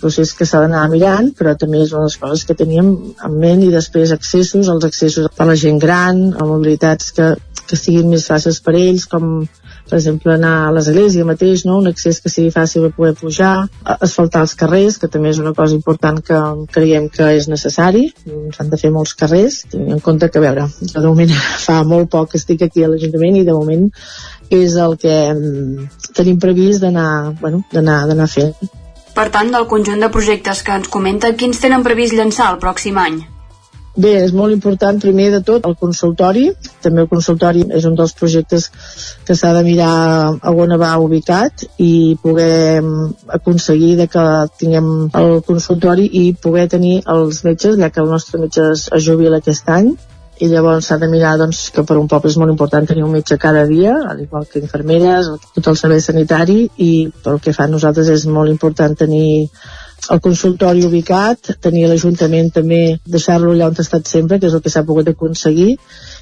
[0.00, 2.90] procés que s'ha d'anar mirant, però també és una de les coses que teníem
[3.28, 7.32] en ment i després accessos, els accessos per la gent gran, a mobilitats que,
[7.68, 9.46] que siguin més fàcils per ells, com
[9.88, 11.78] per exemple anar a l'església mateix, no?
[11.80, 13.52] un accés que sigui fàcil de poder pujar,
[13.94, 16.40] asfaltar els carrers, que també és una cosa important que
[16.74, 18.08] creiem que és necessari,
[18.56, 21.32] s'han de fer molts carrers, tenint en compte que, a veure, de moment
[21.66, 23.88] fa molt poc que estic aquí a l'Ajuntament i de moment
[24.50, 25.16] és el que
[26.16, 27.08] tenim previst d'anar
[27.40, 28.54] bueno, d'anar fent.
[29.18, 33.00] Per tant, del conjunt de projectes que ens comenta, quins tenen previst llançar el pròxim
[33.02, 33.16] any?
[33.98, 36.44] Bé, és molt important primer de tot el consultori.
[36.84, 38.68] També el consultori és un dels projectes
[39.26, 39.94] que s'ha de mirar
[40.38, 42.78] a on va ubicat i poder
[43.40, 44.24] aconseguir de que
[44.62, 44.92] tinguem
[45.22, 49.74] el consultori i poder tenir els metges, ja que el nostre metge es, jubila aquest
[49.80, 49.96] any
[50.40, 53.12] i llavors s'ha de mirar doncs, que per un poble és molt important tenir un
[53.14, 56.92] metge cada dia, al igual que infermeres, tot el servei sanitari i
[57.24, 59.48] pel que fa a nosaltres és molt important tenir
[60.14, 64.62] el consultori ubicat, tenir l'Ajuntament també, deixar-lo allà on ha estat sempre, que és el
[64.64, 65.72] que s'ha pogut aconseguir,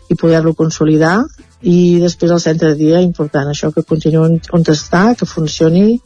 [0.08, 1.18] i poder-lo consolidar,
[1.62, 6.00] i després el centre de dia, important això, que continuï on està, que funcioni,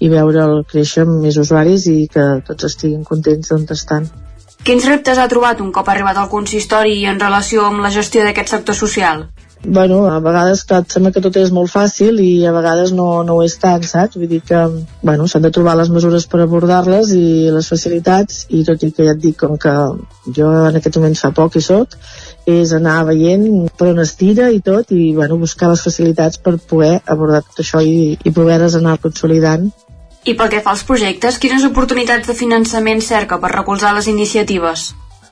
[0.00, 4.08] i veure'l créixer amb més usuaris i que tots estiguin contents d'on estan.
[4.64, 8.56] Quins reptes ha trobat un cop arribat al consistori en relació amb la gestió d'aquest
[8.56, 9.28] sector social?
[9.62, 13.22] bueno, a vegades que et sembla que tot és molt fàcil i a vegades no,
[13.28, 14.16] no ho és tant, saps?
[14.16, 14.60] Vull dir que,
[15.02, 19.04] bueno, s'han de trobar les mesures per abordar-les i les facilitats i tot i que
[19.04, 19.74] ja et dic, com que
[20.36, 21.98] jo en aquest moment fa poc i sóc,
[22.48, 26.56] és anar veient per on es tira i tot i, bueno, buscar les facilitats per
[26.72, 29.68] poder abordar tot això i, i poder-les anar consolidant
[30.24, 34.90] i pel que fa als projectes, quines oportunitats de finançament cerca per recolzar les iniciatives?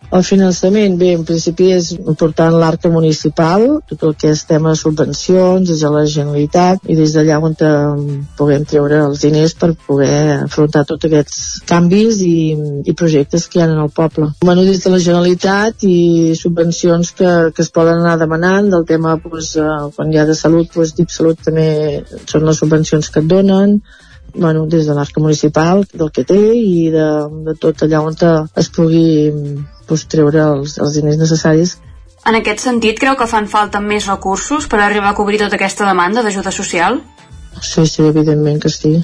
[0.08, 4.80] El finançament, bé, en principi és important l'arca municipal, tot el que és tema de
[4.80, 7.56] subvencions, des de la Generalitat i des d'allà on
[8.38, 12.56] puguem treure els diners per poder afrontar tots aquests canvis i,
[12.88, 14.30] i projectes que hi ha en el poble.
[14.40, 19.18] Bueno, des de la Generalitat i subvencions que, que es poden anar demanant del tema,
[19.20, 21.68] pues, eh, quan hi ha de salut, pues, DIP Salut també
[22.24, 23.82] són les subvencions que et donen,
[24.38, 27.08] bueno, des de l'arca municipal, del que té i de,
[27.48, 28.16] de tot allà on
[28.62, 29.32] es pugui
[29.88, 31.76] pues, treure els, els diners necessaris.
[32.28, 35.86] En aquest sentit, creu que fan falta més recursos per arribar a cobrir tota aquesta
[35.86, 37.00] demanda d'ajuda social?
[37.60, 38.94] Sí, sí, evidentment que sí.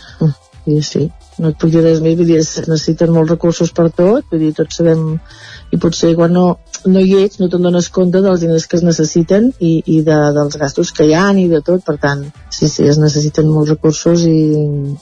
[0.64, 1.04] Sí, sí.
[1.38, 4.40] No et puc dir res més, vull dir, es necessiten molts recursos per tot, vull
[4.40, 5.16] dir, tots sabem
[5.74, 6.44] i potser quan no,
[6.86, 10.18] no hi ets no te'n dones compte dels diners que es necessiten i, i de,
[10.36, 13.72] dels gastos que hi ha i de tot, per tant, sí, sí, es necessiten molts
[13.74, 14.38] recursos i,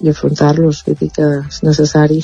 [0.01, 2.23] i afrontar-los, vull dir que és necessari.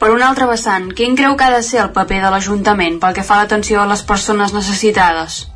[0.00, 3.14] Per un altre vessant, quin creu que ha de ser el paper de l'Ajuntament pel
[3.16, 5.46] que fa a l'atenció a les persones necessitades?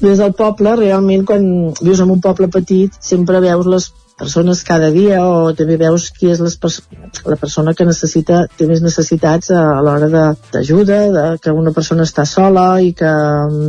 [0.00, 1.46] Des del poble, realment, quan
[1.80, 6.30] vius en un poble petit, sempre veus les persones cada dia o també veus qui
[6.32, 6.80] és les pers
[7.26, 10.08] la persona que necessita té més necessitats a, a l'hora
[10.52, 13.10] d'ajuda, que una persona està sola i que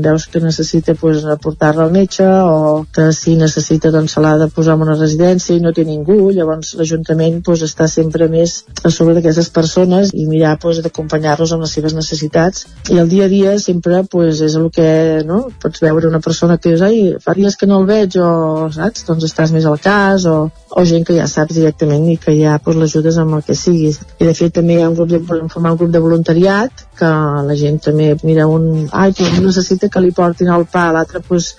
[0.06, 4.48] veus que necessita pues, aportar-la al metge o que si necessita doncs se l'ha de
[4.54, 8.92] posar en una residència i no té ningú, llavors l'Ajuntament pues, està sempre més a
[8.94, 13.32] sobre d'aquestes persones i mirar pues, d'acompanyar-los amb les seves necessitats i el dia a
[13.34, 14.90] dia sempre pues, és el que
[15.28, 15.44] no?
[15.62, 19.04] pots veure una persona que dius, ai, fa dies que no el veig o saps,
[19.12, 22.58] doncs estàs més al cas o o, gent que ja saps directament i que ja
[22.64, 24.00] pues, l'ajudes amb el que siguis.
[24.20, 25.22] I de fet també hi ha un grup de,
[25.54, 27.12] formar un grup de voluntariat que
[27.50, 31.54] la gent també mira un, ai, pues, necessita que li portin el pa, l'altre pues,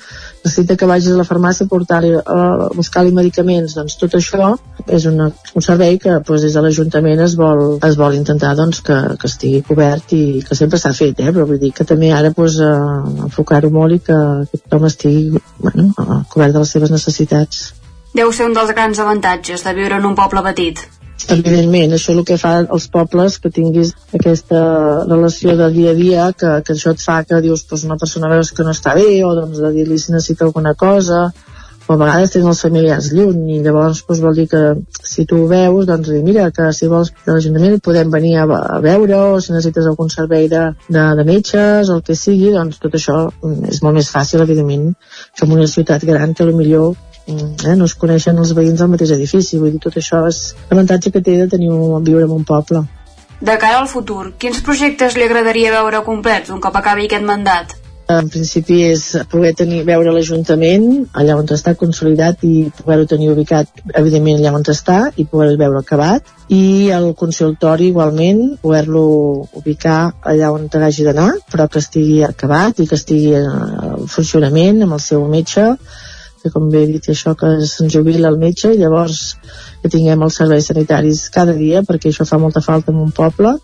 [0.44, 4.52] necessita que vagis a la farmàcia a portar-li, a buscar-li medicaments, doncs tot això
[4.86, 8.80] és una, un servei que pues, des de l'Ajuntament es vol, es vol intentar doncs,
[8.86, 11.32] que, que estigui cobert i que sempre s'ha fet, eh?
[11.32, 15.42] però vull dir que també ara pues, eh, enfocar-ho molt i que, que tothom estigui
[15.58, 15.90] bueno,
[16.32, 17.68] cobert de les seves necessitats
[18.18, 20.80] deu ser un dels grans avantatges de viure en un poble petit.
[21.34, 24.60] Evidentment, això és el que fa als pobles, que tinguis aquesta
[25.04, 28.30] relació de dia a dia, que, que això et fa que dius, doncs una persona
[28.32, 31.26] veus que no està bé, o doncs de dir-li si necessita alguna cosa,
[31.88, 34.62] o a vegades tens els familiars lluny i llavors doncs, vol dir que
[35.10, 38.44] si tu ho veus doncs dir, mira que si vols de l'Ajuntament podem venir a,
[38.44, 42.52] a veure o si necessites algun servei de, de, de metges o el que sigui
[42.52, 43.16] doncs tot això
[43.72, 44.90] és molt més fàcil evidentment
[45.40, 46.92] som una ciutat gran que millor
[47.28, 51.12] eh, no es coneixen els veïns del mateix edifici vull dir tot això és l'avantatge
[51.14, 52.84] que té de tenir un, viure en un poble.
[53.40, 57.76] De cara al futur, quins projectes li agradaria veure complets un cop acabi aquest mandat?
[58.08, 60.86] en principi és poder tenir, veure l'Ajuntament
[61.20, 65.82] allà on està consolidat i poder-ho tenir ubicat evidentment allà on està i poder veure
[65.82, 66.32] acabat.
[66.48, 69.04] I el consultori igualment poder-lo
[69.60, 74.96] ubicar allà on hagi d'anar però que estigui acabat i que estigui en funcionament amb
[74.96, 75.74] el seu metge
[76.42, 79.22] que com bé he dit això que se'n jubila el metge i llavors
[79.82, 83.56] que tinguem els serveis sanitaris cada dia perquè això fa molta falta en un poble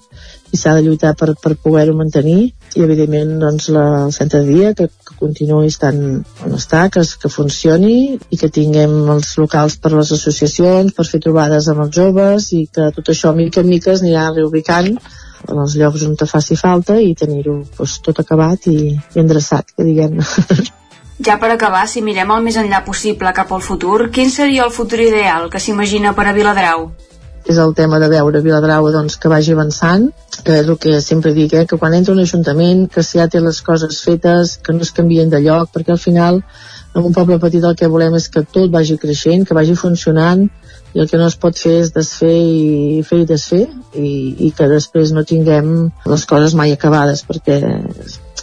[0.55, 2.39] i s'ha de lluitar per, per poder-ho mantenir
[2.75, 6.01] i evidentment doncs, la, el centre de dia que, que continuï estant
[6.47, 11.23] on està, que, que funcioni i que tinguem els locals per les associacions, per fer
[11.27, 14.95] trobades amb els joves i que tot això mica en mica es anirà reubicant
[15.49, 19.75] en els llocs on te faci falta i tenir-ho doncs, tot acabat i, i endreçat,
[19.75, 20.19] que diguem
[21.23, 24.75] Ja per acabar, si mirem el més enllà possible cap al futur, quin seria el
[24.75, 26.89] futur ideal que s'imagina per a Viladrau?
[27.45, 30.07] és el tema de veure Viladrau doncs, que vagi avançant,
[30.45, 33.29] que és el que sempre dic, eh, que quan entra un ajuntament, que si ja
[33.29, 36.41] té les coses fetes, que no es canvien de lloc, perquè al final
[36.95, 40.47] en un poble petit el que volem és que tot vagi creixent, que vagi funcionant,
[40.95, 44.11] i el que no es pot fer és desfer i fer i desfer, i,
[44.47, 45.75] i que després no tinguem
[46.07, 47.61] les coses mai acabades, perquè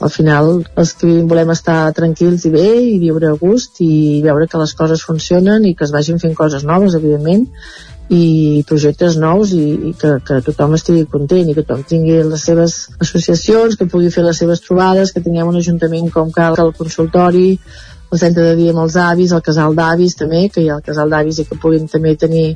[0.01, 0.51] al final
[0.81, 4.73] els que volem estar tranquils i bé i viure a gust i veure que les
[4.77, 7.45] coses funcionen i que es vagin fent coses noves, evidentment,
[8.11, 12.43] i projectes nous i, i que, que tothom estigui content i que tothom tingui les
[12.49, 16.73] seves associacions, que pugui fer les seves trobades, que tinguem un ajuntament com cal el
[16.75, 17.53] consultori,
[18.11, 20.83] el centre de dia amb els avis, el casal d'avis també, que hi ha el
[20.83, 22.49] casal d'avis i que puguin també tenir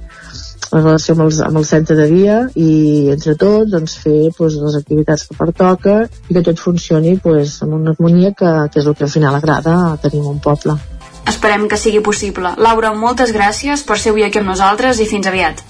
[0.75, 2.71] la relació amb, els, amb el centre de dia i
[3.13, 5.95] entre tots doncs, fer doncs, les activitats que pertoca
[6.27, 9.37] i que tot funcioni doncs, amb una harmonia que, que és el que al final
[9.39, 10.75] agrada a tenir un poble.
[11.31, 12.51] Esperem que sigui possible.
[12.61, 15.63] Laura, moltes gràcies per ser avui aquí amb nosaltres i fins aviat.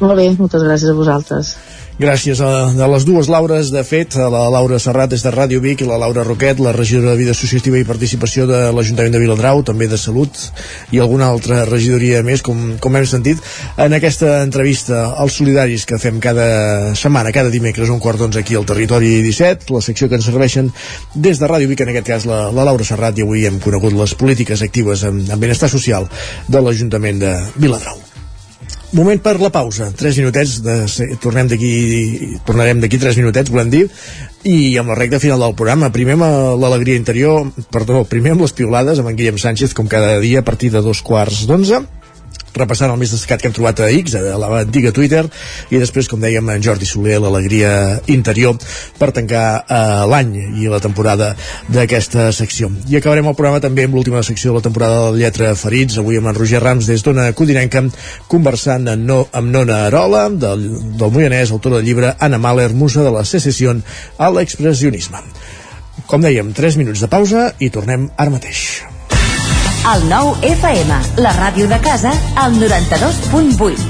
[0.00, 1.52] Molt bé, moltes gràcies a vosaltres.
[1.98, 5.58] Gràcies a, a les dues Laures, de fet, a la Laura Serrat des de Ràdio
[5.58, 9.18] Vic i la Laura Roquet, la regidora de Vida Associativa i Participació de l'Ajuntament de
[9.18, 10.30] Viladrau, també de Salut,
[10.94, 13.42] i alguna altra regidoria més, com, com hem sentit,
[13.82, 18.54] en aquesta entrevista als solidaris que fem cada setmana, cada dimecres, un quart d'onze aquí
[18.54, 20.70] al Territori 17, la secció que ens serveixen
[21.16, 23.98] des de Ràdio Vic, en aquest cas la, la Laura Serrat, i avui hem conegut
[23.98, 26.06] les polítiques actives en, en benestar social
[26.46, 28.07] de l'Ajuntament de Viladrau.
[28.96, 30.76] Moment per la pausa, 3 minutets, de,
[31.20, 33.82] tornem d'aquí, tornarem d'aquí 3 minutets, volem dir,
[34.48, 36.24] i amb la recta final del programa, primer amb
[36.62, 40.46] l'alegria interior, perdó, primer amb les piulades, amb en Guillem Sánchez, com cada dia, a
[40.46, 41.82] partir de dos quarts d'onze,
[42.58, 45.24] repassant el més destacat que hem trobat a X, a l'antiga Twitter,
[45.70, 47.72] i després, com dèiem, en Jordi Soler, l'alegria
[48.10, 48.58] interior,
[48.98, 49.80] per tancar eh,
[50.10, 51.34] l'any i la temporada
[51.72, 52.70] d'aquesta secció.
[52.90, 55.98] I acabarem el programa també amb l'última secció de la temporada de la Lletra Ferits,
[56.02, 57.84] avui amb en Roger Rams des d'Ona Codinenca,
[58.28, 60.68] conversant amb, no, amb Nona Arola, del,
[60.98, 63.74] del Moianès, autor del llibre Anna Mahler, musa de la secessió
[64.18, 65.22] a l'expressionisme.
[66.08, 68.97] Com dèiem, 3 minuts de pausa i tornem ara mateix.
[69.86, 73.84] El nou FM, la ràdio de casa, al 92.8.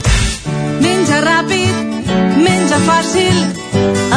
[0.82, 2.09] Menja ràpid,
[2.44, 3.39] menja fàcil,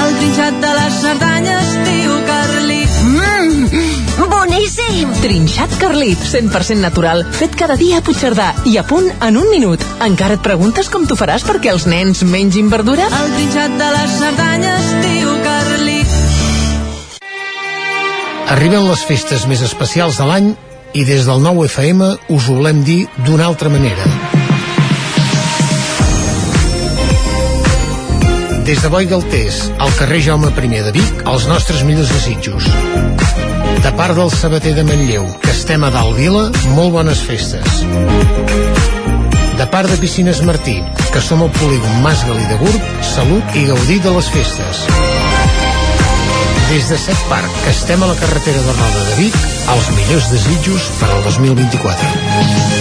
[0.02, 2.98] el trinxat de les Cerdanyes, tio Carlit.
[3.08, 5.14] Mmm, boníssim!
[5.24, 9.86] Trinxat Carlit, 100% natural, fet cada dia a Puigcerdà i a punt en un minut.
[10.06, 13.08] Encara et preguntes com t'ho faràs perquè els nens mengin verdura?
[13.22, 16.20] El trinxat de les Cerdanyes, tio Carlit.
[18.52, 20.52] Arriben les festes més especials de l'any
[20.94, 22.02] i des del nou FM
[22.34, 24.06] us ho volem dir d'una altra manera.
[28.68, 32.68] Des de Boi Galtés, al carrer Jaume I de Vic, els nostres millors desitjos.
[33.82, 37.82] De part del sabater de Manlleu, que estem a dalt vila, molt bones festes.
[39.58, 40.80] De part de Piscines Martí,
[41.12, 45.21] que som al polígon Mas Galí de Gurb, salut i gaudir de les festes.
[46.72, 47.18] Des de Set
[47.66, 49.36] que estem a la carretera de Roda de Vic,
[49.74, 52.81] els millors desitjos per al 2024.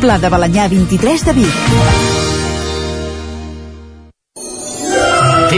[0.00, 2.21] Pla de Balanyà 23 de Vic.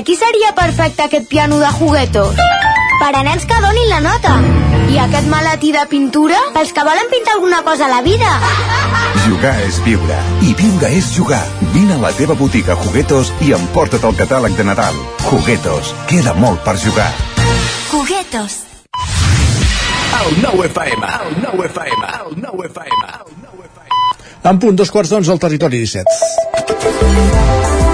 [0.00, 2.34] Aquí seria perfecte aquest piano de juguetos.
[3.00, 4.40] Per a nens que donin la nota.
[4.90, 8.28] I aquest maletí de pintura pels que volen pintar alguna cosa a la vida.
[9.26, 10.16] Jugar és viure.
[10.42, 11.42] I viure és jugar.
[11.74, 14.96] Vine a la teva botiga Juguetos i emporta't el catàleg de Nadal.
[15.28, 15.94] Juguetos.
[16.08, 17.12] Queda molt per jugar.
[17.90, 18.64] Juguetos.
[20.20, 23.06] El nou FM, el nou FM, el nou FM.
[24.50, 27.89] En punt, dos quarts d'onze al territori 17.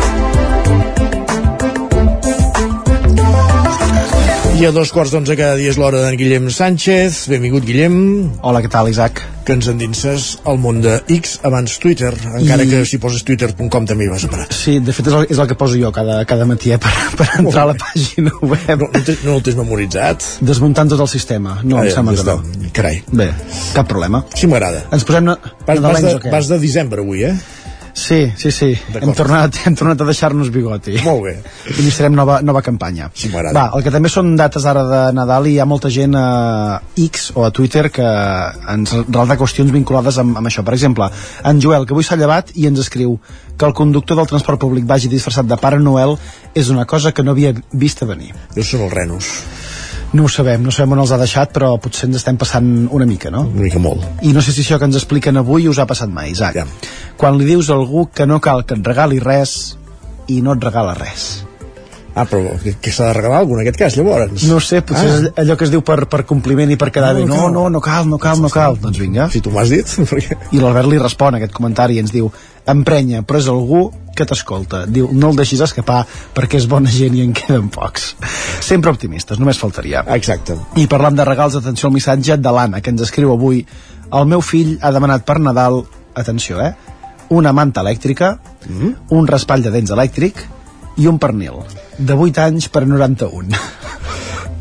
[4.57, 7.27] I a dos quarts d'onze cada dia és l'hora d'en Guillem Sánchez.
[7.29, 7.97] Benvingut, Guillem.
[8.41, 9.21] Hola, què tal, Isaac?
[9.45, 13.85] Que ens endinses al món de X abans Twitter, encara I- que si poses twitter.com
[13.87, 14.47] també hi vas a parar.
[14.57, 16.95] Sí, de fet és el, és el que poso jo cada, cada matí eh, per,
[17.21, 18.81] per entrar a la pàgina web.
[18.81, 20.25] No, no, no el tens memoritzat?
[20.41, 21.59] Desmuntant tot el sistema.
[21.63, 22.73] No, em Ah, sembla ja que no.
[22.81, 23.03] Carai.
[23.13, 23.29] Bé,
[23.77, 24.25] cap problema.
[24.35, 24.87] Sí, m'agrada.
[24.91, 25.37] Ens posem na
[25.67, 27.37] Vas, vas, de, vas de desembre avui, eh?
[27.97, 28.69] Sí, sí, sí.
[29.01, 30.99] Hem tornat, hem tornat a deixar-nos bigoti.
[31.01, 31.33] Molt bé.
[31.81, 33.09] Iniciarem nova, nova campanya.
[33.17, 33.57] Sí, m'agrada.
[33.57, 36.27] Va, el que també són dates ara de Nadal i hi ha molta gent a
[37.07, 38.05] X o a Twitter que
[38.75, 40.63] ens relata qüestions vinculades amb, amb això.
[40.67, 41.09] Per exemple,
[41.49, 43.17] en Joel, que avui s'ha llevat i ens escriu
[43.57, 46.19] que el conductor del transport públic vagi disfressat de Pare Noel
[46.53, 48.35] és una cosa que no havia vist a venir.
[48.53, 49.33] Deus són els renos.
[50.13, 53.05] No ho sabem, no sabem on els ha deixat, però potser ens estem passant una
[53.07, 53.43] mica, no?
[53.51, 54.05] Una mica molt.
[54.23, 56.55] I no sé si això que ens expliquen avui us ha passat mai, Isaac.
[56.57, 56.65] Ja.
[57.19, 59.77] Quan li dius a algú que no cal que et regali res
[60.33, 61.43] i no et regala res.
[62.17, 64.47] Ah, però què, què s'ha de regalar algú en aquest cas, llavors?
[64.49, 65.17] No sé, potser Ah.
[65.19, 67.27] és allò que es diu per, per compliment i per quedar No, bé.
[67.27, 67.53] no No, cal.
[67.53, 68.79] no, no cal, no cal, no cal.
[68.81, 69.29] Doncs vinga.
[69.29, 70.39] Si tu m'has dit, perquè...
[70.53, 72.31] I l'Albert li respon a aquest comentari i ens diu
[72.67, 74.85] emprenya, però és algú que t'escolta.
[74.89, 76.01] Diu, no el deixis escapar
[76.35, 78.15] perquè és bona gent i en queden pocs.
[78.65, 80.03] Sempre optimistes, només faltaria.
[80.17, 80.57] Exacte.
[80.81, 83.65] I parlant de regals, atenció al missatge de l'Anna, que ens escriu avui
[84.15, 85.83] el meu fill ha demanat per Nadal,
[86.15, 86.75] atenció, eh,
[87.29, 88.39] una manta elèctrica,
[88.69, 88.95] mm -hmm.
[89.11, 90.47] un raspall de dents elèctric
[90.97, 91.65] i un pernil.
[91.99, 93.49] De 8 anys per 91.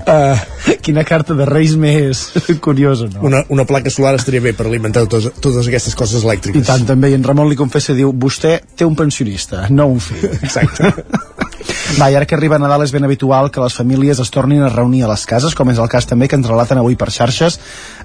[0.05, 0.37] Uh,
[0.85, 2.27] quina carta de Reis més
[2.65, 3.23] curiosa, no?
[3.25, 6.67] Una, una placa solar estaria bé per alimentar totes, totes aquestes coses I elèctriques.
[6.67, 10.29] tant, també, i en Ramon li confessa, diu, vostè té un pensionista, no un fill.
[10.43, 10.93] Exacte.
[11.99, 14.69] Va, i ara que arriba Nadal és ben habitual que les famílies es tornin a
[14.69, 17.59] reunir a les cases, com és el cas també que ens relaten avui per xarxes.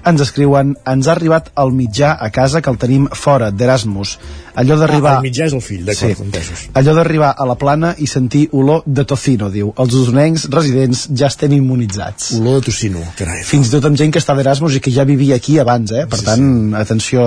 [0.07, 4.17] Ens escriuen, ens ha arribat el mitjà a casa que el tenim fora, d'Erasmus.
[4.61, 5.13] Allò d'arribar...
[5.17, 6.23] Ah, el mitjà és el fill, d'acord, Sí.
[6.23, 6.63] entesos.
[6.73, 9.73] Allò d'arribar a la plana i sentir olor de tocino, diu.
[9.79, 12.33] Els usonencs residents ja estem immunitzats.
[12.39, 13.43] Olor de tocino, carai.
[13.47, 16.05] Fins i tot amb gent que està d'Erasmus i que ja vivia aquí abans, eh?
[16.09, 17.23] Per Sí, tant, atenció,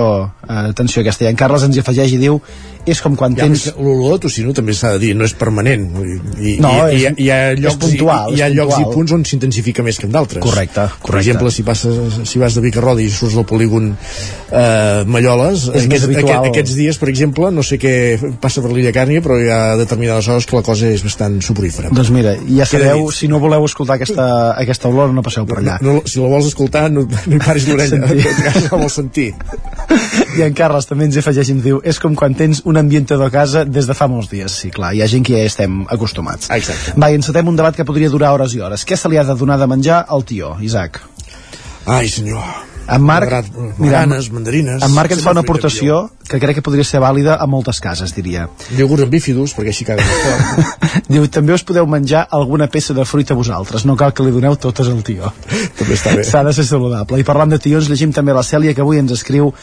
[0.47, 1.25] eh, atenció a aquesta.
[1.25, 2.41] I en Carles ens hi afegeix i diu
[2.85, 3.65] és com quan Ja, tens...
[3.77, 5.87] L'olor de tocino també s'ha de dir, no és permanent.
[6.37, 8.85] I, No, i, és- hi, hi ha és llocs, puntual, i, hi ha llocs i
[8.93, 10.43] punts on s'intensifica més que en d'altres.
[10.45, 11.23] Correcte, Per correcte.
[11.25, 13.91] exemple, si, passes, si vas de Vicarrodi i surts del polígon
[14.51, 16.29] eh, Malloles, És més aquests, habitual.
[16.37, 17.95] aquest, aquests dies, per exemple, no sé què
[18.41, 21.89] passa per l'illa Càrnia, però hi ha determinades hores que la cosa és bastant soporífera.
[21.95, 24.27] Doncs mira, ja sabeu, si no voleu escoltar aquesta,
[24.59, 25.79] aquesta olor, no passeu per allà.
[25.81, 28.01] No, si la vols escoltar, no, no hi paris l'orella,
[28.69, 29.31] la vols sentir.
[30.35, 33.29] I en Carles també ens afegeix i ens diu és com quan tens un ambientador
[33.29, 34.59] a casa des de fa molts dies.
[34.61, 36.51] Sí, clar, hi ha gent que ja estem acostumats.
[36.55, 36.95] Exacte.
[36.99, 38.85] Va, i encetem un debat que podria durar hores i hores.
[38.87, 41.01] Què se li ha de donar de menjar al tió, Isaac?
[41.85, 42.74] Ai, senyor.
[42.87, 43.31] En Marc,
[43.79, 44.83] Mira, bananes, mandarines...
[44.85, 48.13] en Marc ens fa una aportació que crec que podria ser vàlida a moltes cases,
[48.13, 48.45] diria.
[48.77, 50.05] Iogurts amb bífidus, perquè així caga.
[51.11, 54.57] Diu, també us podeu menjar alguna peça de fruita vosaltres, no cal que li doneu
[54.61, 55.33] totes al tió.
[55.79, 56.27] També està bé.
[56.27, 57.19] S'ha de ser saludable.
[57.21, 59.53] I parlant de tions, llegim també la Cèlia, que avui ens escriu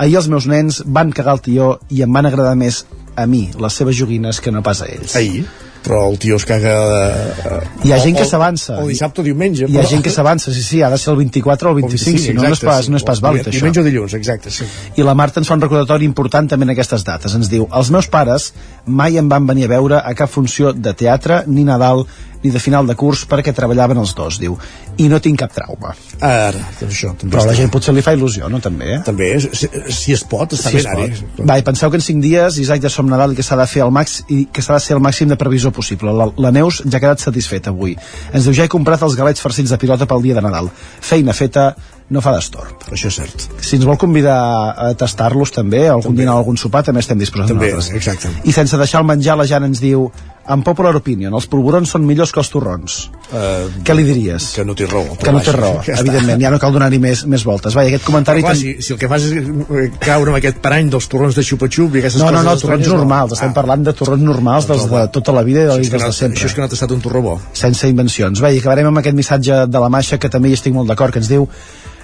[0.00, 2.84] Ahir els meus nens van cagar el tió i em van agradar més
[3.20, 5.16] a mi, les seves joguines, que no pas a ells.
[5.18, 5.44] Ahir?
[5.84, 6.74] Però el tio es caga
[7.08, 8.78] eh, Hi ha gent que s'avança.
[8.82, 11.12] o dissabte o diumenge Hi ha però- gent que s'avança, sí, sí, ha de ser
[11.12, 13.50] el 24 o el 25, si no, no és pas, no és pas vàlid, això.
[13.58, 14.64] diumenge o dilluns, exacte sí.
[14.96, 17.34] I la Marta ens fa un recordatori important també en aquestes dates.
[17.34, 18.52] Ens diu, els meus pares
[18.90, 22.04] mai em van venir a veure a cap funció de teatre, ni Nadal,
[22.42, 24.56] ni de final de curs, perquè treballaven els dos, diu.
[25.00, 25.92] I no tinc cap trauma.
[26.24, 28.60] ara, això també Però a la gent potser li fa il·lusió, no?
[28.64, 29.00] També, eh?
[29.04, 31.44] també, si, si es pot, està Si bé es pot.
[31.48, 33.84] Va, i penseu que en 5 dies, Isaac, ja som Nadal que s'ha de fer
[33.84, 36.12] el max i que s'ha de ser el màxim de previsió possible.
[36.16, 37.96] La, la Neus ja ha quedat satisfeta avui.
[38.32, 40.72] Ens diu, ja he comprat els galets farcits de pilota pel dia de Nadal.
[41.00, 41.74] Feina feta,
[42.10, 42.88] no fa d'estorb.
[42.90, 43.46] Això és cert.
[43.62, 44.38] Si ens vol convidar
[44.74, 47.96] a tastar-los també, a algun dinar o algun sopar, també estem disposats També, nosaltres.
[47.96, 48.28] exacte.
[48.44, 50.10] I sense deixar el menjar, la Jana ens diu
[50.50, 52.94] en popular opinion, els polvorons són millors que els torrons.
[53.30, 54.48] Uh, Què li diries?
[54.56, 55.12] Que no té raó.
[55.20, 56.00] Que no té raó, Ja està.
[56.02, 57.76] evidentment, ja no cal donar-hi més, més voltes.
[57.76, 58.40] Vaja, aquest comentari...
[58.42, 61.06] Però clar, tan- si, si el que fas és eh, caure amb aquest parany dels
[61.12, 63.94] torrons de xupa-xup i aquestes No, no, coses no, estranyes, torrons normals, estem parlant de
[64.00, 66.40] torrons normals dels de tota la vida i dels no, de sempre.
[66.40, 67.36] això és que no t'ha estat un torró bo.
[67.52, 68.40] sense invencions.
[68.42, 71.12] Bé, i acabarem amb aquest missatge de la Maixa que també hi estic molt d'acord,
[71.12, 71.46] que ens diu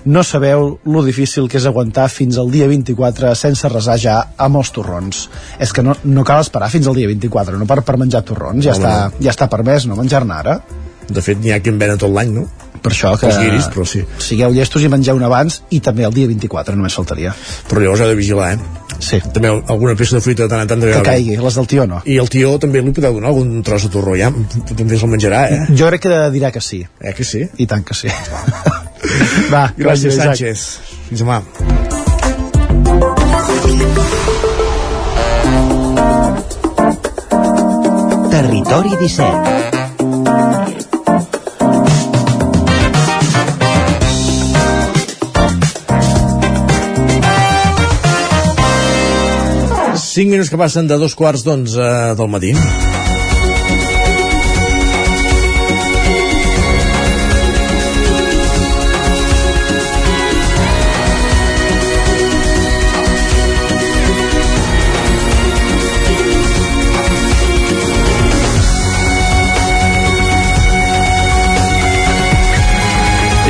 [0.06, 4.60] no sabeu lo difícil que és aguantar fins al dia 24 sense resar ja amb
[4.62, 5.26] els torrons.
[5.58, 8.62] És que no, no cal esperar fins al dia 24, no per, per menjar torrons,
[8.64, 10.60] ja, Home, està, ja està permès no menjar-ne ara.
[11.06, 12.46] De fet, n'hi ha que en venen tot l'any, no?
[12.82, 14.04] Per això que Els guiris, però sí.
[14.22, 17.32] sigueu llestos i mengeu un abans i també el dia 24, només faltaria.
[17.66, 18.82] Però llavors heu de vigilar, eh?
[19.02, 19.18] Sí.
[19.34, 21.86] També alguna peça de fruita de tant en tant de Que caigui, les del tió
[21.90, 22.00] no.
[22.06, 24.30] I el tió també li podeu donar algun tros de torró, ja?
[24.70, 25.62] També se'l menjarà, eh?
[25.74, 26.84] Jo crec que dirà que sí.
[27.00, 27.42] Eh que sí?
[27.58, 28.12] I tant que sí.
[29.54, 30.36] Va, Gràcies, Isaac.
[30.36, 30.80] Sánchez.
[31.08, 31.42] Fins demà.
[38.30, 39.66] Territori 17
[50.16, 52.54] 5 minuts que passen de dos quarts d'onze del matí.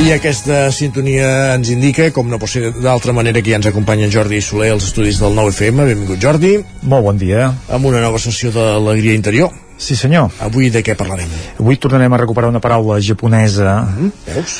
[0.06, 4.04] I aquesta sintonia ens indica, com no pot ser d'altra manera, que ja ens acompanya
[4.06, 5.82] en Jordi Soler als estudis del 9FM.
[5.88, 6.52] Benvingut, Jordi.
[6.86, 7.48] Molt bon dia.
[7.74, 9.50] Amb una nova sessió d'Alegria Interior.
[9.76, 10.30] Sí, senyor.
[10.46, 11.32] Avui de què parlarem?
[11.58, 14.54] Avui tornarem a recuperar una paraula japonesa Mhm, Veus?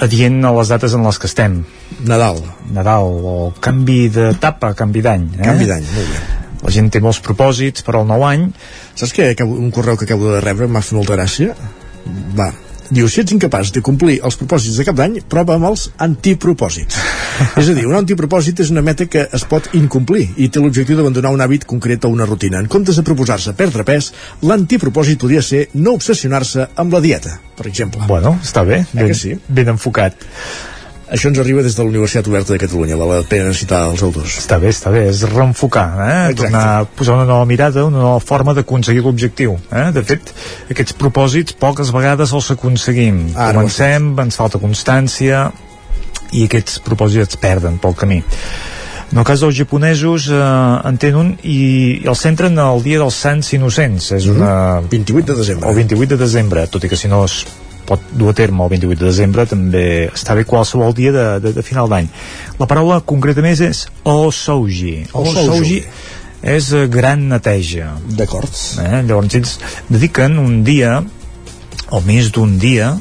[0.00, 1.64] adient a les dates en les que estem.
[2.04, 2.42] Nadal.
[2.70, 5.24] Nadal, o canvi d'etapa, canvi d'any.
[5.38, 5.42] Eh?
[5.42, 6.20] Canvi d'any, molt bé.
[6.62, 8.52] La gent té molts propòsits per al nou any.
[8.94, 11.54] Saps que acabo- un correu que acabo de rebre m'ha fet molta gràcia?
[12.36, 12.52] Va,
[12.92, 16.98] diu, si ets incapaç de complir els propòsits de cap d'any, prova amb els antipropòsits.
[17.60, 20.98] és a dir, un antipropòsit és una meta que es pot incomplir i té l'objectiu
[20.98, 22.60] d'abandonar un hàbit concret o una rutina.
[22.60, 24.12] En comptes de proposar-se perdre pes,
[24.46, 28.04] l'antipropòsit podria ser no obsessionar-se amb la dieta, per exemple.
[28.08, 28.84] Bueno, està bé.
[28.92, 29.34] Eh que sí?
[29.48, 30.28] Ben enfocat.
[31.12, 34.00] Això ens arriba des de la Universitat Oberta de Catalunya, val la pena citar els
[34.06, 34.38] autors.
[34.40, 36.14] Està bé, està bé, és reenfocar, eh?
[36.30, 36.38] Exacte.
[36.40, 39.58] tornar a posar una nova mirada, una nova forma d'aconseguir l'objectiu.
[39.68, 39.90] Eh?
[39.92, 40.32] De fet,
[40.72, 43.26] aquests propòsits poques vegades els aconseguim.
[43.36, 45.50] Ah, no Comencem, ens falta constància
[46.32, 48.22] i aquests propòsits es perden pel camí.
[49.12, 50.38] En el cas dels japonesos eh,
[50.88, 51.58] en tenen un i,
[52.00, 54.14] i el centren el dia dels Sants Innocents.
[54.16, 54.80] És una...
[54.88, 55.68] 28 de desembre.
[55.68, 57.42] El 28 de desembre, tot i que si no es
[57.86, 61.54] pot dur a terme el 28 de desembre també està bé qualsevol dia de, de,
[61.56, 62.10] de final d'any
[62.60, 65.80] la paraula concretament és osouji Osouji.
[66.42, 68.52] és eh, gran neteja d'acord
[68.82, 69.02] eh?
[69.06, 69.56] llavors ells
[69.90, 71.00] dediquen un dia
[71.92, 72.94] o més d'un dia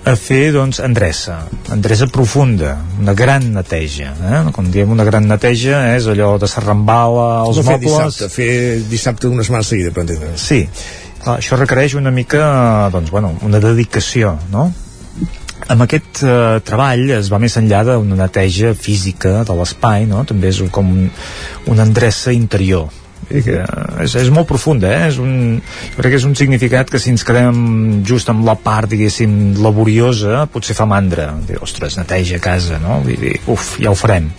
[0.00, 1.42] a fer doncs endreça
[1.74, 4.40] endreça profunda, una gran neteja eh?
[4.54, 8.54] quan diem una gran neteja és allò de s'arrambala els no fer mobles dissabte, fer
[8.88, 10.40] dissabte una setmana seguida, per entendre's.
[10.40, 10.64] Sí,
[11.26, 14.70] això requereix una mica, doncs, bueno, una dedicació, no?
[15.70, 20.24] Amb aquest eh, treball es va més enllà d'una neteja física de l'espai, no?
[20.24, 21.06] També és com un,
[21.68, 22.88] una endreça interior.
[23.30, 23.60] Que
[24.02, 25.10] és, és molt profunda, eh?
[25.10, 25.60] És un,
[25.98, 30.46] crec que és un significat que si ens quedem just amb la part, diguéssim, laboriosa,
[30.50, 31.28] potser fa mandra.
[31.46, 33.02] Dir, ostres, neteja a casa, no?
[33.04, 34.32] Vull dir, uf, ja ho farem.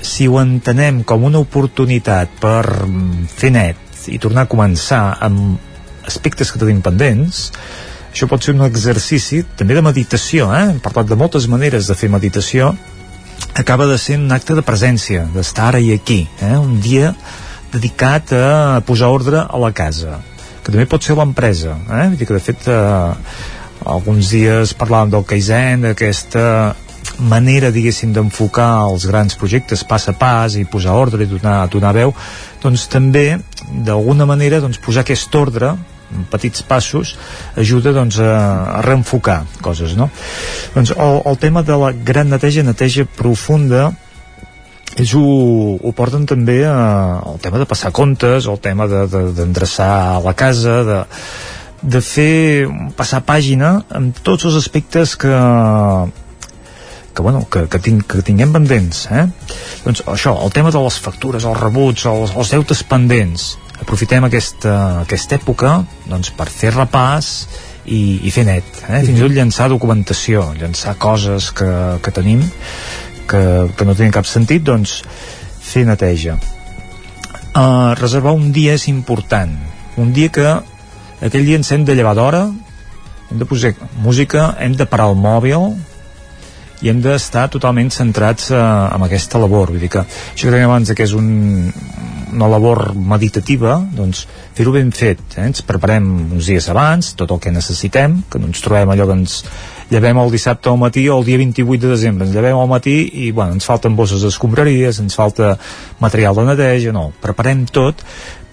[0.00, 5.69] Si ho entenem com una oportunitat per mm, fer net i tornar a començar amb
[6.08, 7.50] aspectes que tenim pendents,
[8.10, 10.64] això pot ser un exercici també de meditació, eh?
[10.72, 12.72] hem parlat de moltes maneres de fer meditació,
[13.54, 16.56] acaba de ser un acte de presència, d'estar ara i aquí, eh?
[16.58, 17.14] un dia
[17.72, 20.18] dedicat a posar ordre a la casa,
[20.64, 22.06] que també pot ser l'empresa, eh?
[22.10, 23.14] Vull dir que de fet eh,
[23.86, 26.44] alguns dies parlàvem del Kaizen, d'aquesta
[27.20, 31.94] manera, diguéssim, d'enfocar els grans projectes pas a pas i posar ordre i donar, donar
[31.96, 32.14] veu,
[32.62, 33.38] doncs també,
[33.86, 35.74] d'alguna manera, doncs, posar aquest ordre
[36.30, 37.14] petits passos
[37.54, 40.08] ajuda doncs, a, a reenfocar coses no?
[40.74, 43.92] doncs el, el tema de la gran neteja, neteja profunda
[44.98, 45.22] ells ho,
[45.78, 50.34] ho porten també a, al tema de passar comptes, el tema d'endreçar de, de, la
[50.34, 50.98] casa, de,
[51.94, 52.66] de fer
[52.98, 55.30] passar pàgina amb tots els aspectes que
[57.20, 59.26] que, bueno, que, que, ting, que tinguem pendents eh?
[59.84, 64.76] doncs això, el tema de les factures els rebuts, els, els deutes pendents aprofitem aquesta,
[65.04, 65.74] aquesta època
[66.08, 67.28] doncs, per fer repàs
[67.84, 69.02] i, i fer net, eh?
[69.04, 71.68] fins i tot llançar documentació, llançar coses que,
[72.00, 72.44] que tenim
[73.28, 73.42] que,
[73.76, 75.00] que no tenen cap sentit, doncs
[75.60, 76.38] fer neteja.
[77.50, 79.52] Uh, reservar un dia és important,
[80.00, 80.48] un dia que
[81.20, 82.46] aquell dia ens hem de llevar d'hora,
[83.30, 85.72] hem de posar música, hem de parar el mòbil,
[86.80, 90.70] i hem d'estar totalment centrats eh, en aquesta labor vull dir que això que dèiem
[90.70, 91.28] abans que és un,
[92.32, 94.24] una labor meditativa doncs
[94.56, 95.48] fer-ho ben fet eh?
[95.50, 99.18] ens preparem uns dies abans tot el que necessitem que no ens trobem allò que
[99.18, 99.38] ens
[99.90, 102.98] llevem el dissabte al matí o el dia 28 de desembre ens llevem al matí
[103.26, 105.56] i bueno, ens falten bosses d'escombraries ens falta
[106.00, 108.04] material de neteja no, preparem tot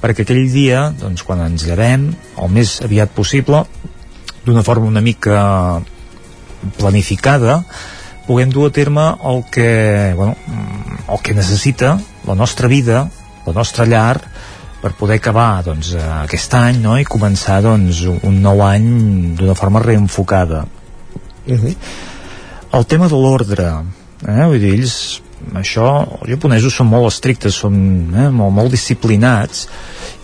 [0.02, 3.64] perquè aquell dia doncs, quan ens llevem el més aviat possible
[4.46, 5.38] d'una forma una mica
[6.78, 7.62] planificada
[8.28, 10.36] puguem dur a terme el que, bueno,
[11.08, 11.98] el que necessita
[12.28, 13.08] la nostra vida,
[13.46, 14.20] la nostra llar,
[14.82, 16.98] per poder acabar doncs, aquest any no?
[17.00, 18.90] i començar doncs, un nou any
[19.40, 20.66] d'una forma reenfocada.
[21.48, 21.76] Uh -huh.
[22.78, 23.66] El tema de l'ordre,
[24.28, 24.46] eh?
[24.46, 25.22] vull dir, ells
[25.56, 25.88] això,
[26.20, 27.78] els japonesos són molt estrictes, són
[28.14, 29.68] eh, molt, molt disciplinats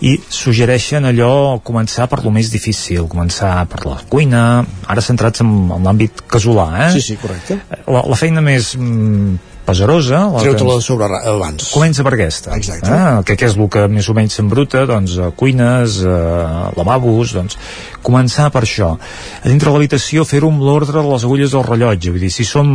[0.04, 4.44] i suggereixen allò començar per lo més difícil, començar per la cuina,
[4.90, 6.92] ara centrats en, en l'àmbit casolà, eh?
[6.96, 7.60] Sí, sí, correcte.
[7.86, 12.90] La, la feina més mm, pesarosa treu-te-la sobre abans comença per aquesta Exacte.
[12.90, 13.22] eh?
[13.24, 17.58] que, que és el que més o menys s'embruta doncs, cuines, a lavabos doncs,
[18.04, 22.12] començar per això a dintre de l'habitació fer-ho amb l'ordre de les agulles del rellotge
[22.12, 22.68] vull dir, si som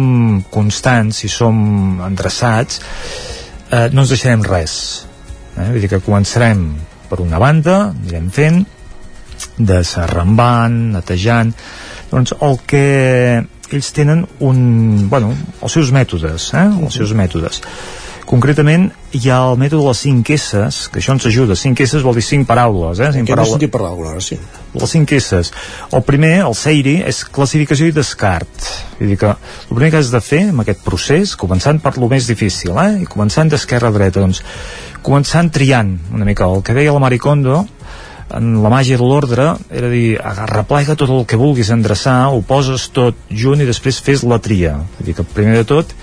[0.54, 2.82] constants, si som endreçats
[3.70, 4.80] eh, no ens deixarem res
[5.58, 5.70] eh?
[5.70, 6.66] vull dir que començarem
[7.10, 8.60] per una banda, anirem fent
[9.58, 11.54] desarrambant, netejant
[12.10, 12.86] doncs el que
[13.78, 16.68] ells tenen un, bueno, els seus mètodes, eh?
[16.84, 17.62] els seus mètodes.
[18.30, 18.84] Concretament,
[19.18, 21.56] hi ha el mètode de les 5 S, que això ens ajuda.
[21.58, 23.08] 5 S vol dir 5 paraules, eh?
[23.16, 24.12] 5 Aquest paraules.
[24.12, 24.38] ara sí.
[24.76, 25.40] Les 5 S.
[25.98, 28.68] El primer, el Seiri, és classificació i descart.
[29.00, 32.12] Vull dir que el primer que has de fer amb aquest procés, començant per lo
[32.12, 33.02] més difícil, eh?
[33.02, 34.44] I començant d'esquerra a dreta, doncs,
[35.02, 37.64] començant triant una mica el que deia la Maricondo,
[38.36, 40.20] en la màgia de l'ordre era dir,
[40.52, 44.76] replega tot el que vulguis endreçar, ho poses tot junt i després fes la tria.
[44.98, 45.94] Vull dir que primer de tot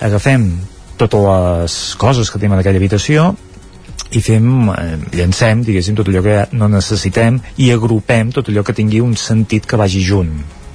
[0.00, 0.50] agafem
[0.96, 3.34] totes les coses que tenim en aquella habitació
[4.16, 8.76] i fem, eh, llancem, diguéssim, tot allò que no necessitem i agrupem tot allò que
[8.76, 10.32] tingui un sentit que vagi junt.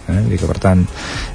[0.07, 0.21] Eh?
[0.29, 0.85] Dir que, per tant,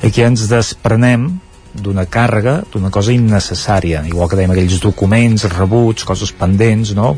[0.05, 1.29] aquí ens desprenem
[1.77, 7.17] d'una càrrega, d'una cosa innecessària, igual que dèiem aquells documents, rebuts, coses pendents, no?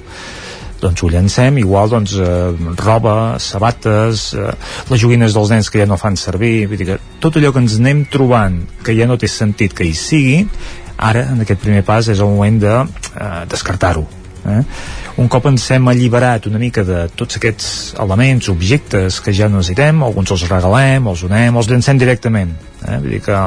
[0.80, 4.52] Doncs ho llancem, igual doncs eh, roba, sabates eh,
[4.90, 7.62] les joguines dels nens que ja no fan servir vull dir que tot allò que
[7.64, 10.44] ens anem trobant que ja no té sentit que hi sigui
[10.98, 14.06] ara en aquest primer pas és el moment de eh, descartar-ho
[14.46, 14.62] eh?
[15.18, 19.58] un cop ens hem alliberat una mica de tots aquests elements, objectes que ja no
[19.58, 22.54] necessitem, alguns els regalem els donem, els llancem directament
[22.86, 22.98] eh?
[22.98, 23.42] vull dir que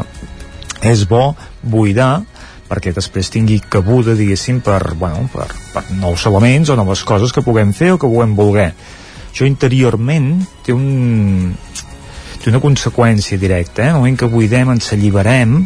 [0.91, 1.31] és bo
[1.61, 2.23] buidar
[2.72, 7.43] perquè després tingui cabuda, diguéssim, per, bueno, per, per nous elements o noves coses que
[7.43, 8.72] puguem fer o que puguem voler.
[9.31, 11.52] Això interiorment té un
[12.41, 13.91] té una conseqüència directa, eh?
[13.91, 15.60] el moment que buidem, ens alliberem,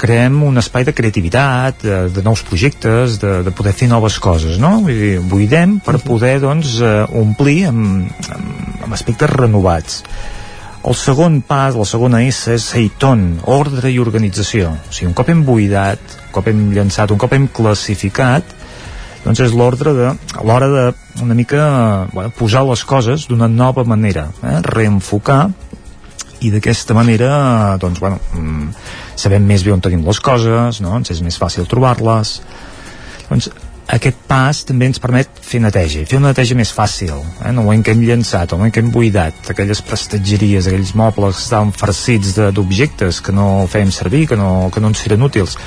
[0.00, 4.56] creem un espai de creativitat, de, de nous projectes, de, de poder fer noves coses,
[4.60, 4.78] no?
[4.84, 10.02] Vull dir, buidem per poder, doncs, uh, omplir amb, amb, amb aspectes renovats.
[10.84, 14.74] El segon pas, la segona S, és Seiton, ordre i organització.
[14.74, 18.52] O sigui, un cop hem buidat, un cop hem llançat, un cop hem classificat,
[19.24, 20.10] doncs és l'ordre de,
[20.44, 20.84] l'hora de
[21.24, 21.64] una mica
[22.12, 24.58] bueno, posar les coses d'una nova manera, eh?
[24.66, 25.46] reenfocar
[26.44, 27.30] i d'aquesta manera
[27.80, 28.68] doncs, bueno, mm,
[29.16, 30.98] sabem més bé on tenim les coses, no?
[30.98, 32.34] ens és més fàcil trobar-les
[33.30, 33.48] doncs
[33.92, 37.50] aquest pas també ens permet fer neteja, fer una neteja més fàcil, eh?
[37.50, 40.94] en el moment que hem llançat, en el moment que hem buidat, aquelles prestatgeries, aquells
[40.96, 45.26] mobles que estaven farcits d'objectes que no fèiem servir, que no, que no ens eren
[45.26, 45.58] útils,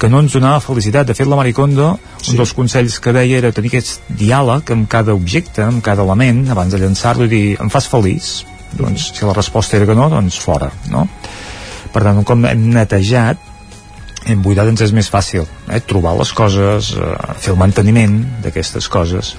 [0.00, 1.10] que no ens donava felicitat.
[1.10, 1.90] De fet, la Maricondo,
[2.22, 2.32] sí.
[2.32, 6.46] un dels consells que deia era tenir aquest diàleg amb cada objecte, amb cada element,
[6.54, 8.32] abans de llançar-lo i dir, em fas feliç?
[8.78, 11.06] Doncs, si la resposta era que no, doncs fora, no?
[11.92, 13.47] Per tant, com hem netejat,
[14.28, 15.80] en buidat ens és més fàcil eh?
[15.80, 19.34] trobar les coses, eh, fer el manteniment d'aquestes coses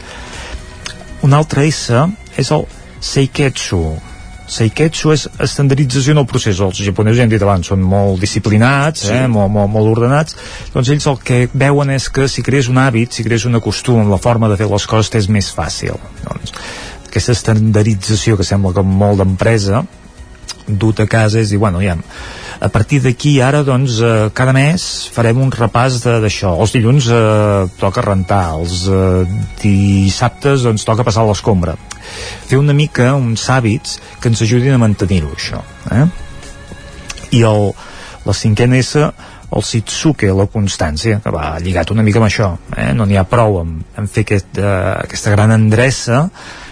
[1.25, 2.05] un altre S
[2.39, 2.65] és el
[2.99, 3.81] Seiketsu
[4.49, 9.05] Seiketsu és estandardització en el procés els japonesos ja hem dit abans, són molt disciplinats
[9.05, 9.13] sí.
[9.13, 10.37] eh, molt, molt, molt ordenats
[10.73, 14.09] doncs ells el que veuen és que si crees un hàbit si crees una costum,
[14.09, 16.55] la forma de fer les coses és més fàcil doncs,
[17.09, 19.83] aquesta estandardització que sembla com molt d'empresa
[20.69, 21.97] dut a casa és dir, bueno, ja,
[22.59, 24.83] a partir d'aquí ara doncs eh, cada mes
[25.15, 29.23] farem un repàs d'això els dilluns eh, toca rentar els eh,
[29.61, 31.77] dissabtes doncs toca passar l'escombra
[32.49, 35.63] fer una mica uns hàbits que ens ajudin a mantenir-ho això
[35.95, 36.05] eh?
[37.39, 37.69] i el,
[38.27, 39.07] la cinquena S
[39.49, 42.51] el Sitsuke, la constància, que va lligat una mica amb això.
[42.77, 42.91] Eh?
[42.93, 44.73] No n'hi ha prou en, en fer aquest, eh,
[45.07, 46.27] aquesta gran endreça,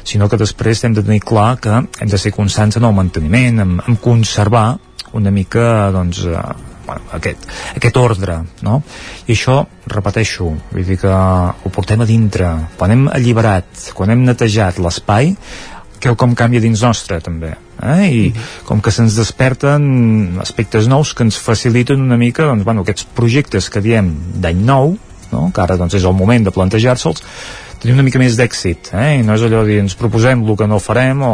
[0.08, 3.60] sinó que després hem de tenir clar que hem de ser constants en el manteniment,
[3.64, 4.78] en, en conservar
[5.18, 6.44] una mica doncs, eh,
[6.88, 8.82] bueno, aquest, aquest ordre no?
[9.28, 9.60] i això,
[9.92, 15.34] repeteixo vull dir que ho portem a dintre quan hem alliberat, quan hem netejat l'espai
[15.98, 18.08] que com canvia dins nostre també eh?
[18.08, 18.64] i mm -hmm.
[18.66, 23.70] com que se'ns desperten aspectes nous que ens faciliten una mica doncs, bueno, aquests projectes
[23.70, 24.98] que diem d'any nou
[25.32, 25.52] no?
[25.54, 27.24] que ara doncs, és el moment de plantejar-se'ls
[27.82, 29.18] tenir una mica més d'èxit eh?
[29.20, 31.34] i no és allò de dir ens proposem el que no farem o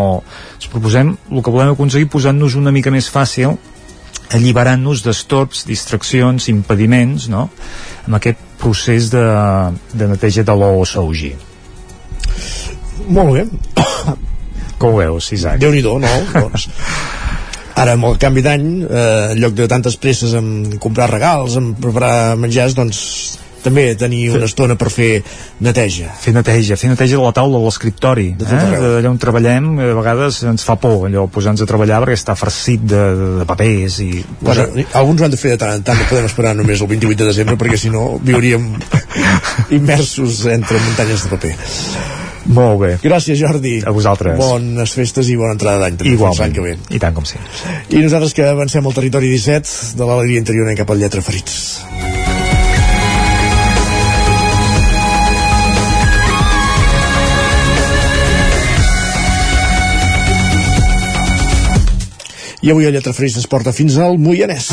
[0.58, 3.58] ens proposem el que volem aconseguir posant-nos una mica més fàcil
[4.34, 7.48] alliberant-nos d'estops, distraccions, impediments, no?,
[8.08, 9.24] amb aquest procés de,
[9.94, 11.22] de neteja de l'OSOG.
[13.14, 13.44] Molt bé.
[14.80, 15.60] Com ho veus, Isaac?
[15.62, 16.14] Déu-n'hi-do, no?
[16.34, 16.68] doncs,
[17.80, 21.72] ara amb el canvi d'any eh, en lloc de tantes presses en comprar regals en
[21.80, 23.00] preparar menjars doncs
[23.64, 25.10] també tenir una estona per fer
[25.64, 26.12] neteja.
[26.20, 28.30] Fer neteja, fer neteja de la taula de l'escriptori.
[28.40, 28.62] De eh?
[29.00, 32.84] Allà on treballem, a vegades ens fa por allò posar-nos a treballar perquè està farcit
[32.94, 33.04] de,
[33.42, 34.10] de papers i...
[34.42, 34.68] Bueno,
[35.00, 37.22] alguns ho han de fer de tant en tant, no podem esperar només el 28
[37.24, 38.74] de desembre perquè si no viuríem
[39.80, 41.56] immersos entre muntanyes de paper.
[42.54, 42.90] Molt bé.
[43.04, 43.78] Gràcies, Jordi.
[43.88, 44.36] A vosaltres.
[44.40, 46.16] Bones festes i bona entrada d'any també.
[46.18, 46.56] Igualment.
[46.56, 46.74] Que ve.
[46.92, 47.40] I tant com sí.
[47.90, 52.13] I nosaltres que avancem al territori 17 de l'alegria interior en cap al lletra ferits.
[62.64, 64.72] I avui el Lletra Freix es porta fins al Moianès.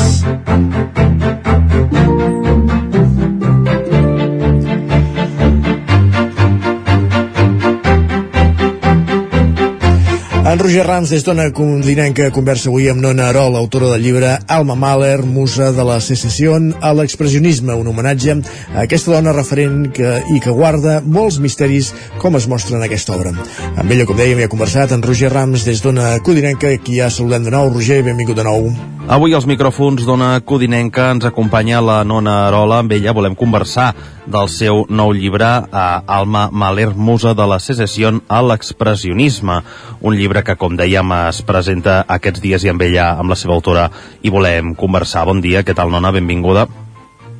[10.51, 14.75] En Roger Rams, des d'Ona Condinenca, conversa avui amb Nona Arol, autora del llibre Alma
[14.75, 20.41] Mahler, musa de la secessió a l'expressionisme, un homenatge a aquesta dona referent que, i
[20.43, 23.31] que guarda molts misteris com es mostra en aquesta obra.
[23.77, 27.07] Amb ella, com dèiem, hi ha conversat en Roger Rams des d'Ona Codinenca, qui ja
[27.07, 27.71] saludem de nou.
[27.71, 28.73] Roger, benvingut de nou.
[29.09, 32.77] Avui als micròfons d'Ona Codinenca ens acompanya la Nona Arola.
[32.83, 33.95] Amb ella volem conversar
[34.29, 39.57] del seu nou llibre a Alma Mahler, musa de la secessió a l'expressionisme.
[40.01, 43.57] Un llibre que, com dèiem, es presenta aquests dies i amb ella, amb la seva
[43.57, 43.89] autora,
[44.21, 45.25] i volem conversar.
[45.25, 46.13] Bon dia, què tal, Nona?
[46.13, 46.67] Benvinguda.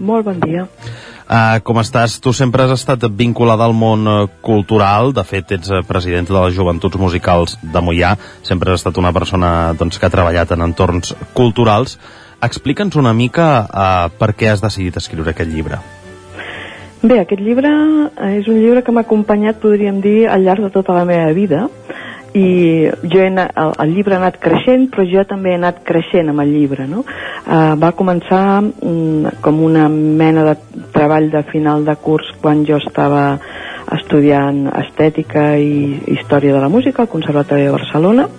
[0.01, 0.65] Molt bon dia.
[1.31, 2.17] Uh, com estàs?
[2.19, 6.41] Tu sempre has estat vinculada al món uh, cultural, de fet ets uh, presidenta de
[6.41, 10.65] les Joventuts Musicals de Mollà, sempre has estat una persona doncs, que ha treballat en
[10.67, 11.95] entorns culturals.
[12.43, 15.79] Explica'ns una mica uh, per què has decidit escriure aquest llibre.
[16.99, 17.71] Bé, aquest llibre
[18.27, 21.69] és un llibre que m'ha acompanyat, podríem dir, al llarg de tota la meva vida
[22.33, 25.81] i jo he anat, el, el llibre ha anat creixent però jo també he anat
[25.87, 27.03] creixent amb el llibre no?
[27.03, 30.55] uh, va començar um, com una mena de
[30.95, 33.25] treball de final de curs quan jo estava
[33.97, 38.29] estudiant estètica i història de la música al Conservatori de Barcelona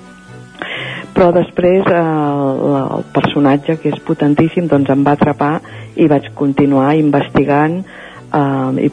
[1.13, 5.59] però després eh, el, el personatge que és potentíssim doncs em va atrapar
[6.01, 8.91] i vaig continuar investigant eh, i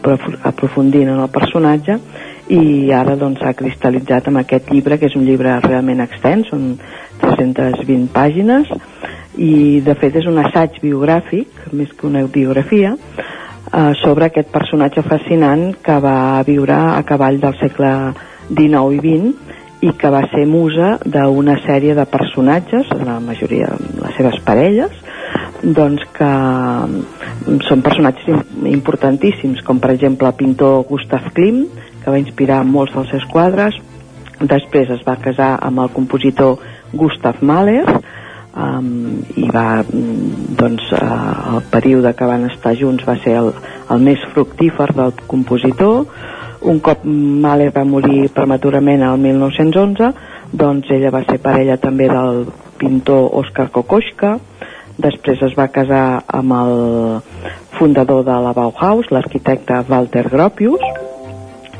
[0.52, 2.00] aprofundint en el personatge
[2.50, 6.72] i ara doncs s'ha cristal·litzat amb aquest llibre que és un llibre realment extens són
[7.22, 8.72] 320 pàgines
[9.38, 15.06] i de fet és un assaig biogràfic més que una biografia eh, sobre aquest personatge
[15.06, 17.94] fascinant que va viure a cavall del segle
[18.50, 23.70] XIX i XX i que va ser musa d'una sèrie de personatges, la majoria
[24.02, 24.92] les seves parelles,
[25.64, 32.22] doncs que mm, són personatges importantíssims, com per exemple el pintor Gustav Klimt, que va
[32.22, 33.78] inspirar molts dels seus quadres.
[34.40, 36.60] Després es va casar amb el compositor
[36.94, 37.84] Gustav Mahler
[38.56, 43.52] um, i va, mm, doncs, uh, el període que van estar junts va ser el,
[43.92, 46.06] el més fructífer del compositor.
[46.70, 50.12] Un cop Mahler va morir prematurament el 1911,
[50.52, 52.46] doncs ella va ser parella també del
[52.80, 54.38] pintor Oskar Kokoschka,
[55.00, 56.82] després es va casar amb el
[57.78, 60.84] fundador de la Bauhaus, l'arquitecte Walter Gropius,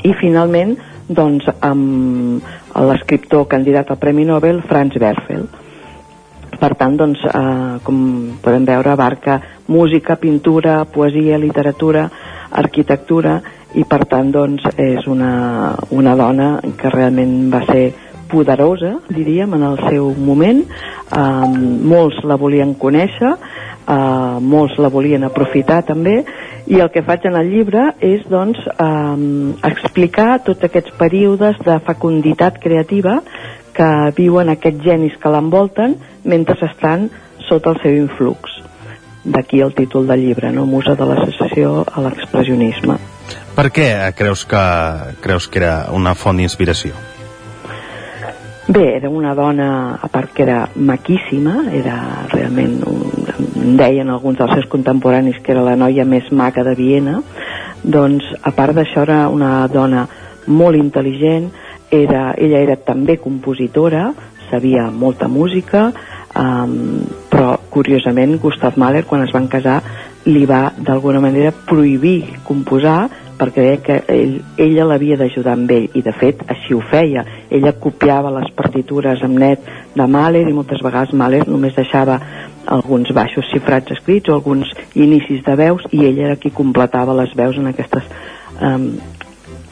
[0.04, 0.76] i finalment
[1.10, 2.42] doncs, amb
[2.86, 5.46] l'escriptor candidat al Premi Nobel, Franz Werfel.
[6.60, 7.96] Per tant, doncs, eh, com
[8.42, 12.08] podem veure, abarca música, pintura, poesia, literatura,
[12.50, 13.40] arquitectura,
[13.74, 17.92] i per tant, doncs, és una, una dona que realment va ser
[18.30, 20.62] poderosa, diríem, en el seu moment.
[20.62, 21.48] Eh,
[21.94, 26.20] molts la volien conèixer, eh, molts la volien aprofitar també,
[26.66, 31.78] i el que faig en el llibre és doncs, eh, explicar tots aquests períodes de
[31.86, 33.20] fecunditat creativa
[33.72, 37.08] que viuen aquests genis que l'envolten mentre estan
[37.48, 38.58] sota el seu influx.
[39.24, 40.64] D'aquí el títol del llibre, no?
[40.66, 42.96] Musa de l'associació a l'expressionisme.
[43.54, 44.64] Per què creus que,
[45.20, 46.94] creus que era una font d'inspiració?
[48.70, 51.96] Bé, era una dona, a part que era maquíssima, era
[52.30, 57.16] realment, un, deien alguns dels seus contemporanis que era la noia més maca de Viena,
[57.82, 60.04] doncs a part d'això era una dona
[60.46, 61.48] molt intel·ligent,
[61.90, 64.04] era, ella era també compositora,
[64.52, 65.88] sabia molta música,
[66.38, 69.80] um, però curiosament Gustav Mahler quan es van casar
[70.30, 73.08] li va d'alguna manera prohibir composar
[73.40, 77.24] perquè deia que ell, ella l'havia d'ajudar amb ell i de fet així ho feia
[77.50, 79.64] ella copiava les partitures amb net
[79.96, 82.18] de Mahler i moltes vegades Mahler només deixava
[82.76, 87.32] alguns baixos xifrats escrits o alguns inicis de veus i ella era qui completava les
[87.36, 88.04] veus en aquestes
[88.60, 88.90] um,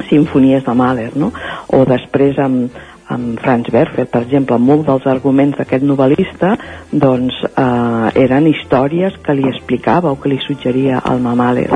[0.09, 1.33] sinfonies de Mahler no?
[1.69, 2.73] o després amb,
[3.09, 6.55] amb Franz Werfer, per exemple, molt dels arguments d'aquest novel·lista
[6.93, 11.71] doncs, eh, eren històries que li explicava o que li suggeria al Mahler.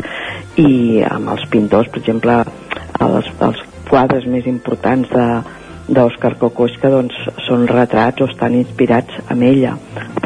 [0.61, 2.43] I amb els pintors, per exemple
[3.01, 5.27] els, els quadres més importants de
[5.93, 9.75] d'Òscar Kokoschka doncs, són retrats o estan inspirats en ella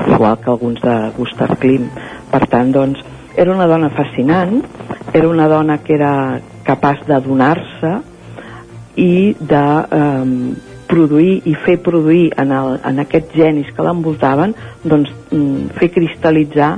[0.05, 1.89] igual que alguns de Gustav Klim
[2.31, 3.01] per tant doncs
[3.37, 4.61] era una dona fascinant
[5.15, 6.13] era una dona que era
[6.67, 7.95] capaç de donar-se
[9.01, 9.65] i de
[10.01, 14.55] eh, produir i fer produir en, el, en aquests genis que l'envoltaven
[14.85, 16.73] doncs mm, fer cristal·litzar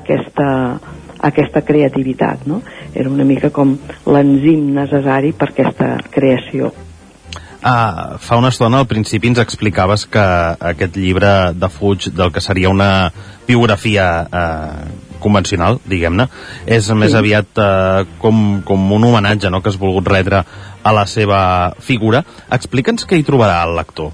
[0.00, 0.50] aquesta,
[1.30, 2.62] aquesta creativitat no?
[2.94, 3.76] era una mica com
[4.06, 6.72] l'enzim necessari per aquesta creació
[7.62, 10.22] Ah, fa una estona al principi ens explicaves que
[10.70, 13.12] aquest llibre de Fuig del que seria una
[13.46, 14.86] biografia eh,
[15.20, 16.24] convencional, diguem-ne,
[16.64, 16.96] és sí.
[16.96, 20.40] més aviat eh, com, com un homenatge no?, que has volgut retre
[20.82, 21.40] a la seva
[21.78, 22.24] figura.
[22.50, 24.10] Explica'ns què hi trobarà el lector.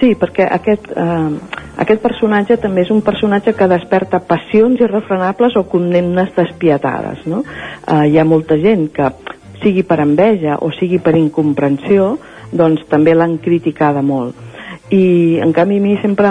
[0.00, 5.64] Sí, perquè aquest, eh, aquest personatge també és un personatge que desperta passions irrefrenables o
[5.70, 7.24] condemnes despietades.
[7.26, 7.44] No?
[7.86, 9.10] Eh, hi ha molta gent que,
[9.64, 12.18] sigui per enveja o sigui per incomprensió,
[12.52, 14.36] doncs també l'han criticada molt.
[14.92, 16.30] I en canvi a mi sempre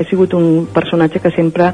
[0.00, 1.70] he sigut un personatge que sempre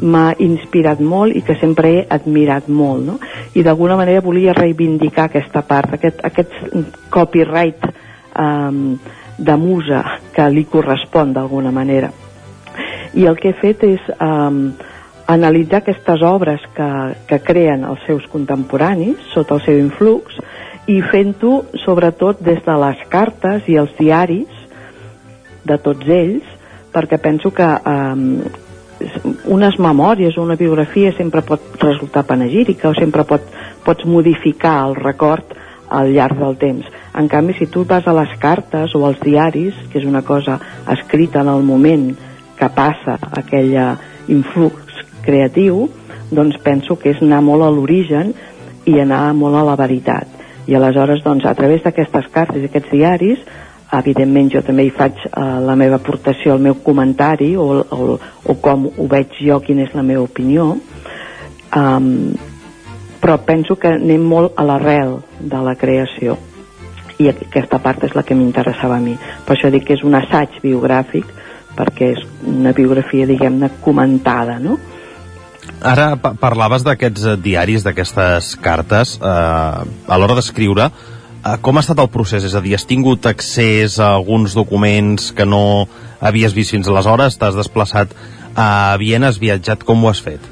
[0.00, 3.18] m'ha inspirat molt i que sempre he admirat molt, no?
[3.54, 6.52] I d'alguna manera volia reivindicar aquesta part, aquest, aquest
[7.10, 7.86] copyright
[8.36, 8.98] um,
[9.38, 10.02] de musa
[10.34, 12.12] que li correspon d'alguna manera.
[13.16, 14.74] I el que he fet és um,
[15.26, 16.90] analitzar aquestes obres que,
[17.28, 20.36] que creen els seus contemporanis sota el seu influx
[20.86, 24.62] i fent-ho sobretot des de les cartes i els diaris
[25.66, 26.52] de tots ells
[26.94, 28.65] perquè penso que eh,
[29.44, 33.44] unes memòries o una biografia sempre pot resultar panegírica o sempre pot,
[33.84, 35.54] pots modificar el record
[35.88, 36.86] al llarg del temps.
[37.14, 40.58] En canvi, si tu vas a les cartes o als diaris, que és una cosa
[40.92, 42.10] escrita en el moment
[42.58, 43.94] que passa aquella
[44.28, 45.86] influx creatiu,
[46.30, 48.34] doncs penso que és anar molt a l'origen
[48.86, 50.36] i anar molt a la veritat
[50.66, 53.42] i aleshores doncs, a través d'aquestes cartes i aquests diaris
[53.94, 58.58] evidentment jo també hi faig eh, la meva aportació, el meu comentari o, o, o
[58.62, 60.72] com ho veig jo, quina és la meva opinió.
[61.76, 62.34] Um,
[63.20, 66.36] però penso que anem molt a l'arrel de la creació
[67.18, 69.16] i aquesta part és la que m'interessava a mi.
[69.16, 71.32] Per això dic que és un assaig biogràfic
[71.76, 74.78] perquè és una biografia diguem-ne comentada no?
[75.84, 80.88] Ara pa parlaves d'aquests diaris, d'aquestes cartes, eh, a l'hora d'escriure,
[81.62, 82.44] com ha estat el procés?
[82.46, 85.86] És a dir, has tingut accés a alguns documents que no
[86.20, 87.38] havies vist fins aleshores?
[87.38, 88.14] T'has desplaçat
[88.56, 90.42] a Viena, has viatjat, com ho has fet?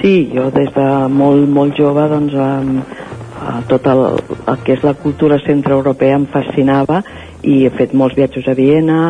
[0.00, 4.04] Sí, jo des de molt, molt jove, doncs, eh, tot el,
[4.48, 7.02] el que és la cultura centroeuropea em fascinava
[7.44, 9.00] i he fet molts viatges a Viena,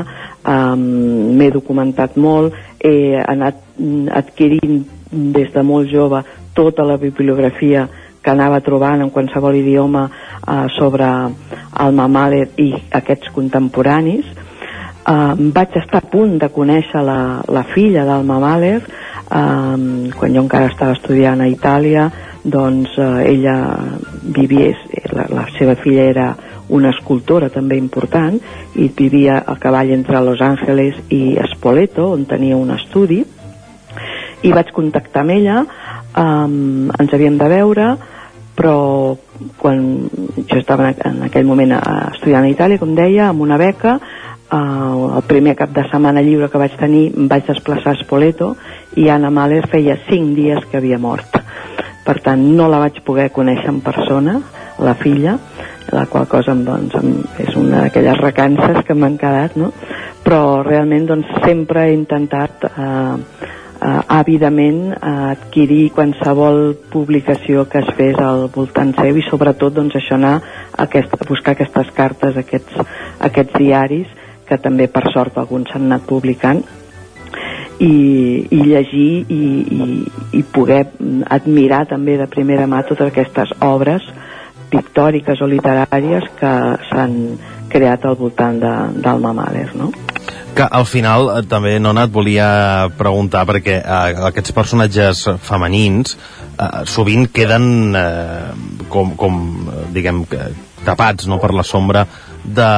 [0.44, 3.60] m'he documentat molt, he anat
[4.12, 6.24] adquirint des de molt jove
[6.54, 7.86] tota la bibliografia
[8.24, 11.10] que anava trobant en qualsevol idioma eh, sobre
[11.84, 12.70] el Mahler i
[13.00, 14.24] aquests contemporanis.
[15.04, 18.78] Eh, vaig estar a punt de conèixer la, la filla del Mahler,
[19.30, 22.08] um, quan jo encara estava estudiant a Itàlia
[22.44, 23.56] doncs eh, ella
[24.22, 24.74] vivia
[25.12, 26.26] la, la seva filla era
[26.68, 28.36] una escultora també important
[28.80, 33.22] i vivia a cavall entre Los Angeles i Spoleto on tenia un estudi
[34.44, 37.94] i vaig contactar amb ella um, ens havíem de veure
[38.54, 39.16] però
[39.58, 40.08] quan
[40.46, 45.24] jo estava en aquell moment estudiant a Itàlia, com deia, amb una beca, uh, el
[45.26, 48.54] primer cap de setmana lliure que vaig tenir em vaig desplaçar a Spoleto
[49.00, 51.40] i Anna Mahler feia cinc dies que havia mort.
[52.04, 54.38] Per tant, no la vaig poder conèixer en persona,
[54.78, 55.38] la filla,
[55.92, 56.94] la qual cosa doncs,
[57.40, 59.72] és una d'aquelles recances que m'han quedat, no?
[60.24, 63.50] però realment doncs, sempre he intentat eh,
[63.84, 69.98] eh, àvidament eh, adquirir qualsevol publicació que es fes al voltant seu i sobretot doncs,
[70.00, 72.80] això anar a, aquest, a buscar aquestes cartes, aquests,
[73.28, 74.08] aquests diaris
[74.48, 76.62] que també per sort alguns s'han anat publicant
[77.80, 77.94] i,
[78.50, 79.40] i llegir i,
[79.76, 79.88] i,
[80.38, 80.84] i poder
[81.36, 84.04] admirar també de primera mà totes aquestes obres
[84.70, 86.52] pictòriques o literàries que
[86.90, 87.16] s'han
[87.70, 89.90] creat al voltant d'Alma Mahler, no?
[90.54, 92.48] Que al final eh, també, Nona, et volia
[92.98, 98.52] preguntar perquè eh, aquests personatges femenins eh, sovint queden eh,
[98.92, 99.40] com, com
[99.94, 100.24] diguem
[100.84, 102.04] tapats no, per la sombra
[102.44, 102.68] de,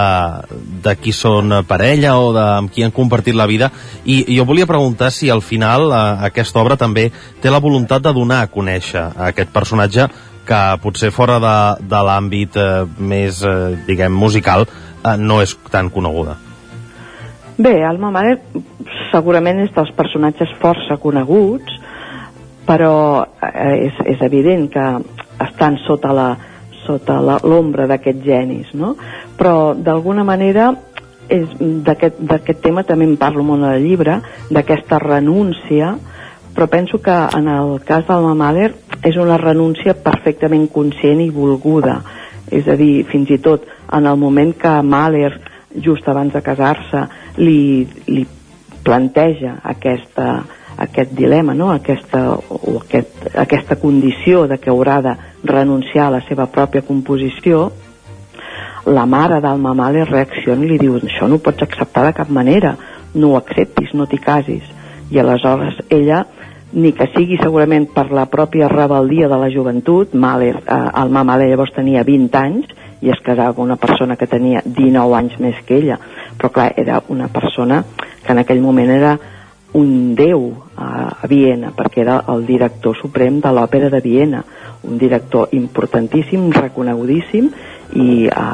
[0.84, 3.72] de qui són parella o de amb qui han compartit la vida
[4.04, 6.00] i jo volia preguntar si al final eh,
[6.30, 7.10] aquesta obra també
[7.42, 10.08] té la voluntat de donar a conèixer a aquest personatge
[10.46, 11.56] que potser fora de,
[11.90, 16.38] de l'àmbit eh, més, eh, diguem, musical eh, no és tan coneguda.
[17.56, 18.36] Bé, Alma Mahler
[19.10, 21.78] segurament és dels personatges força coneguts,
[22.68, 24.84] però eh, és, és evident que
[25.46, 26.28] estan sota la
[26.86, 28.92] sota l'ombra d'aquests genis, no?
[29.38, 30.68] Però d'alguna manera
[31.26, 34.20] d'aquest tema també en parlo molt al llibre,
[34.52, 35.96] d'aquesta renúncia,
[36.54, 38.70] però penso que en el cas d'Alma Mahler
[39.02, 41.98] és una renúncia perfectament conscient i volguda.
[42.46, 45.32] És a dir, fins i tot en el moment que Mahler
[45.84, 47.02] just abans de casar-se
[47.38, 48.26] li, li
[48.86, 50.44] planteja aquesta,
[50.76, 51.70] aquest dilema, no?
[51.72, 57.70] aquesta, o aquest, aquesta condició de que haurà de renunciar a la seva pròpia composició,
[58.86, 62.30] la mare d'Alma Mahler reacciona i li diu això no ho pots acceptar de cap
[62.30, 62.76] manera,
[63.14, 64.62] no ho acceptis, no t'hi casis.
[65.10, 66.22] I aleshores ella,
[66.72, 71.50] ni que sigui segurament per la pròpia rebeldia de la joventut, Mahler, eh, Alma Mahler
[71.50, 75.62] llavors tenia 20 anys, i es casava amb una persona que tenia 19 anys més
[75.66, 75.98] que ella.
[76.36, 77.82] Però clar, era una persona
[78.24, 79.16] que en aquell moment era
[79.76, 80.88] un déu a,
[81.22, 84.42] a Viena perquè era el director suprem de l'òpera de Viena.
[84.86, 87.50] Un director importantíssim, reconegudíssim
[87.94, 88.48] i a,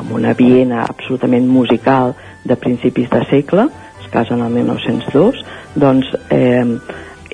[0.00, 2.14] amb una Viena absolutament musical
[2.44, 3.68] de principis de segle
[4.02, 5.44] es casa en el 1902
[5.74, 6.64] doncs eh,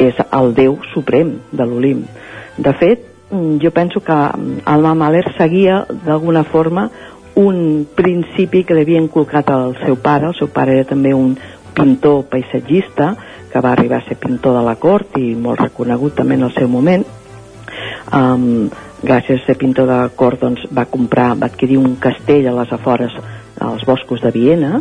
[0.00, 2.06] és el déu suprem de l'Olimp.
[2.56, 6.90] De fet jo penso que mm, Alma Mahler seguia d'alguna forma
[7.34, 11.36] un principi que li havia inculcat al seu pare, el seu pare era també un
[11.74, 13.14] pintor paisatgista
[13.52, 16.54] que va arribar a ser pintor de la cort i molt reconegut també en el
[16.54, 17.06] seu moment.
[18.12, 18.68] Um,
[19.02, 22.56] gràcies a ser pintor de la cort doncs, va comprar, va adquirir un castell a
[22.58, 23.14] les afores
[23.60, 24.80] als boscos de Viena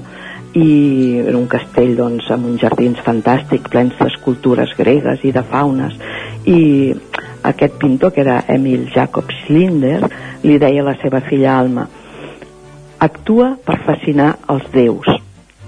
[0.58, 5.94] i era un castell doncs, amb uns jardins fantàstics plens d'escultures gregues i de faunes.
[6.50, 6.96] I
[7.50, 10.04] aquest pintor, que era Emil Jacob Schlinder,
[10.44, 11.88] li deia a la seva filla Alma
[13.00, 15.08] actua per fascinar els déus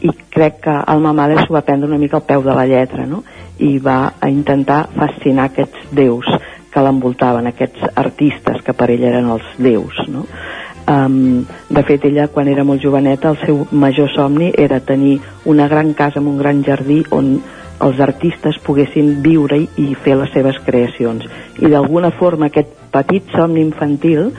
[0.01, 3.05] i crec que Alma Mahler s'ho va prendre una mica al peu de la lletra
[3.07, 3.23] no?
[3.59, 6.27] i va a intentar fascinar aquests déus
[6.71, 10.25] que l'envoltaven, aquests artistes que per ella eren els déus no?
[10.91, 15.69] um, de fet ella quan era molt joveneta el seu major somni era tenir una
[15.71, 17.35] gran casa amb un gran jardí on
[17.81, 21.25] els artistes poguessin viure i fer les seves creacions.
[21.59, 24.31] I d'alguna forma aquest petit somni infantil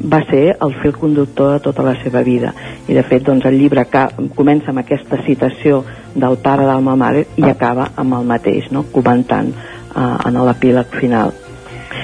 [0.00, 2.52] va ser el fil conductor de tota la seva vida.
[2.88, 4.06] I de fet doncs, el llibre que
[4.36, 5.82] comença amb aquesta citació
[6.14, 8.84] del pare d'Alma Mare i acaba amb el mateix, no?
[8.92, 11.32] comentant uh, en l'epíleg final.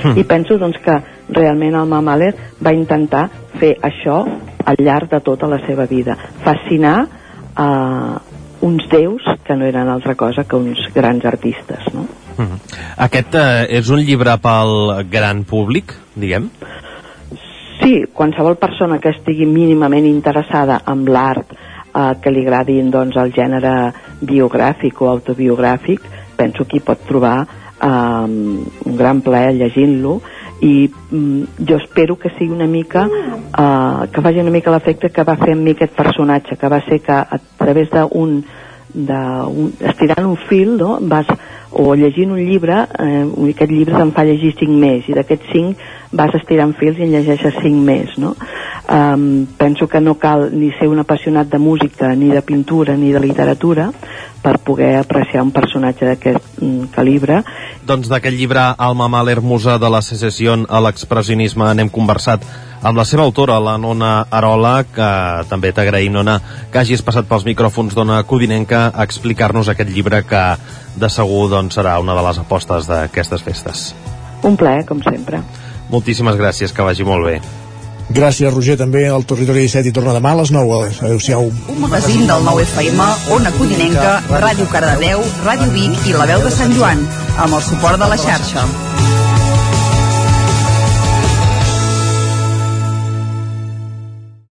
[0.03, 0.17] Mm.
[0.19, 0.99] I penso doncs, que
[1.33, 2.33] realment Alma Mahler
[2.65, 3.29] va intentar
[3.61, 4.23] fer això
[4.65, 8.32] al llarg de tota la seva vida, fascinar uh,
[8.63, 12.07] uns déus que no eren altra cosa que uns grans artistes, no?
[12.39, 12.47] Mhm.
[12.47, 12.59] -huh.
[12.97, 16.49] Aquest eh, és un llibre pel gran públic, diguem?
[17.83, 23.33] Sí, qualsevol persona que estigui mínimament interessada en l'art, eh, que li agradin doncs, el
[23.33, 26.01] gènere biogràfic o autobiogràfic,
[26.37, 27.47] penso que hi pot trobar
[27.83, 27.87] eh,
[28.87, 30.21] un gran plaer llegint-lo
[30.63, 35.25] i mm, jo espero que sigui una mica uh, que faci una mica l'efecte que
[35.27, 38.45] va fer amb mi aquest personatge que va ser que a través d'un
[38.93, 40.99] estirant un fil, no?
[41.01, 41.27] vas,
[41.73, 43.25] o llegint un llibre, eh,
[43.55, 45.81] aquest llibre te'n fa llegir cinc més, i d'aquests cinc
[46.13, 48.35] vas estirant fils i en llegeixes cinc més, no?
[48.93, 53.13] Um, penso que no cal ni ser un apassionat de música, ni de pintura, ni
[53.13, 53.89] de literatura
[54.43, 57.41] per poder apreciar un personatge d'aquest mm, calibre.
[57.87, 62.45] Doncs d'aquest llibre Alma Mahler, musa de la secessió a l'expressionisme, n'hem conversat
[62.83, 65.09] amb la seva autora, la Nona Arola, que
[65.51, 66.41] també t'agraïm, Nona,
[66.73, 70.45] que hagis passat pels micròfons d'Ona Codinenca a explicar-nos aquest llibre que
[70.99, 73.91] de segur doncs, serà una de les apostes d'aquestes festes.
[74.43, 75.45] Un plaer, com sempre.
[75.93, 77.62] Moltíssimes gràcies, que vagi molt bé.
[78.13, 80.91] Gràcies, Roger, també al Territori 17 i torna demà a les 9.
[81.07, 81.49] Adéu-siau.
[81.73, 83.07] Un magazín del 9 FM,
[83.39, 87.07] Ona Codinenca, Ràdio Cardedeu, Ràdio Vic i La Veu de Sant Joan,
[87.39, 88.69] amb el suport de la xarxa.